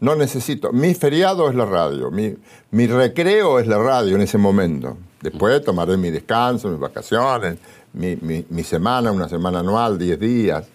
No 0.03 0.15
necesito. 0.17 0.73
Mi 0.73 0.93
feriado 0.93 1.49
es 1.49 1.55
la 1.55 1.63
radio. 1.65 2.11
Mi, 2.11 2.35
mi 2.71 2.87
recreo 2.87 3.57
es 3.59 3.67
la 3.67 3.77
radio 3.77 4.15
en 4.15 4.21
ese 4.21 4.37
momento. 4.37 4.97
Después 5.21 5.63
tomaré 5.63 5.95
mi 5.95 6.11
descanso, 6.11 6.67
mis 6.67 6.77
vacaciones, 6.79 7.57
mi, 7.93 8.17
mi- 8.49 8.63
semana, 8.65 9.13
una 9.13 9.29
semana 9.29 9.59
anual, 9.59 9.97
10 9.97 10.19
días. 10.19 10.65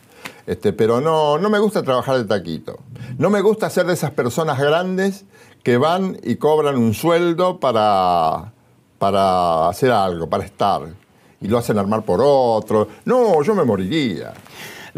Este, 0.47 0.73
pero 0.73 1.03
no, 1.03 1.37
no 1.37 1.51
me 1.51 1.59
gusta 1.59 1.83
trabajar 1.83 2.17
de 2.17 2.25
taquito. 2.25 2.79
No 3.19 3.29
me 3.29 3.43
gusta 3.43 3.69
ser 3.69 3.85
de 3.85 3.93
esas 3.93 4.13
personas 4.13 4.59
grandes 4.59 5.27
que 5.63 5.77
van 5.77 6.17
y 6.23 6.37
cobran 6.37 6.79
un 6.79 6.95
sueldo 6.95 7.61
para, 7.61 8.53
para 8.99 9.69
hacer 9.69 9.91
algo, 9.91 10.27
para 10.31 10.45
estar. 10.47 10.81
Y 11.43 11.49
lo 11.49 11.59
hacen 11.59 11.77
armar 11.77 12.03
por 12.03 12.21
otro. 12.23 12.89
No, 13.05 13.43
yo 13.43 13.55
me 13.55 13.65
moriría. 13.65 14.33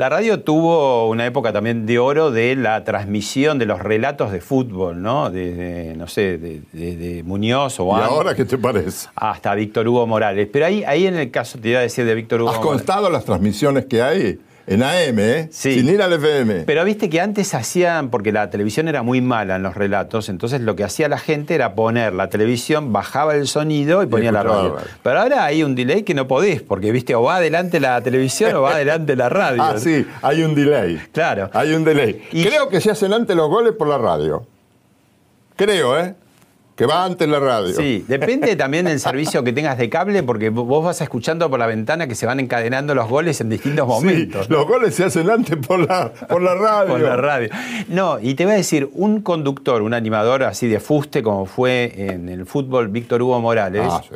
La 0.00 0.08
radio 0.08 0.40
tuvo 0.40 1.10
una 1.10 1.26
época 1.26 1.52
también 1.52 1.84
de 1.84 1.98
oro 1.98 2.30
de 2.30 2.56
la 2.56 2.84
transmisión 2.84 3.58
de 3.58 3.66
los 3.66 3.80
relatos 3.80 4.32
de 4.32 4.40
fútbol, 4.40 5.02
¿no? 5.02 5.28
Desde, 5.28 5.94
no 5.94 6.08
sé, 6.08 6.38
de, 6.38 6.62
de- 6.72 6.96
de 6.96 7.22
Muñoz 7.22 7.78
o 7.80 7.86
¿Y 7.98 8.00
ahora 8.00 8.34
qué 8.34 8.46
te 8.46 8.56
parece? 8.56 9.08
hasta 9.14 9.54
Víctor 9.54 9.86
Hugo 9.86 10.06
Morales. 10.06 10.48
Pero 10.50 10.64
ahí, 10.64 10.82
ahí 10.84 11.06
en 11.06 11.16
el 11.16 11.30
caso, 11.30 11.58
te 11.58 11.68
iba 11.68 11.80
a 11.80 11.82
decir 11.82 12.06
de 12.06 12.14
Víctor 12.14 12.40
Hugo 12.40 12.48
¿Has 12.48 12.56
Morales. 12.56 12.76
constado 12.78 13.10
las 13.10 13.26
transmisiones 13.26 13.84
que 13.84 14.00
hay 14.00 14.38
en 14.66 14.82
AM, 14.82 15.18
eh? 15.18 15.48
Sin 15.50 15.88
ir 15.88 16.02
al 16.02 16.12
FM. 16.12 16.64
Pero 16.66 16.84
viste 16.84 17.08
que 17.08 17.20
antes 17.20 17.54
hacían, 17.54 18.10
porque 18.10 18.32
la 18.32 18.50
televisión 18.50 18.88
era 18.88 19.02
muy 19.02 19.20
mala 19.20 19.56
en 19.56 19.62
los 19.62 19.74
relatos, 19.74 20.28
entonces 20.28 20.60
lo 20.60 20.76
que 20.76 20.84
hacía 20.84 21.08
la 21.08 21.18
gente 21.18 21.54
era 21.54 21.74
poner 21.74 22.12
la 22.12 22.28
televisión, 22.28 22.92
bajaba 22.92 23.34
el 23.34 23.46
sonido 23.46 24.02
y 24.02 24.06
ponía 24.06 24.32
la 24.32 24.42
radio. 24.42 24.74
la 24.74 24.80
radio. 24.80 24.90
Pero 25.02 25.20
ahora 25.20 25.44
hay 25.44 25.62
un 25.62 25.74
delay 25.74 26.02
que 26.02 26.14
no 26.14 26.28
podés, 26.28 26.62
porque 26.62 26.92
viste, 26.92 27.14
o 27.14 27.22
va 27.22 27.36
adelante 27.36 27.80
la 27.80 28.00
televisión 28.00 28.54
o 28.54 28.62
va 28.62 28.74
adelante 28.74 29.16
la 29.16 29.28
radio. 29.28 29.62
Ah, 29.62 29.78
sí, 29.78 30.06
hay 30.22 30.42
un 30.42 30.54
delay. 30.54 31.00
Claro. 31.12 31.50
Hay 31.52 31.72
un 31.72 31.84
delay. 31.84 32.22
Creo 32.30 32.68
que 32.68 32.80
se 32.80 32.90
hacen 32.90 33.12
antes 33.12 33.36
los 33.36 33.48
goles 33.48 33.74
por 33.74 33.88
la 33.88 33.98
radio. 33.98 34.46
Creo, 35.56 35.98
¿eh? 35.98 36.14
Que 36.80 36.86
va 36.86 37.04
antes 37.04 37.28
la 37.28 37.38
radio. 37.38 37.74
Sí, 37.74 38.06
depende 38.08 38.56
también 38.56 38.86
del 38.86 38.98
servicio 38.98 39.44
que 39.44 39.52
tengas 39.52 39.76
de 39.76 39.90
cable, 39.90 40.22
porque 40.22 40.48
vos 40.48 40.82
vas 40.82 40.98
escuchando 41.02 41.50
por 41.50 41.58
la 41.58 41.66
ventana 41.66 42.06
que 42.06 42.14
se 42.14 42.24
van 42.24 42.40
encadenando 42.40 42.94
los 42.94 43.06
goles 43.06 43.38
en 43.42 43.50
distintos 43.50 43.86
momentos. 43.86 44.48
Los 44.48 44.66
goles 44.66 44.94
se 44.94 45.04
hacen 45.04 45.28
antes 45.28 45.58
por 45.58 45.78
la, 45.86 46.10
por 46.10 46.40
la 46.40 46.54
radio. 46.54 46.92
Por 46.92 47.00
la 47.02 47.16
radio. 47.18 47.50
No, 47.88 48.18
y 48.18 48.32
te 48.32 48.46
voy 48.46 48.54
a 48.54 48.56
decir, 48.56 48.88
un 48.94 49.20
conductor, 49.20 49.82
un 49.82 49.92
animador 49.92 50.42
así 50.42 50.68
de 50.68 50.80
fuste, 50.80 51.22
como 51.22 51.44
fue 51.44 51.92
en 51.96 52.30
el 52.30 52.46
fútbol 52.46 52.88
Víctor 52.88 53.20
Hugo 53.20 53.38
Morales, 53.42 53.82
Ah, 53.84 54.00
sí. 54.02 54.14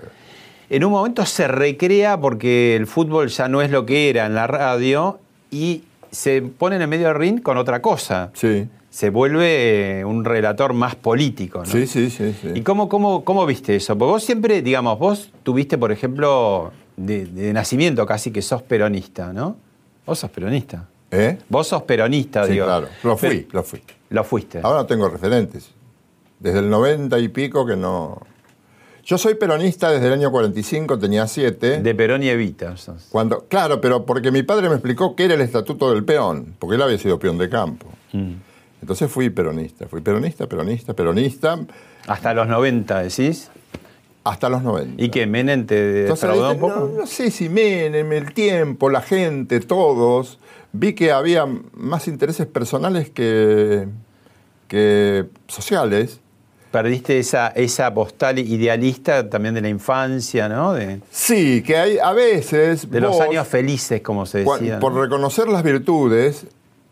en 0.70 0.84
un 0.84 0.92
momento 0.92 1.26
se 1.26 1.46
recrea 1.46 2.18
porque 2.18 2.76
el 2.76 2.86
fútbol 2.86 3.28
ya 3.28 3.46
no 3.46 3.60
es 3.60 3.70
lo 3.70 3.84
que 3.84 4.08
era 4.08 4.24
en 4.24 4.34
la 4.34 4.46
radio 4.46 5.18
y 5.50 5.82
se 6.10 6.40
pone 6.40 6.76
en 6.76 6.82
el 6.82 6.88
medio 6.88 7.08
del 7.08 7.16
ring 7.16 7.42
con 7.42 7.58
otra 7.58 7.82
cosa. 7.82 8.30
Sí. 8.32 8.66
Se 8.94 9.10
vuelve 9.10 9.98
eh, 10.00 10.04
un 10.04 10.24
relator 10.24 10.72
más 10.72 10.94
político. 10.94 11.58
¿no? 11.58 11.64
Sí, 11.66 11.88
sí, 11.88 12.10
sí. 12.10 12.32
sí. 12.40 12.52
¿Y 12.54 12.60
cómo, 12.62 12.88
cómo, 12.88 13.24
cómo 13.24 13.44
viste 13.44 13.74
eso? 13.74 13.98
Porque 13.98 14.12
vos 14.12 14.22
siempre, 14.22 14.62
digamos, 14.62 15.00
vos 15.00 15.32
tuviste, 15.42 15.76
por 15.76 15.90
ejemplo, 15.90 16.70
de, 16.96 17.26
de 17.26 17.52
nacimiento 17.52 18.06
casi 18.06 18.30
que 18.30 18.40
sos 18.40 18.62
peronista, 18.62 19.32
¿no? 19.32 19.56
Vos 20.06 20.20
sos 20.20 20.30
peronista. 20.30 20.86
¿Eh? 21.10 21.38
Vos 21.48 21.66
sos 21.66 21.82
peronista, 21.82 22.46
Sí, 22.46 22.52
digo. 22.52 22.66
claro. 22.66 22.86
Lo 23.02 23.16
fui, 23.16 23.40
Pero- 23.40 23.48
lo 23.58 23.62
fui. 23.64 23.82
Lo 24.10 24.22
fuiste. 24.22 24.60
Ahora 24.62 24.78
no 24.78 24.86
tengo 24.86 25.08
referentes. 25.08 25.70
Desde 26.38 26.60
el 26.60 26.70
90 26.70 27.18
y 27.18 27.26
pico 27.30 27.66
que 27.66 27.74
no... 27.74 28.20
Yo 29.04 29.18
soy 29.18 29.34
peronista 29.34 29.90
desde 29.90 30.06
el 30.06 30.12
año 30.12 30.30
45, 30.30 31.00
tenía 31.00 31.26
siete. 31.26 31.80
De 31.82 31.94
Perón 31.96 32.22
y 32.22 32.28
Evita. 32.28 32.76
sos. 32.76 33.08
Cuando, 33.10 33.46
claro, 33.48 33.80
pero 33.80 34.06
porque 34.06 34.30
mi 34.30 34.44
padre 34.44 34.68
me 34.68 34.76
explicó 34.76 35.16
qué 35.16 35.24
era 35.24 35.34
el 35.34 35.40
estatuto 35.40 35.92
del 35.92 36.04
peón, 36.04 36.54
porque 36.60 36.76
él 36.76 36.82
había 36.82 36.96
sido 36.96 37.18
peón 37.18 37.38
de 37.38 37.48
campo. 37.50 37.88
Mm. 38.12 38.34
Entonces 38.84 39.10
fui 39.10 39.30
peronista, 39.30 39.88
fui 39.88 40.02
peronista, 40.02 40.46
peronista, 40.46 40.92
peronista, 40.92 41.58
Hasta 42.06 42.34
los 42.34 42.46
90, 42.46 42.98
decís. 43.04 43.50
hasta 44.24 44.50
los 44.50 44.62
90. 44.62 45.02
¿Y 45.02 45.08
que 45.08 45.26
Menem 45.26 45.64
te 45.64 45.74
defraudó 46.04 46.50
un 46.50 46.58
poco? 46.58 46.80
no, 46.80 46.88
no 46.88 47.06
sé 47.06 47.30
si 47.30 47.48
Menem, 47.48 48.12
el 48.12 48.34
tiempo, 48.34 48.90
la 48.90 49.00
gente, 49.00 49.58
todos, 49.60 50.38
vi 50.74 50.92
que 50.92 51.12
había 51.12 51.46
más 51.72 52.08
intereses 52.08 52.46
personales 52.46 53.08
que, 53.08 53.88
que 54.68 55.24
sociales. 55.48 56.20
Perdiste 56.70 57.18
esa, 57.18 57.48
esa 57.48 57.94
postal 57.94 58.38
idealista 58.38 59.30
también 59.30 59.54
de 59.54 59.62
la 59.62 59.70
infancia, 59.70 60.46
¿no? 60.46 60.74
De, 60.74 61.00
Sí, 61.10 61.62
que 61.62 61.78
hay 61.78 61.96
a 61.96 62.12
veces... 62.12 62.90
de 62.90 63.00
los 63.00 63.18
años 63.18 63.48
felices, 63.48 64.02
como 64.02 64.26
se 64.26 64.44
decía. 64.44 64.78
Por 64.78 64.92
¿no? 64.92 65.00
reconocer 65.00 65.48
las 65.48 65.62
virtudes, 65.62 66.46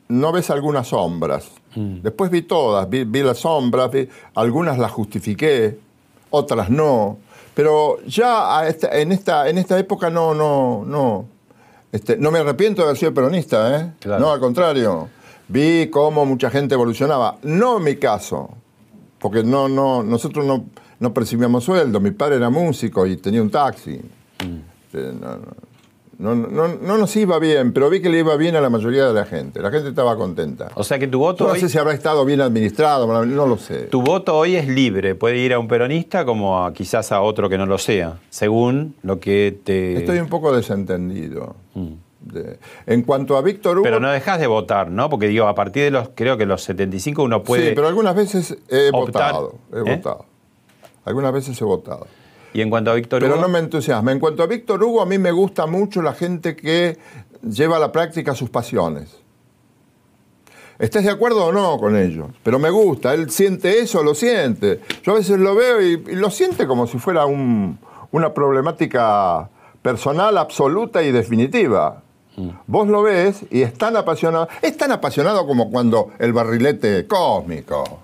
no 0.08 0.32
ves 0.32 0.48
algunas 0.48 0.88
sombras. 0.88 1.50
Mm. 1.74 2.02
Después 2.02 2.30
vi 2.30 2.42
todas, 2.42 2.88
vi, 2.88 3.04
vi 3.04 3.22
las 3.22 3.38
sombras, 3.38 3.90
vi- 3.90 4.08
algunas 4.34 4.78
las 4.78 4.90
justifiqué, 4.92 5.78
otras 6.30 6.68
no. 6.70 7.18
Pero 7.54 7.98
ya 8.06 8.58
a 8.58 8.68
esta- 8.68 8.98
en, 8.98 9.12
esta, 9.12 9.48
en 9.48 9.58
esta 9.58 9.78
época 9.78 10.10
no, 10.10 10.34
no, 10.34 10.84
no. 10.86 11.26
Este, 11.92 12.16
no 12.16 12.30
me 12.30 12.38
arrepiento 12.38 12.80
de 12.82 12.88
haber 12.88 12.98
sido 12.98 13.12
peronista, 13.12 13.78
¿eh? 13.80 13.92
No, 14.18 14.32
al 14.32 14.40
contrario. 14.40 15.08
Vi 15.48 15.88
cómo 15.90 16.24
mucha 16.24 16.48
gente 16.50 16.74
evolucionaba. 16.74 17.36
No 17.42 17.78
mi 17.78 17.96
caso, 17.96 18.48
porque 19.18 19.42
no, 19.44 19.68
no, 19.68 20.02
nosotros 20.02 20.46
no, 20.46 20.64
no 21.00 21.12
percibíamos 21.12 21.64
sueldo. 21.64 22.00
Mi 22.00 22.12
padre 22.12 22.36
era 22.36 22.48
músico 22.48 23.06
y 23.06 23.18
tenía 23.18 23.42
un 23.42 23.50
taxi. 23.50 24.00
Este, 24.38 25.12
no, 25.12 25.36
no, 25.36 25.46
no, 26.22 26.34
no- 26.36 26.68
no 26.80 26.96
nos 26.98 27.14
iba 27.16 27.38
bien, 27.38 27.72
pero 27.72 27.90
vi 27.90 28.00
que 28.00 28.08
le 28.08 28.20
iba 28.20 28.36
bien 28.36 28.56
a 28.56 28.60
la 28.60 28.70
mayoría 28.70 29.06
de 29.06 29.12
la 29.12 29.24
gente. 29.26 29.60
La 29.60 29.70
gente 29.70 29.88
estaba 29.88 30.16
contenta. 30.16 30.68
O 30.74 30.84
sea 30.84 30.98
que 30.98 31.06
tu 31.08 31.18
voto 31.18 31.44
No 31.44 31.52
hoy, 31.52 31.60
sé 31.60 31.68
si 31.68 31.76
habrá 31.78 31.92
estado 31.92 32.24
bien 32.24 32.40
administrado, 32.40 33.06
no 33.24 33.46
lo 33.46 33.58
sé. 33.58 33.84
tu 33.84 34.00
voto 34.02 34.36
hoy 34.36 34.56
es 34.56 34.68
libre, 34.68 35.14
puede 35.14 35.36
ir 35.38 35.52
a 35.52 35.58
un 35.58 35.68
peronista 35.68 36.24
como 36.24 36.64
a, 36.64 36.72
quizás 36.72 37.12
a 37.12 37.20
otro 37.20 37.48
que 37.48 37.58
no 37.58 37.66
lo 37.66 37.76
sea, 37.78 38.18
según 38.30 38.94
lo 39.02 39.18
que 39.20 39.58
te... 39.64 39.98
Estoy 39.98 40.18
un 40.20 40.28
poco 40.28 40.54
desentendido. 40.54 41.56
De- 42.20 42.58
en 42.86 43.02
cuanto 43.02 43.36
a 43.36 43.42
Víctor 43.42 43.76
Hugo. 43.78 43.82
Pero 43.82 43.98
no 43.98 44.08
dejas 44.10 44.38
de 44.38 44.46
votar, 44.46 44.90
¿no? 44.92 45.10
Porque 45.10 45.26
digo, 45.26 45.48
a 45.48 45.54
partir 45.56 45.82
de 45.82 45.90
los, 45.90 46.10
creo 46.14 46.36
que 46.36 46.46
los 46.46 46.62
75 46.62 47.20
uno 47.24 47.42
puede... 47.42 47.70
sí, 47.70 47.72
pero 47.74 47.88
algunas 47.88 48.14
veces 48.14 48.56
he 48.68 48.90
optar, 48.92 49.32
votado. 49.32 49.54
He 49.72 49.78
¿eh? 49.78 49.96
votado. 49.96 50.24
Algunas 51.04 51.32
veces 51.32 51.60
he 51.60 51.64
votado. 51.64 52.06
Y 52.54 52.60
en 52.60 52.70
cuanto 52.70 52.90
a 52.90 52.94
Víctor 52.94 53.20
Pero 53.22 53.36
no 53.36 53.48
me 53.48 53.58
entusiasma. 53.58 54.12
En 54.12 54.20
cuanto 54.20 54.42
a 54.42 54.46
Víctor 54.46 54.82
Hugo, 54.82 55.00
a 55.02 55.06
mí 55.06 55.18
me 55.18 55.32
gusta 55.32 55.66
mucho 55.66 56.02
la 56.02 56.12
gente 56.12 56.54
que 56.54 56.98
lleva 57.42 57.76
a 57.76 57.80
la 57.80 57.92
práctica 57.92 58.34
sus 58.34 58.50
pasiones. 58.50 59.16
¿Estés 60.78 61.04
de 61.04 61.10
acuerdo 61.10 61.46
o 61.46 61.52
no 61.52 61.78
con 61.78 61.96
ellos? 61.96 62.28
Pero 62.42 62.58
me 62.58 62.70
gusta. 62.70 63.14
Él 63.14 63.30
siente 63.30 63.78
eso, 63.80 64.02
lo 64.02 64.14
siente. 64.14 64.80
Yo 65.02 65.12
a 65.12 65.16
veces 65.16 65.38
lo 65.38 65.54
veo 65.54 65.80
y, 65.80 66.02
y 66.10 66.16
lo 66.16 66.30
siente 66.30 66.66
como 66.66 66.86
si 66.86 66.98
fuera 66.98 67.24
un- 67.24 67.78
una 68.10 68.34
problemática 68.34 69.48
personal 69.80 70.36
absoluta 70.38 71.02
y 71.02 71.12
definitiva. 71.12 72.02
Vos 72.66 72.88
lo 72.88 73.02
ves 73.02 73.42
y 73.50 73.62
es 73.62 73.74
tan 73.74 73.96
apasionado. 73.96 74.48
Es 74.62 74.76
tan 74.76 74.90
apasionado 74.90 75.46
como 75.46 75.70
cuando 75.70 76.10
el 76.18 76.32
barrilete 76.32 77.06
cósmico. 77.06 78.00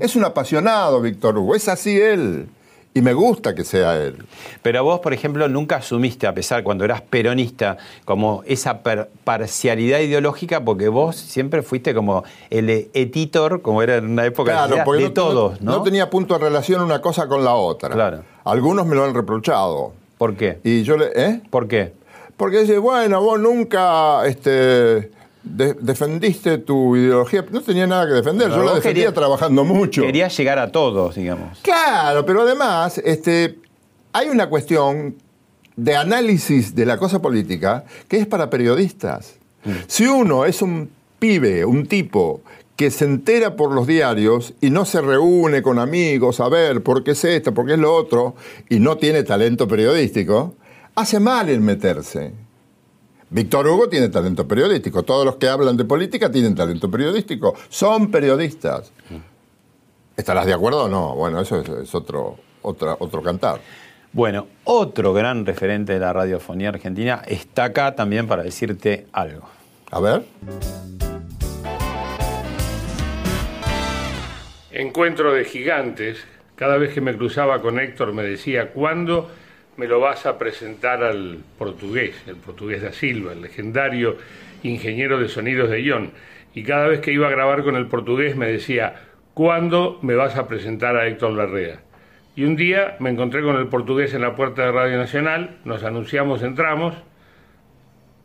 Es 0.00 0.14
un 0.16 0.24
apasionado, 0.24 1.00
Víctor 1.00 1.38
Hugo. 1.38 1.54
Es 1.54 1.68
así 1.68 1.98
él. 2.00 2.48
Y 2.96 3.02
me 3.02 3.12
gusta 3.12 3.56
que 3.56 3.64
sea 3.64 3.96
él. 3.96 4.24
Pero 4.62 4.84
vos, 4.84 5.00
por 5.00 5.12
ejemplo, 5.12 5.48
nunca 5.48 5.76
asumiste, 5.76 6.28
a 6.28 6.32
pesar 6.34 6.62
cuando 6.62 6.84
eras 6.84 7.00
peronista, 7.02 7.76
como 8.04 8.42
esa 8.46 8.84
per- 8.84 9.10
parcialidad 9.24 9.98
ideológica, 9.98 10.64
porque 10.64 10.86
vos 10.88 11.16
siempre 11.16 11.62
fuiste 11.62 11.92
como 11.92 12.22
el 12.50 12.70
editor, 12.94 13.62
como 13.62 13.82
era 13.82 13.96
en 13.96 14.10
una 14.12 14.24
época 14.24 14.52
Claro, 14.52 14.76
porque 14.84 15.02
de 15.02 15.08
no, 15.08 15.14
todos, 15.14 15.60
no 15.60 15.82
tenía 15.82 16.08
punto 16.08 16.34
de 16.38 16.44
relación 16.44 16.82
una 16.82 17.00
cosa 17.00 17.26
con 17.26 17.42
la 17.44 17.54
otra. 17.54 17.90
Claro. 17.90 18.22
Algunos 18.44 18.86
me 18.86 18.94
lo 18.94 19.04
han 19.04 19.12
reprochado. 19.14 19.92
¿Por 20.16 20.36
qué? 20.36 20.60
Y 20.62 20.84
yo 20.84 20.96
le, 20.96 21.06
¿eh? 21.16 21.40
¿Por 21.50 21.66
qué? 21.66 21.92
Porque 22.36 22.60
dice, 22.60 22.78
bueno, 22.78 23.20
vos 23.20 23.40
nunca 23.40 24.24
este, 24.26 25.10
de- 25.44 25.74
defendiste 25.74 26.58
tu 26.58 26.96
ideología. 26.96 27.44
No 27.50 27.60
tenía 27.60 27.86
nada 27.86 28.06
que 28.06 28.12
defender. 28.14 28.48
Pero 28.48 28.62
yo 28.62 28.68
la 28.68 28.74
defendía 28.74 29.12
trabajando 29.12 29.64
mucho. 29.64 30.02
Querías 30.02 30.36
llegar 30.36 30.58
a 30.58 30.72
todos, 30.72 31.14
digamos. 31.14 31.58
Claro, 31.60 32.24
pero 32.26 32.42
además 32.42 32.98
este, 33.04 33.58
hay 34.12 34.28
una 34.28 34.48
cuestión 34.48 35.16
de 35.76 35.96
análisis 35.96 36.74
de 36.74 36.86
la 36.86 36.98
cosa 36.98 37.20
política 37.20 37.84
que 38.08 38.18
es 38.18 38.26
para 38.26 38.48
periodistas. 38.50 39.34
Si 39.86 40.06
uno 40.06 40.44
es 40.44 40.60
un 40.62 40.90
pibe, 41.18 41.64
un 41.64 41.86
tipo 41.86 42.42
que 42.76 42.90
se 42.90 43.04
entera 43.04 43.56
por 43.56 43.72
los 43.72 43.86
diarios 43.86 44.52
y 44.60 44.70
no 44.70 44.84
se 44.84 45.00
reúne 45.00 45.62
con 45.62 45.78
amigos 45.78 46.40
a 46.40 46.48
ver 46.48 46.82
por 46.82 47.02
qué 47.04 47.12
es 47.12 47.24
esto, 47.24 47.54
por 47.54 47.66
qué 47.66 47.74
es 47.74 47.78
lo 47.78 47.94
otro, 47.94 48.34
y 48.68 48.78
no 48.80 48.96
tiene 48.98 49.22
talento 49.22 49.66
periodístico, 49.68 50.54
hace 50.96 51.18
mal 51.20 51.48
en 51.48 51.64
meterse. 51.64 52.32
Víctor 53.30 53.66
Hugo 53.66 53.88
tiene 53.88 54.08
talento 54.08 54.46
periodístico, 54.46 55.02
todos 55.02 55.24
los 55.24 55.36
que 55.36 55.48
hablan 55.48 55.76
de 55.76 55.84
política 55.84 56.30
tienen 56.30 56.54
talento 56.54 56.90
periodístico, 56.90 57.54
son 57.68 58.10
periodistas. 58.10 58.92
¿Estarás 60.16 60.46
de 60.46 60.52
acuerdo 60.52 60.84
o 60.84 60.88
no? 60.88 61.14
Bueno, 61.14 61.40
eso 61.40 61.60
es, 61.60 61.68
es 61.68 61.94
otro, 61.94 62.36
otra, 62.62 62.96
otro 62.98 63.22
cantar. 63.22 63.60
Bueno, 64.12 64.46
otro 64.62 65.12
gran 65.12 65.44
referente 65.44 65.94
de 65.94 65.98
la 65.98 66.12
radiofonía 66.12 66.68
argentina 66.68 67.22
está 67.26 67.64
acá 67.64 67.96
también 67.96 68.28
para 68.28 68.44
decirte 68.44 69.06
algo. 69.12 69.48
A 69.90 70.00
ver. 70.00 70.22
Encuentro 74.70 75.32
de 75.32 75.44
gigantes. 75.44 76.18
Cada 76.54 76.78
vez 76.78 76.94
que 76.94 77.00
me 77.00 77.16
cruzaba 77.16 77.60
con 77.60 77.80
Héctor 77.80 78.12
me 78.12 78.22
decía, 78.22 78.72
¿cuándo 78.72 79.28
me 79.76 79.86
lo 79.86 80.00
vas 80.00 80.26
a 80.26 80.38
presentar 80.38 81.02
al 81.02 81.38
portugués? 81.58 82.22
El 82.26 82.36
portugués 82.36 82.82
da 82.82 82.92
Silva, 82.92 83.32
el 83.32 83.42
legendario 83.42 84.16
ingeniero 84.62 85.18
de 85.18 85.28
sonidos 85.28 85.70
de 85.70 85.82
Ion. 85.82 86.12
Y 86.54 86.62
cada 86.62 86.86
vez 86.86 87.00
que 87.00 87.12
iba 87.12 87.26
a 87.26 87.30
grabar 87.30 87.64
con 87.64 87.76
el 87.76 87.86
portugués 87.86 88.36
me 88.36 88.46
decía, 88.46 88.94
¿cuándo 89.34 89.98
me 90.02 90.14
vas 90.14 90.36
a 90.36 90.46
presentar 90.46 90.96
a 90.96 91.06
Héctor 91.06 91.32
Larrea? 91.32 91.80
Y 92.36 92.44
un 92.44 92.56
día 92.56 92.96
me 93.00 93.10
encontré 93.10 93.42
con 93.42 93.56
el 93.56 93.68
portugués 93.68 94.14
en 94.14 94.22
la 94.22 94.34
puerta 94.34 94.64
de 94.64 94.72
Radio 94.72 94.98
Nacional, 94.98 95.58
nos 95.64 95.84
anunciamos, 95.84 96.42
entramos, 96.42 96.94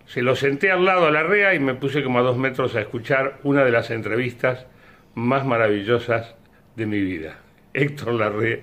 se 0.05 0.23
lo 0.23 0.35
senté 0.35 0.71
al 0.71 0.85
lado 0.85 1.05
a 1.05 1.11
Larrea 1.11 1.53
y 1.53 1.59
me 1.59 1.75
puse 1.75 2.03
como 2.03 2.19
a 2.19 2.23
dos 2.23 2.37
metros 2.37 2.75
a 2.75 2.81
escuchar 2.81 3.39
una 3.43 3.63
de 3.63 3.71
las 3.71 3.91
entrevistas 3.91 4.65
más 5.13 5.45
maravillosas 5.45 6.35
de 6.75 6.87
mi 6.87 6.99
vida. 6.99 7.37
Héctor 7.73 8.13
Larrea 8.13 8.59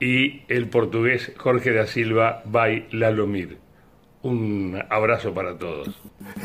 y 0.00 0.42
el 0.48 0.68
portugués 0.68 1.32
Jorge 1.36 1.72
da 1.72 1.86
Silva 1.86 2.42
by 2.44 2.88
Lalomir. 2.92 3.58
Un 4.22 4.82
abrazo 4.90 5.32
para 5.32 5.56
todos. 5.56 5.88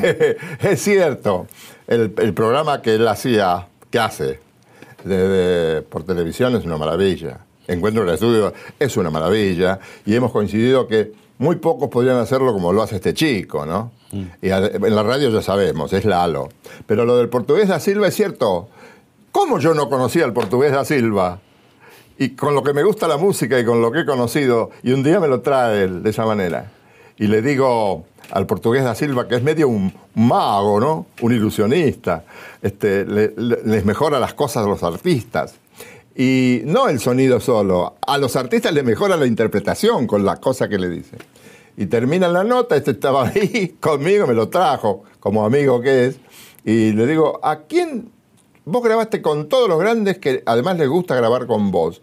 es 0.60 0.80
cierto, 0.82 1.46
el, 1.88 2.12
el 2.18 2.32
programa 2.34 2.80
que 2.82 2.94
él 2.94 3.08
hacía, 3.08 3.66
que 3.90 3.98
hace 3.98 4.40
de- 5.04 5.28
de- 5.28 5.82
por 5.82 6.04
televisión 6.04 6.54
es 6.54 6.64
una 6.64 6.76
maravilla. 6.78 7.40
Encuentro 7.66 8.02
en 8.02 8.08
el 8.08 8.14
estudio 8.14 8.52
es 8.78 8.96
una 8.96 9.10
maravilla 9.10 9.78
y 10.06 10.14
hemos 10.14 10.30
coincidido 10.32 10.86
que 10.86 11.12
muy 11.38 11.56
pocos 11.56 11.88
podrían 11.88 12.18
hacerlo 12.18 12.52
como 12.52 12.72
lo 12.72 12.82
hace 12.82 12.96
este 12.96 13.14
chico, 13.14 13.66
¿no? 13.66 13.90
Y 14.42 14.50
a- 14.50 14.58
en 14.66 14.94
la 14.94 15.02
radio 15.02 15.30
ya 15.30 15.42
sabemos, 15.42 15.92
es 15.92 16.04
Lalo. 16.04 16.48
Pero 16.86 17.04
lo 17.04 17.16
del 17.16 17.28
portugués 17.28 17.68
da 17.68 17.80
Silva 17.80 18.06
es 18.08 18.14
cierto. 18.14 18.68
¿Cómo 19.32 19.58
yo 19.58 19.74
no 19.74 19.88
conocía 19.88 20.24
al 20.24 20.32
portugués 20.34 20.70
da 20.72 20.84
Silva? 20.84 21.40
Y 22.22 22.36
con 22.36 22.54
lo 22.54 22.62
que 22.62 22.72
me 22.72 22.84
gusta 22.84 23.08
la 23.08 23.16
música 23.16 23.58
y 23.58 23.64
con 23.64 23.80
lo 23.82 23.90
que 23.90 24.00
he 24.00 24.06
conocido, 24.06 24.70
y 24.84 24.92
un 24.92 25.02
día 25.02 25.18
me 25.18 25.26
lo 25.26 25.40
trae 25.40 25.82
él 25.82 26.02
de 26.04 26.10
esa 26.10 26.24
manera. 26.24 26.70
Y 27.18 27.26
le 27.26 27.42
digo 27.42 28.04
al 28.30 28.46
portugués 28.46 28.84
da 28.84 28.94
Silva, 28.94 29.26
que 29.26 29.34
es 29.34 29.42
medio 29.42 29.66
un 29.68 29.92
mago, 30.14 30.78
¿no? 30.78 31.06
Un 31.20 31.32
ilusionista. 31.32 32.24
Este, 32.62 33.04
le- 33.04 33.32
le- 33.36 33.58
les 33.64 33.84
mejora 33.84 34.20
las 34.20 34.34
cosas 34.34 34.64
a 34.64 34.68
los 34.68 34.84
artistas. 34.84 35.54
Y 36.14 36.60
no 36.66 36.88
el 36.88 37.00
sonido 37.00 37.40
solo, 37.40 37.96
a 38.06 38.18
los 38.18 38.36
artistas 38.36 38.72
les 38.72 38.84
mejora 38.84 39.16
la 39.16 39.26
interpretación 39.26 40.06
con 40.06 40.24
las 40.24 40.38
cosas 40.38 40.68
que 40.68 40.78
le 40.78 40.88
dicen. 40.90 41.18
Y 41.76 41.86
termina 41.86 42.28
la 42.28 42.44
nota, 42.44 42.76
este 42.76 42.92
estaba 42.92 43.26
ahí 43.34 43.74
conmigo, 43.80 44.28
me 44.28 44.34
lo 44.34 44.48
trajo, 44.48 45.02
como 45.18 45.44
amigo 45.44 45.80
que 45.80 46.06
es, 46.06 46.16
y 46.64 46.92
le 46.92 47.06
digo, 47.08 47.40
¿a 47.42 47.62
quién 47.62 48.10
vos 48.64 48.82
grabaste 48.82 49.22
con 49.22 49.48
todos 49.48 49.68
los 49.68 49.78
grandes 49.78 50.18
que 50.18 50.42
además 50.46 50.78
les 50.78 50.88
gusta 50.88 51.14
grabar 51.14 51.46
con 51.46 51.70
vos? 51.70 52.02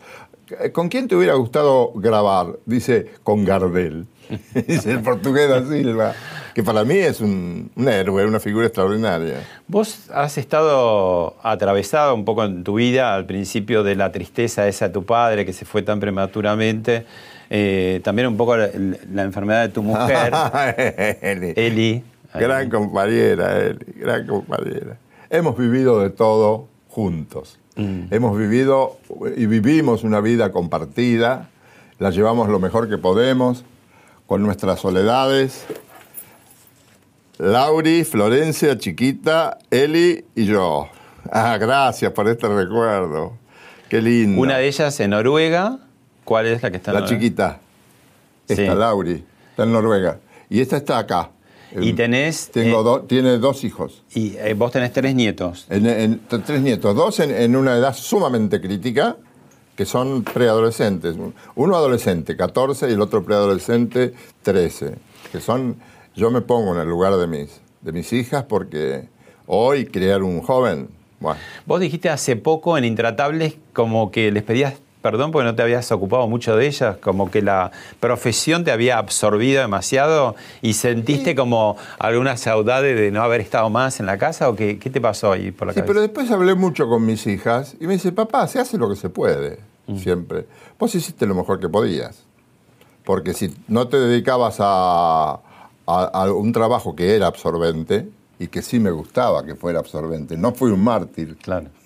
¿Con 0.72 0.89
quién 0.89 1.07
te 1.07 1.16
hubiera 1.16 1.36
gustado 1.36 1.91
grabar? 1.93 2.57
Dice, 2.66 3.12
con 3.24 3.45
Gardel. 3.45 4.07
Dice 4.68 4.91
el 4.91 5.01
portugués 5.01 5.49
da 5.49 5.66
Silva, 5.66 6.14
que 6.53 6.64
para 6.64 6.84
mí 6.84 6.95
es 6.95 7.20
un, 7.20 7.72
un 7.76 7.88
héroe, 7.88 8.26
una 8.26 8.39
figura 8.39 8.68
extraordinaria. 8.68 9.43
Vos 9.68 10.10
has 10.12 10.38
estado 10.38 11.36
atravesado 11.41 12.14
un 12.14 12.26
poco 12.26 12.43
en 12.43 12.64
tu 12.64 12.76
vida 12.76 13.16
al 13.16 13.26
principio 13.26 13.84
de 13.84 13.95
la 13.95 14.12
tristeza 14.12 14.68
esa 14.68 14.88
de 14.88 14.93
tu 14.93 15.03
padre 15.03 15.45
que 15.45 15.53
se 15.53 15.66
fue 15.66 15.82
tan 15.82 15.99
prematuramente, 15.99 17.05
eh, 17.49 18.01
también 18.03 18.28
un 18.28 18.38
poco 18.38 18.55
la, 18.55 18.70
la 19.12 19.24
enfermedad 19.24 19.64
de 19.64 19.70
tu 19.70 19.82
mujer, 19.82 20.32
Eli. 21.22 21.53
Eli. 21.55 22.03
Gran 22.36 22.70
compañera, 22.70 23.57
Eli, 23.57 23.86
gran 23.95 24.28
compañera. 24.28 24.97
Hemos 25.30 25.57
vivido 25.57 25.99
de 26.01 26.09
todo 26.09 26.67
juntos. 26.89 27.59
Hemos 27.75 28.38
vivido 28.38 28.97
y 29.38 29.45
vivimos 29.45 30.03
una 30.03 30.19
vida 30.19 30.51
compartida, 30.51 31.49
la 31.97 32.09
llevamos 32.09 32.49
lo 32.49 32.59
mejor 32.59 32.89
que 32.89 32.97
podemos, 32.97 33.63
con 34.27 34.43
nuestras 34.43 34.82
soledades. 34.82 35.65
Lauri, 37.38 38.03
Florencia, 38.03 38.77
Chiquita, 38.77 39.59
Eli 39.71 40.25
y 40.36 40.45
yo. 40.45 40.89
Ah, 41.32 41.57
gracias 41.57 42.11
por 42.11 42.27
este 42.27 42.49
recuerdo. 42.49 43.38
Qué 43.88 44.01
lindo. 44.01 44.41
Una 44.41 44.57
de 44.57 44.67
ellas 44.67 44.99
en 44.99 45.11
Noruega. 45.11 45.80
¿Cuál 46.25 46.47
es 46.47 46.61
la 46.61 46.69
que 46.71 46.77
está 46.77 46.91
en 46.91 46.95
La 46.95 46.99
Noruega? 47.01 47.21
chiquita. 47.21 47.59
Esta, 48.45 48.73
Sí. 48.73 48.77
Lauri, 48.77 49.23
está 49.51 49.63
en 49.63 49.71
Noruega. 49.71 50.19
Y 50.49 50.59
esta 50.59 50.75
está 50.75 50.97
acá. 50.97 51.30
Y 51.80 51.93
tenés. 51.93 52.49
Tengo 52.51 52.82
eh, 52.82 52.84
do- 52.84 53.01
tiene 53.01 53.38
dos 53.38 53.63
hijos. 53.63 54.03
Y 54.15 54.36
eh, 54.38 54.53
vos 54.55 54.72
tenés 54.72 54.91
tres 54.93 55.13
nietos. 55.15 55.65
En- 55.70 55.86
en- 55.86 56.22
tres 56.45 56.61
nietos, 56.61 56.95
dos 56.95 57.20
en, 57.20 57.32
en 57.32 57.55
una 57.55 57.76
edad 57.76 57.93
sumamente 57.95 58.59
crítica, 58.61 59.17
que 59.76 59.86
son 59.86 60.24
preadolescentes. 60.24 61.15
Uno 61.55 61.76
adolescente, 61.76 62.36
14, 62.36 62.89
y 62.89 62.93
el 62.93 63.01
otro 63.01 63.24
preadolescente, 63.24 64.13
13. 64.43 64.95
Que 65.32 65.39
son, 65.39 65.78
yo 66.15 66.32
me 66.32 66.41
pongo 66.41 66.74
en 66.76 66.82
el 66.82 66.88
lugar 66.89 67.15
de 67.17 67.28
mis, 67.28 67.61
de 67.82 67.91
mis 67.91 68.11
hijas 68.13 68.43
porque 68.45 69.07
hoy 69.47 69.86
criar 69.86 70.24
un 70.24 70.41
joven, 70.41 70.89
bueno. 71.20 71.39
Vos 71.65 71.80
dijiste 71.80 72.09
hace 72.09 72.36
poco 72.36 72.78
en 72.78 72.86
Intratables 72.86 73.55
como 73.74 74.09
que 74.11 74.32
les 74.32 74.43
pedías 74.43 74.74
perdón 75.02 75.32
porque 75.32 75.45
no 75.45 75.56
te 75.56 75.62
habías 75.62 75.91
ocupado 75.91 76.28
mucho 76.28 76.56
de 76.58 76.68
ellas, 76.68 76.97
como 76.97 77.32
que 77.32 77.41
la 77.41 77.72
profesión 78.00 78.64
te 78.64 78.72
había 78.72 78.97
absorbido 78.97 79.62
demasiado 79.62 80.36
y 80.62 80.74
sentiste 80.74 81.36
como 81.36 81.78
alguna 82.00 82.36
saudade 82.38 82.95
de 82.95 83.10
no 83.12 83.22
haber 83.24 83.41
estado 83.41 83.70
más 83.70 84.00
en 84.00 84.06
la 84.06 84.18
casa 84.18 84.50
o 84.50 84.56
qué, 84.56 84.78
qué 84.78 84.89
te 84.89 85.00
pasó 85.00 85.32
ahí 85.32 85.52
por 85.52 85.68
la 85.68 85.74
Sí, 85.74 85.80
cabeza? 85.80 85.88
pero 85.88 86.02
después 86.02 86.30
hablé 86.32 86.54
mucho 86.56 86.88
con 86.89 87.06
mis 87.06 87.26
hijas 87.28 87.76
y 87.80 87.88
me 87.88 87.93
dice, 87.93 88.12
papá, 88.12 88.47
se 88.47 88.60
hace 88.60 88.78
lo 88.78 88.89
que 88.89 88.95
se 88.95 89.10
puede, 89.10 89.60
siempre. 89.97 90.45
Vos 90.78 90.93
hiciste 90.95 91.26
lo 91.26 91.34
mejor 91.36 91.60
que 91.60 91.70
podías. 91.70 92.24
Porque 93.06 93.34
si 93.34 93.56
no 93.68 93.88
te 93.88 93.97
dedicabas 93.97 94.58
a, 94.60 95.32
a- 95.32 95.39
a 95.88 96.32
un 96.32 96.52
trabajo 96.52 96.95
que 96.95 97.16
era 97.16 97.28
absorbente, 97.28 98.08
y 98.41 98.47
que 98.47 98.62
sí 98.62 98.80
me 98.80 98.91
gustaba 98.91 99.43
que 99.45 99.56
fuera 99.56 99.80
absorbente, 99.80 100.38
no 100.38 100.54
fui 100.54 100.72
un 100.72 100.82
mártir 100.82 101.36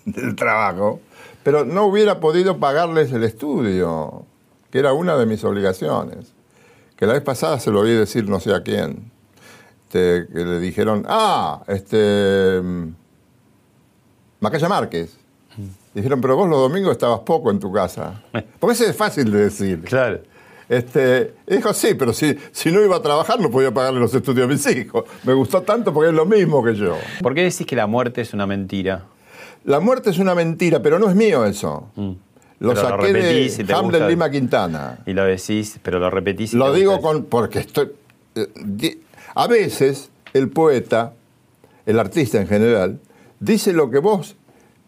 del 0.04 0.36
trabajo, 0.36 1.00
pero 1.44 1.64
no 1.64 1.84
hubiera 1.84 2.18
podido 2.18 2.58
pagarles 2.58 3.12
el 3.12 3.22
estudio, 3.22 4.24
que 4.70 4.80
era 4.80 4.92
una 4.92 5.16
de 5.16 5.26
mis 5.26 5.44
obligaciones. 5.44 6.32
Que 6.96 7.06
la 7.06 7.12
vez 7.12 7.22
pasada 7.22 7.60
se 7.60 7.70
lo 7.70 7.80
oí 7.80 7.92
decir 7.92 8.28
no 8.28 8.40
sé 8.40 8.52
a 8.52 8.62
quién. 8.62 9.12
Este, 9.84 10.26
que 10.32 10.44
le 10.44 10.58
dijeron, 10.58 11.04
ah, 11.08 11.62
este. 11.68 12.60
mm, 12.60 12.94
Macaya 14.40 14.68
Márquez. 14.68 15.16
Dijeron, 15.94 16.20
pero 16.20 16.34
vos 16.34 16.48
los 16.48 16.58
domingos 16.58 16.92
estabas 16.92 17.20
poco 17.20 17.52
en 17.52 17.60
tu 17.60 17.72
casa. 17.72 18.22
Porque 18.58 18.74
eso 18.74 18.84
es 18.84 18.96
fácil 18.96 19.30
de 19.30 19.38
decir. 19.44 19.82
Claro. 19.82 20.20
Este, 20.68 21.34
dijo, 21.46 21.72
sí, 21.72 21.94
pero 21.94 22.12
si, 22.12 22.36
si 22.50 22.72
no 22.72 22.82
iba 22.82 22.96
a 22.96 23.02
trabajar 23.02 23.38
no 23.38 23.50
podía 23.50 23.72
pagarle 23.72 24.00
los 24.00 24.12
estudios 24.14 24.46
a 24.46 24.48
mis 24.48 24.66
hijos. 24.66 25.04
Me 25.22 25.34
gustó 25.34 25.62
tanto 25.62 25.92
porque 25.92 26.08
es 26.08 26.14
lo 26.14 26.24
mismo 26.24 26.64
que 26.64 26.74
yo. 26.74 26.96
¿Por 27.20 27.34
qué 27.34 27.42
decís 27.42 27.66
que 27.66 27.76
la 27.76 27.86
muerte 27.86 28.22
es 28.22 28.32
una 28.32 28.46
mentira? 28.46 29.04
La 29.64 29.80
muerte 29.80 30.10
es 30.10 30.18
una 30.18 30.34
mentira, 30.34 30.80
pero 30.82 30.98
no 30.98 31.08
es 31.08 31.14
mío 31.16 31.44
eso. 31.44 31.88
Lo 31.96 32.02
Mm. 32.02 32.16
Lo 32.60 32.76
saqué 32.76 33.12
repetís 33.12 33.58
de 33.66 33.74
Hamlet 33.74 33.92
gusta. 34.00 34.08
Lima 34.08 34.30
Quintana. 34.30 34.98
Y 35.06 35.12
lo 35.12 35.24
decís, 35.24 35.78
pero 35.82 35.98
lo 35.98 36.08
repetís. 36.10 36.54
y 36.54 36.56
Lo 36.56 36.72
te 36.72 36.78
digo 36.78 37.00
con, 37.00 37.24
porque 37.24 37.58
estoy... 37.60 37.90
eh, 38.36 38.98
A 39.34 39.46
veces 39.48 40.10
el 40.32 40.48
poeta, 40.48 41.12
el 41.86 41.98
artista 41.98 42.40
en 42.40 42.46
general, 42.46 43.00
dice 43.40 43.72
lo 43.72 43.90
que 43.90 43.98
vos 43.98 44.36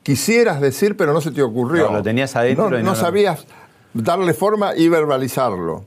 quisieras 0.02 0.60
decir, 0.60 0.96
pero 0.96 1.12
no 1.12 1.20
se 1.20 1.32
te 1.32 1.42
ocurrió. 1.42 1.82
Claro, 1.84 1.98
lo 1.98 2.02
tenías 2.04 2.34
adentro 2.36 2.70
No, 2.70 2.78
y 2.78 2.82
no 2.82 2.90
no- 2.90 2.96
sabías 2.96 3.44
darle 3.92 4.32
forma 4.34 4.74
y 4.76 4.88
verbalizarlo. 4.88 5.84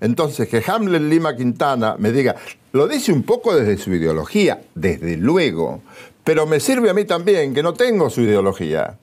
Entonces, 0.00 0.48
que 0.48 0.62
Hamlet 0.66 1.02
Lima 1.02 1.36
Quintana 1.36 1.96
me 1.98 2.12
diga, 2.12 2.34
lo 2.72 2.88
dice 2.88 3.12
un 3.12 3.22
poco 3.24 3.54
desde 3.54 3.76
su 3.76 3.92
ideología, 3.92 4.62
desde 4.74 5.16
luego, 5.18 5.82
pero 6.30 6.46
me 6.46 6.60
sirve 6.60 6.88
a 6.88 6.94
mí 6.94 7.04
también, 7.04 7.52
que 7.54 7.60
no 7.60 7.74
tengo 7.74 8.08
su 8.08 8.20
ideología. 8.20 8.98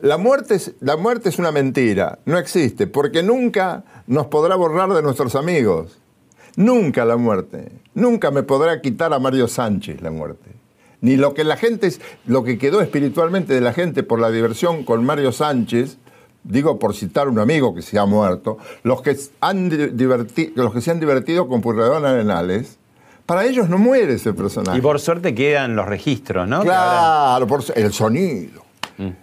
La 0.00 0.16
muerte, 0.16 0.54
es, 0.54 0.72
la 0.80 0.96
muerte 0.96 1.28
es 1.28 1.38
una 1.38 1.52
mentira, 1.52 2.20
no 2.24 2.38
existe, 2.38 2.86
porque 2.86 3.22
nunca 3.22 3.84
nos 4.06 4.28
podrá 4.28 4.56
borrar 4.56 4.88
de 4.94 5.02
nuestros 5.02 5.34
amigos. 5.34 5.98
Nunca 6.56 7.04
la 7.04 7.18
muerte. 7.18 7.70
Nunca 7.92 8.30
me 8.30 8.44
podrá 8.44 8.80
quitar 8.80 9.12
a 9.12 9.18
Mario 9.18 9.46
Sánchez 9.46 10.00
la 10.00 10.10
muerte. 10.10 10.52
Ni 11.02 11.16
lo 11.18 11.34
que 11.34 11.44
la 11.44 11.58
gente, 11.58 11.90
lo 12.24 12.44
que 12.44 12.56
quedó 12.56 12.80
espiritualmente 12.80 13.52
de 13.52 13.60
la 13.60 13.74
gente 13.74 14.02
por 14.02 14.18
la 14.18 14.30
diversión 14.30 14.84
con 14.86 15.04
Mario 15.04 15.32
Sánchez, 15.32 15.98
digo 16.44 16.78
por 16.78 16.94
citar 16.94 17.28
un 17.28 17.40
amigo 17.40 17.74
que 17.74 17.82
se 17.82 17.98
ha 17.98 18.06
muerto, 18.06 18.56
los 18.84 19.02
que, 19.02 19.14
han 19.42 19.68
di- 19.68 19.76
diverti- 19.90 20.52
los 20.54 20.72
que 20.72 20.80
se 20.80 20.92
han 20.92 20.98
divertido 20.98 21.46
con 21.46 21.60
Purredón 21.60 22.06
Arenales, 22.06 22.78
para 23.26 23.44
ellos 23.44 23.68
no 23.68 23.78
muere 23.78 24.14
ese 24.14 24.32
personaje. 24.32 24.78
Y 24.78 24.80
por 24.80 25.00
suerte 25.00 25.34
quedan 25.34 25.76
los 25.76 25.86
registros, 25.86 26.48
¿no? 26.48 26.62
Claro, 26.62 27.46
por 27.46 27.62
el 27.74 27.92
sonido. 27.92 28.62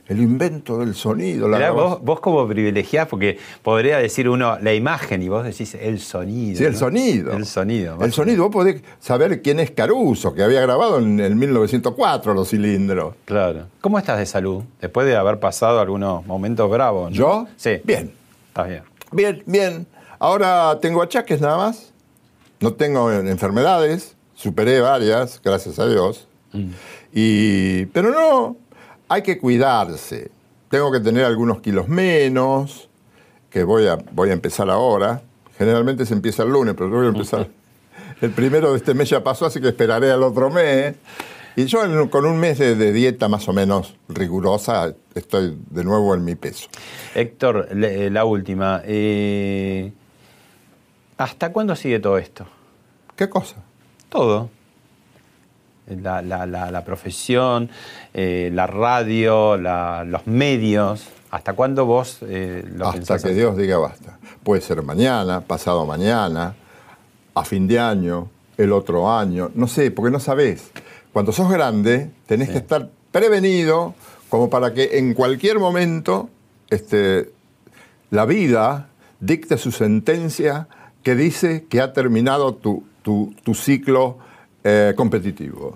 El 0.08 0.20
invento 0.20 0.80
del 0.80 0.96
sonido. 0.96 1.48
La 1.48 1.58
Mirá, 1.58 1.72
vos, 1.72 2.02
vos 2.02 2.20
como 2.20 2.48
privilegiás, 2.48 3.08
porque 3.08 3.38
podría 3.64 3.98
decir 3.98 4.28
uno 4.28 4.58
la 4.60 4.74
imagen 4.74 5.22
y 5.22 5.30
vos 5.30 5.44
decís 5.44 5.76
el 5.76 6.00
sonido. 6.00 6.58
Sí, 6.58 6.66
el 6.66 6.74
¿no? 6.74 6.80
sonido. 6.80 7.32
El 7.34 7.46
sonido. 7.46 7.98
El 8.02 8.12
sonido, 8.12 8.44
vos 8.44 8.52
podés 8.52 8.82
saber 9.00 9.42
quién 9.42 9.60
es 9.60 9.72
Caruso, 9.72 10.34
que 10.34 10.44
había 10.44 10.62
grabado 10.62 11.00
en 11.00 11.20
el 11.20 11.36
1904 11.36 12.34
los 12.34 12.50
cilindros. 12.50 13.16
Claro. 13.26 13.68
¿Cómo 13.82 13.98
estás 13.98 14.18
de 14.18 14.26
salud? 14.26 14.64
Después 14.82 15.08
de 15.08 15.16
haber 15.16 15.40
pasado 15.40 15.80
algunos 15.80 16.26
momentos 16.26 16.70
bravos. 16.70 17.12
¿no? 17.12 17.16
¿Yo? 17.16 17.48
Sí. 17.56 17.80
Bien. 17.84 18.12
Estás 18.50 18.68
bien. 18.68 18.84
Bien, 19.12 19.44
bien. 19.46 19.88
Ahora 20.18 20.78
tengo 20.82 21.02
achaques 21.02 21.40
nada 21.40 21.58
más. 21.58 21.94
No 22.62 22.74
tengo 22.74 23.12
enfermedades. 23.12 24.16
Superé 24.36 24.80
varias, 24.82 25.42
gracias 25.44 25.80
a 25.80 25.88
Dios. 25.88 26.28
Y, 27.14 27.86
pero 27.88 28.12
no, 28.12 28.58
hay 29.08 29.22
que 29.22 29.38
cuidarse. 29.38 30.32
Tengo 30.70 30.92
que 30.92 31.00
tener 31.00 31.26
algunos 31.26 31.62
kilos 31.62 31.88
menos, 31.88 32.90
que 33.50 33.64
voy 33.64 33.88
a, 33.88 33.98
voy 34.12 34.30
a 34.30 34.34
empezar 34.34 34.70
ahora. 34.70 35.22
Generalmente 35.58 36.06
se 36.06 36.14
empieza 36.14 36.44
el 36.44 36.50
lunes, 36.50 36.76
pero 36.78 36.90
yo 36.90 36.96
voy 36.98 37.06
a 37.08 37.10
empezar. 37.10 37.48
El 38.22 38.32
primero 38.32 38.72
de 38.72 38.78
este 38.78 38.94
mes 38.94 39.10
ya 39.10 39.24
pasó, 39.24 39.46
así 39.46 39.62
que 39.62 39.70
esperaré 39.70 40.12
al 40.12 40.24
otro 40.24 40.50
mes. 40.50 40.96
Y 41.56 41.66
yo 41.66 41.84
en- 41.86 42.10
con 42.10 42.26
un 42.26 42.38
mes 42.38 42.58
de, 42.60 42.76
de 42.76 42.92
dieta 42.92 43.28
más 43.30 43.48
o 43.48 43.54
menos 43.54 43.96
rigurosa 44.10 44.94
estoy 45.16 45.58
de 45.70 45.84
nuevo 45.86 46.14
en 46.16 46.24
mi 46.26 46.36
peso. 46.36 46.68
Héctor, 47.16 47.70
le- 47.74 48.10
la 48.10 48.26
última. 48.26 48.82
eh, 48.86 49.94
¿Hasta 51.20 51.52
cuándo 51.52 51.76
sigue 51.76 52.00
todo 52.00 52.18
esto? 52.18 52.46
¿Qué 53.18 53.28
cosa? 53.30 53.58
Todo. 54.08 54.50
La, 55.88 56.22
la- 56.22 56.46
la- 56.46 56.72
la 56.72 56.86
profesión, 56.86 57.70
eh, 58.14 58.50
la 58.54 58.68
radio, 58.68 59.58
los 59.58 60.28
medios. 60.28 61.08
¿Hasta 61.32 61.54
cuándo 61.54 61.86
vos 61.86 62.20
eh, 62.22 62.64
lo 62.74 62.86
Hasta 62.86 62.98
pensás 62.98 63.24
que? 63.24 63.34
Dios 63.34 63.58
diga 63.58 63.78
basta. 63.78 64.18
Puede 64.44 64.62
ser 64.62 64.82
mañana, 64.82 65.42
pasado 65.42 65.86
mañana, 65.86 66.56
a 67.36 67.44
fin 67.44 67.68
de 67.68 67.80
año, 67.80 68.30
el 68.58 68.72
otro 68.72 69.12
año, 69.12 69.52
no 69.56 69.68
sé, 69.68 69.92
porque 69.92 70.12
no 70.12 70.22
sabés. 70.22 70.72
Cuando 71.12 71.34
sos 71.34 71.50
grande, 71.52 72.12
tenés 72.28 72.50
que 72.50 72.60
estar 72.60 72.90
prevenido 73.12 73.94
como 74.30 74.50
para 74.50 74.74
que 74.74 74.98
en 75.00 75.14
cualquier 75.14 75.60
momento 75.60 76.30
este, 76.70 77.30
la 78.10 78.24
vida 78.26 78.88
dicte 79.20 79.58
su 79.58 79.72
sentencia 79.74 80.68
que 81.04 81.16
dice 81.16 81.66
que 81.70 81.82
ha 81.82 81.94
terminado 81.94 82.56
tu, 82.56 82.84
tu- 83.02 83.34
tu 83.44 83.54
ciclo 83.54 84.18
eh, 84.64 84.94
competitivo. 84.96 85.76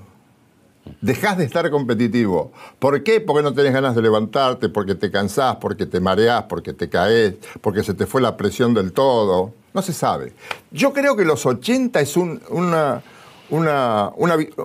Dejás 0.99 1.37
de 1.37 1.45
estar 1.45 1.69
competitivo. 1.71 2.51
¿Por 2.77 3.03
qué? 3.03 3.21
Porque 3.21 3.41
no 3.41 3.53
tenés 3.53 3.71
ganas 3.73 3.95
de 3.95 4.01
levantarte, 4.01 4.67
porque 4.67 4.95
te 4.95 5.09
cansás, 5.09 5.55
porque 5.55 5.85
te 5.85 6.01
mareás, 6.01 6.43
porque 6.43 6.73
te 6.73 6.89
caes, 6.89 7.35
porque 7.61 7.83
se 7.83 7.93
te 7.93 8.05
fue 8.05 8.21
la 8.21 8.35
presión 8.35 8.73
del 8.73 8.91
todo. 8.91 9.53
No 9.73 9.81
se 9.81 9.93
sabe. 9.93 10.33
Yo 10.71 10.91
creo 10.91 11.15
que 11.15 11.23
los 11.23 11.45
80 11.45 12.01
es 12.01 12.17
un- 12.17 12.41
una, 12.49 13.01
una, 13.49 14.11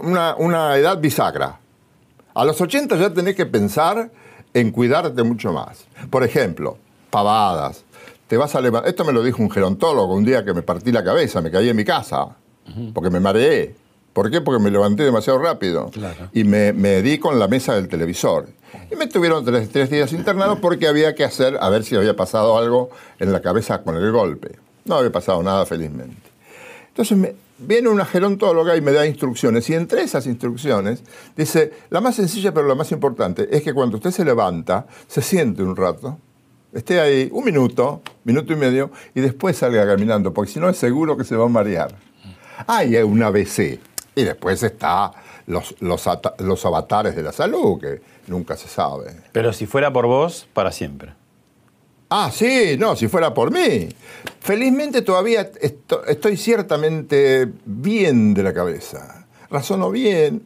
una- 0.03 0.35
una 0.37 0.77
edad 0.77 0.99
bisagra. 1.01 1.61
A 2.35 2.45
los 2.45 2.61
80 2.61 2.97
ya 2.97 3.15
tenés 3.15 3.37
que 3.37 3.47
pensar 3.47 4.11
en 4.55 4.73
cuidarte 4.73 5.23
mucho 5.23 5.53
más. 5.53 5.87
Por 6.11 6.25
ejemplo, 6.25 6.79
pavadas. 7.11 7.85
Te 8.29 8.37
vas 8.37 8.55
a 8.55 8.61
levantar. 8.61 8.89
Esto 8.89 9.05
me 9.05 9.13
lo 9.13 9.23
dijo 9.23 9.43
un 9.43 9.51
gerontólogo 9.51 10.15
un 10.15 10.25
día 10.25 10.45
que 10.45 10.53
me 10.55 10.63
partí 10.63 10.93
la 10.93 11.03
cabeza, 11.03 11.41
me 11.41 11.51
caí 11.51 11.69
en 11.69 11.77
mi 11.77 11.85
casa, 11.85 12.37
porque 12.95 13.11
me 13.11 13.21
mareé. 13.21 13.75
¿Por 14.13 14.31
qué? 14.31 14.41
Porque 14.41 14.63
me 14.63 14.71
levanté 14.71 15.03
demasiado 15.05 15.39
rápido. 15.39 15.91
Y 16.33 16.45
me, 16.45 16.73
me 16.73 17.03
di 17.03 17.19
con 17.19 17.39
la 17.39 17.49
mesa 17.49 17.75
del 17.75 17.89
televisor. 17.89 18.49
Y 18.91 18.97
me 18.97 19.07
tuvieron 19.07 19.45
tres, 19.45 19.69
tres 19.71 19.91
días 19.91 20.13
internado 20.13 20.61
porque 20.61 20.87
había 20.89 21.15
que 21.15 21.25
hacer, 21.25 21.57
a 21.61 21.69
ver 21.71 21.85
si 21.85 21.97
había 21.97 22.15
pasado 22.17 22.59
algo 22.59 22.91
en 23.19 23.33
la 23.33 23.41
cabeza 23.41 23.83
con 23.83 23.97
el 23.97 24.11
golpe. 24.13 24.57
No 24.85 24.97
había 24.97 25.13
pasado 25.13 25.43
nada, 25.43 25.65
felizmente. 25.67 26.21
Entonces 26.89 27.17
me- 27.17 27.35
viene 27.59 27.89
una 27.89 28.05
gerontóloga 28.05 28.77
y 28.77 28.81
me 28.81 28.93
da 28.93 29.07
instrucciones. 29.07 29.69
Y 29.71 29.75
entre 29.75 30.03
esas 30.03 30.27
instrucciones 30.27 31.03
dice, 31.37 31.73
la 31.91 32.01
más 32.01 32.17
sencilla 32.17 32.53
pero 32.53 32.67
la 32.67 32.75
más 32.75 32.91
importante 32.93 33.49
es 33.57 33.63
que 33.63 33.73
cuando 33.73 33.97
usted 33.99 34.11
se 34.11 34.25
levanta, 34.25 34.87
se 35.07 35.23
siente 35.23 35.63
un 35.63 35.77
rato, 35.77 36.19
esté 36.73 37.01
ahí 37.01 37.29
un 37.33 37.45
minuto, 37.45 38.03
minuto 38.25 38.53
y 38.53 38.57
medio, 38.57 38.91
y 39.15 39.21
después 39.21 39.57
salga 39.57 39.87
caminando, 39.87 40.33
porque 40.33 40.53
si 40.53 40.61
no 40.61 40.69
es 40.69 40.77
seguro 40.77 41.17
que 41.17 41.25
se 41.25 41.37
va 41.37 41.45
a 41.47 41.49
marear. 41.49 41.95
Hay 42.67 42.97
un 42.97 43.23
ABC. 43.23 43.79
Y 44.15 44.25
después 44.25 44.63
está 44.65 45.13
los, 45.47 45.77
los, 45.81 46.05
los 46.39 46.67
avatares 46.67 47.15
de 47.15 47.23
la 47.23 47.31
salud, 47.33 47.81
que 47.81 48.01
nunca 48.27 48.57
se 48.57 48.67
sabe. 48.69 49.15
Pero 49.33 49.53
si 49.53 49.67
fuera 49.67 49.93
por 49.93 50.07
vos, 50.07 50.47
para 50.53 50.73
siempre. 50.73 51.13
Ah, 52.11 52.31
sí, 52.33 52.77
no, 52.79 52.97
si 52.97 53.07
fuera 53.07 53.33
por 53.33 53.53
mí. 53.53 53.89
Felizmente 54.41 55.03
todavía 55.03 55.51
esto- 55.61 56.05
estoy 56.07 56.37
ciertamente 56.37 57.49
bien 57.65 58.35
de 58.35 58.43
la 58.43 58.53
cabeza. 58.53 59.27
Razono 59.51 59.91
bien, 59.91 60.43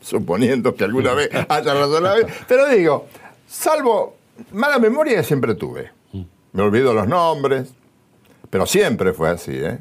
suponiendo 0.00 0.74
que 0.74 0.84
alguna 0.84 1.14
vez 1.14 1.30
haya 1.48 1.74
razonado 1.74 2.16
bien. 2.16 2.28
Pero 2.48 2.68
digo, 2.68 3.06
salvo 3.48 4.16
mala 4.52 4.78
memoria 4.78 5.22
siempre 5.22 5.54
tuve. 5.54 5.90
Me 6.52 6.62
olvido 6.62 6.92
los 6.92 7.08
nombres, 7.08 7.72
pero 8.50 8.66
siempre 8.66 9.12
fue 9.14 9.30
así. 9.30 9.52
¿eh? 9.54 9.78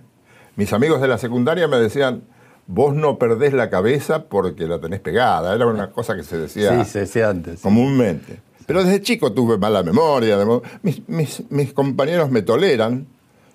Mis 0.55 0.71
amigos 0.73 1.01
de 1.01 1.07
la 1.09 1.17
secundaria 1.17 1.67
me 1.67 1.77
decían, 1.77 2.23
vos 2.67 2.95
no 2.95 3.17
perdés 3.17 3.53
la 3.53 3.69
cabeza 3.69 4.25
porque 4.25 4.65
la 4.67 4.79
tenés 4.79 5.01
pegada. 5.01 5.53
Era 5.53 5.67
una 5.67 5.91
cosa 5.91 6.15
que 6.15 6.23
se 6.23 6.37
decía, 6.37 6.83
Sí, 6.85 6.89
se 6.91 6.99
decía 6.99 7.29
antes. 7.29 7.55
sí. 7.59 7.63
comúnmente. 7.63 8.39
Pero 8.65 8.83
desde 8.83 9.01
chico 9.01 9.33
tuve 9.33 9.57
mala 9.57 9.83
memoria. 9.83 10.37
Mis, 10.81 11.07
mis- 11.09 11.43
mis 11.49 11.73
compañeros 11.73 12.31
me 12.31 12.41
toleran. 12.41 13.05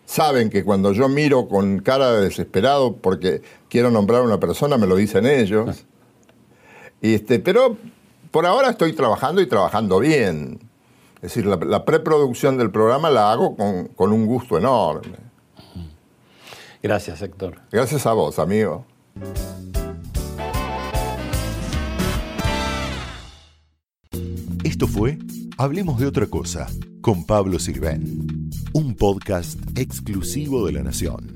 Saben 0.05 0.51
que 0.51 0.63
cuando 0.63 0.93
yo 0.93 1.09
miro 1.09 1.49
con 1.49 1.79
cara 1.81 2.13
de 2.13 2.23
desesperado 2.25 2.97
porque 2.97 3.41
quiero 3.71 3.91
nombrar 3.91 4.21
a 4.21 4.25
una 4.25 4.39
persona, 4.39 4.77
me 4.77 4.87
lo 4.87 4.95
dicen 4.95 5.27
ellos. 5.27 5.85
Y 7.01 7.15
este, 7.15 7.39
pero 7.39 7.77
por 8.31 8.45
ahora 8.47 8.71
estoy 8.71 8.93
trabajando 8.93 9.41
y 9.41 9.47
trabajando 9.47 9.99
bien. 10.01 10.61
Es 11.27 11.35
decir, 11.35 11.47
la, 11.47 11.57
la 11.57 11.85
preproducción 11.85 12.57
del 12.57 12.71
programa 12.71 13.11
la 13.11 13.33
hago 13.33 13.57
con, 13.57 13.89
con 13.89 14.13
un 14.13 14.27
gusto 14.27 14.57
enorme. 14.57 15.17
Gracias, 16.81 17.21
Héctor. 17.21 17.63
Gracias 17.73 18.07
a 18.07 18.13
vos, 18.13 18.39
amigo. 18.39 18.87
Esto 24.63 24.87
fue 24.87 25.19
Hablemos 25.59 25.99
de 25.99 26.07
otra 26.07 26.29
cosa 26.29 26.69
con 27.01 27.27
Pablo 27.27 27.59
Sirven, 27.59 28.51
un 28.73 28.95
podcast 28.95 29.59
exclusivo 29.77 30.65
de 30.65 30.75
La 30.75 30.85
Nación. 30.85 31.36